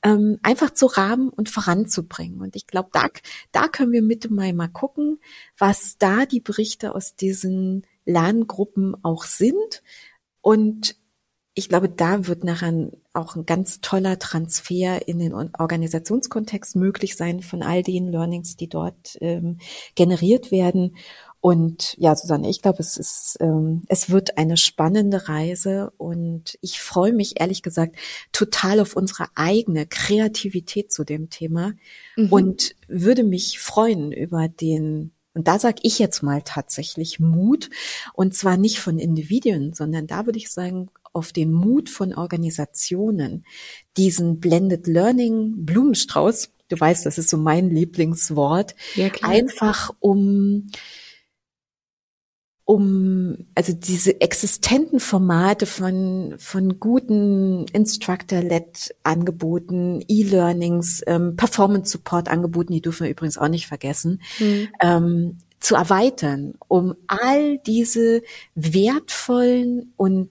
ähm, 0.03 0.39
einfach 0.41 0.71
zu 0.71 0.87
rahmen 0.87 1.29
und 1.29 1.49
voranzubringen. 1.49 2.41
Und 2.41 2.55
ich 2.55 2.65
glaube, 2.65 2.89
da, 2.93 3.07
da 3.51 3.67
können 3.67 3.91
wir 3.91 4.01
Mitte 4.01 4.33
Mai 4.33 4.53
mal 4.53 4.69
gucken, 4.69 5.19
was 5.57 5.97
da 5.99 6.25
die 6.25 6.41
Berichte 6.41 6.95
aus 6.95 7.15
diesen 7.15 7.85
Lerngruppen 8.05 8.95
auch 9.03 9.23
sind 9.23 9.83
und 10.41 10.95
ich 11.55 11.67
glaube, 11.67 11.89
da 11.89 12.25
wird 12.25 12.45
nachher 12.45 12.89
auch 13.13 13.35
ein 13.35 13.45
ganz 13.45 13.81
toller 13.81 14.17
Transfer 14.17 15.05
in 15.07 15.19
den 15.19 15.33
Organisationskontext 15.33 16.77
möglich 16.77 17.17
sein 17.17 17.41
von 17.41 17.63
all 17.63 17.83
den 17.83 18.07
Learnings, 18.07 18.55
die 18.55 18.69
dort 18.69 19.17
ähm, 19.19 19.57
generiert 19.95 20.51
werden. 20.51 20.95
Und 21.41 21.95
ja, 21.97 22.15
Susanne, 22.15 22.49
ich 22.49 22.61
glaube, 22.61 22.79
es 22.79 22.97
ist, 22.97 23.37
ähm, 23.41 23.83
es 23.87 24.09
wird 24.09 24.37
eine 24.37 24.57
spannende 24.57 25.27
Reise 25.27 25.91
und 25.97 26.57
ich 26.61 26.79
freue 26.79 27.13
mich 27.13 27.39
ehrlich 27.39 27.61
gesagt 27.61 27.97
total 28.31 28.79
auf 28.79 28.95
unsere 28.95 29.27
eigene 29.35 29.85
Kreativität 29.85 30.91
zu 30.91 31.03
dem 31.03 31.29
Thema 31.29 31.73
mhm. 32.15 32.31
und 32.31 32.75
würde 32.87 33.23
mich 33.23 33.59
freuen 33.59 34.11
über 34.11 34.47
den 34.47 35.11
und 35.34 35.47
da 35.47 35.59
sage 35.59 35.80
ich 35.84 35.99
jetzt 35.99 36.23
mal 36.23 36.41
tatsächlich 36.43 37.19
Mut. 37.19 37.69
Und 38.13 38.36
zwar 38.36 38.57
nicht 38.57 38.80
von 38.80 38.97
Individuen, 38.97 39.73
sondern 39.73 40.07
da 40.07 40.25
würde 40.25 40.39
ich 40.39 40.49
sagen, 40.49 40.89
auf 41.13 41.32
den 41.32 41.51
Mut 41.51 41.89
von 41.89 42.13
Organisationen, 42.13 43.45
diesen 43.97 44.39
Blended 44.39 44.88
Learning 44.88 45.65
Blumenstrauß, 45.65 46.49
du 46.69 46.80
weißt, 46.80 47.05
das 47.05 47.17
ist 47.17 47.30
so 47.30 47.38
mein 47.38 47.69
Lieblingswort, 47.69 48.75
ja, 48.95 49.09
einfach 49.21 49.91
um 49.99 50.67
um 52.70 53.47
also 53.55 53.74
diese 53.74 54.22
existenten 54.22 54.99
Formate 54.99 55.65
von 55.65 56.36
von 56.38 56.80
guten 56.80 57.65
Instructor-led 57.74 58.93
Angeboten, 59.01 60.03
E-Learnings, 60.07 61.01
ähm, 61.07 61.36
Performance 61.36 61.91
Support 61.91 62.30
Angeboten, 62.30 62.72
die 62.72 62.82
dürfen 62.84 63.05
wir 63.05 63.09
übrigens 63.09 63.39
auch 63.39 63.47
nicht 63.47 63.65
vergessen, 63.65 64.22
mhm. 64.38 64.67
ähm, 64.84 65.38
zu 65.59 65.74
erweitern, 65.74 66.53
um 66.67 66.93
all 67.07 67.57
diese 67.57 68.22
wertvollen 68.53 69.91
und 69.97 70.30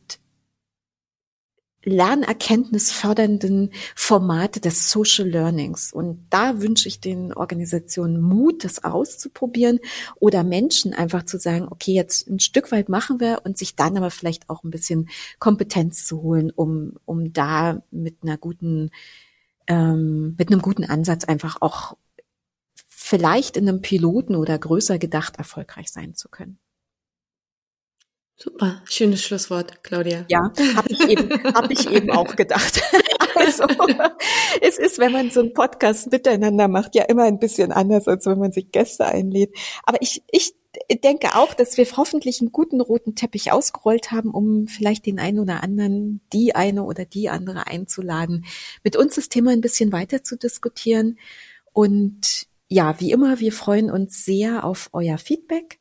lernerkenntnisfördernden 1.88 3.72
Formate 3.94 4.60
des 4.60 4.90
Social 4.90 5.28
Learnings. 5.28 5.92
Und 5.92 6.26
da 6.30 6.60
wünsche 6.60 6.88
ich 6.88 7.00
den 7.00 7.32
Organisationen 7.32 8.20
Mut, 8.20 8.64
das 8.64 8.84
auszuprobieren 8.84 9.80
oder 10.16 10.44
Menschen 10.44 10.94
einfach 10.94 11.24
zu 11.24 11.38
sagen, 11.38 11.66
okay, 11.70 11.92
jetzt 11.92 12.28
ein 12.28 12.40
Stück 12.40 12.70
weit 12.72 12.88
machen 12.88 13.20
wir 13.20 13.42
und 13.44 13.58
sich 13.58 13.76
dann 13.76 13.96
aber 13.96 14.10
vielleicht 14.10 14.48
auch 14.50 14.64
ein 14.64 14.70
bisschen 14.70 15.08
Kompetenz 15.38 16.06
zu 16.06 16.22
holen, 16.22 16.50
um, 16.50 16.94
um 17.04 17.32
da 17.32 17.82
mit 17.90 18.18
einer 18.22 18.38
guten, 18.38 18.90
ähm, 19.66 20.36
mit 20.38 20.50
einem 20.50 20.62
guten 20.62 20.84
Ansatz 20.84 21.24
einfach 21.24 21.60
auch 21.60 21.96
vielleicht 22.86 23.56
in 23.56 23.68
einem 23.68 23.80
Piloten 23.80 24.36
oder 24.36 24.58
größer 24.58 24.98
gedacht 24.98 25.36
erfolgreich 25.36 25.90
sein 25.90 26.14
zu 26.14 26.28
können. 26.28 26.58
Super, 28.40 28.80
schönes 28.84 29.24
Schlusswort, 29.24 29.82
Claudia. 29.82 30.24
Ja, 30.28 30.52
habe 30.76 30.88
ich 30.90 31.08
eben, 31.08 31.42
habe 31.42 31.72
ich 31.72 31.90
eben 31.90 32.10
auch 32.10 32.36
gedacht. 32.36 32.80
Also, 33.34 33.66
es 34.60 34.78
ist, 34.78 34.98
wenn 34.98 35.12
man 35.12 35.30
so 35.30 35.38
einen 35.38 35.54
Podcast 35.54 36.10
miteinander 36.10 36.66
macht, 36.66 36.96
ja 36.96 37.04
immer 37.04 37.22
ein 37.22 37.38
bisschen 37.38 37.70
anders, 37.70 38.08
als 38.08 38.26
wenn 38.26 38.40
man 38.40 38.50
sich 38.50 38.72
Gäste 38.72 39.06
einlädt. 39.06 39.54
Aber 39.84 40.02
ich, 40.02 40.24
ich 40.32 40.54
denke 41.04 41.36
auch, 41.36 41.54
dass 41.54 41.76
wir 41.76 41.86
hoffentlich 41.96 42.40
einen 42.40 42.50
guten 42.50 42.80
roten 42.80 43.14
Teppich 43.14 43.52
ausgerollt 43.52 44.10
haben, 44.10 44.32
um 44.32 44.66
vielleicht 44.66 45.06
den 45.06 45.20
einen 45.20 45.38
oder 45.38 45.62
anderen, 45.62 46.20
die 46.32 46.56
eine 46.56 46.82
oder 46.82 47.04
die 47.04 47.28
andere 47.28 47.68
einzuladen, 47.68 48.44
mit 48.82 48.96
uns 48.96 49.14
das 49.14 49.28
Thema 49.28 49.52
ein 49.52 49.60
bisschen 49.60 49.92
weiter 49.92 50.24
zu 50.24 50.36
diskutieren. 50.36 51.20
Und 51.72 52.48
ja, 52.66 52.98
wie 52.98 53.12
immer, 53.12 53.38
wir 53.38 53.52
freuen 53.52 53.88
uns 53.88 54.24
sehr 54.24 54.64
auf 54.64 54.90
euer 54.92 55.16
Feedback 55.16 55.78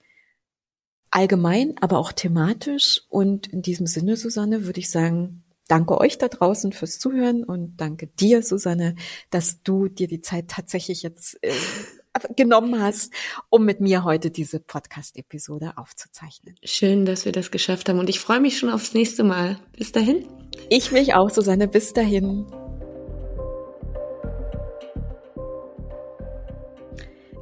allgemein, 1.12 1.76
aber 1.82 1.97
auch 1.97 2.12
thematisch. 2.12 3.01
Und 3.10 3.47
in 3.47 3.62
diesem 3.62 3.88
Sinne, 3.88 4.18
Susanne, 4.18 4.66
würde 4.66 4.80
ich 4.80 4.89
sagen, 4.89 5.43
danke 5.68 5.99
euch 5.99 6.18
da 6.18 6.28
draußen 6.28 6.72
fürs 6.72 6.99
Zuhören 6.99 7.43
und 7.43 7.78
danke 7.78 8.08
dir, 8.08 8.43
Susanne, 8.43 8.95
dass 9.30 9.62
du 9.64 9.88
dir 9.88 10.08
die 10.08 10.22
Zeit 10.22 10.47
tatsächlich 10.47 11.03
jetzt 11.03 11.38
äh, 11.41 11.53
genommen 12.36 12.82
hast, 12.82 13.14
um 13.49 13.66
mit 13.66 13.82
mir 13.82 14.03
heute 14.03 14.32
diese 14.32 14.60
Podcast-Episode 14.60 15.74
aufzuzeichnen. 15.78 16.55
Schön, 16.64 17.05
dass 17.05 17.26
wir 17.26 17.32
das 17.32 17.51
geschafft 17.51 17.89
haben 17.89 17.99
und 17.99 18.10
ich 18.10 18.20
freue 18.20 18.39
mich 18.39 18.58
schon 18.58 18.70
aufs 18.70 18.93
nächste 18.93 19.24
Mal. 19.24 19.60
Bis 19.78 19.91
dahin. 19.91 20.26
Ich 20.70 20.91
mich 20.91 21.14
auch, 21.14 21.30
Susanne. 21.30 21.68
Bis 21.68 21.93
dahin. 21.93 22.45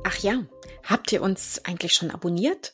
Ach 0.04 0.18
ja, 0.20 0.46
habt 0.84 1.12
ihr 1.12 1.22
uns 1.22 1.62
eigentlich 1.66 1.94
schon 1.94 2.12
abonniert? 2.12 2.74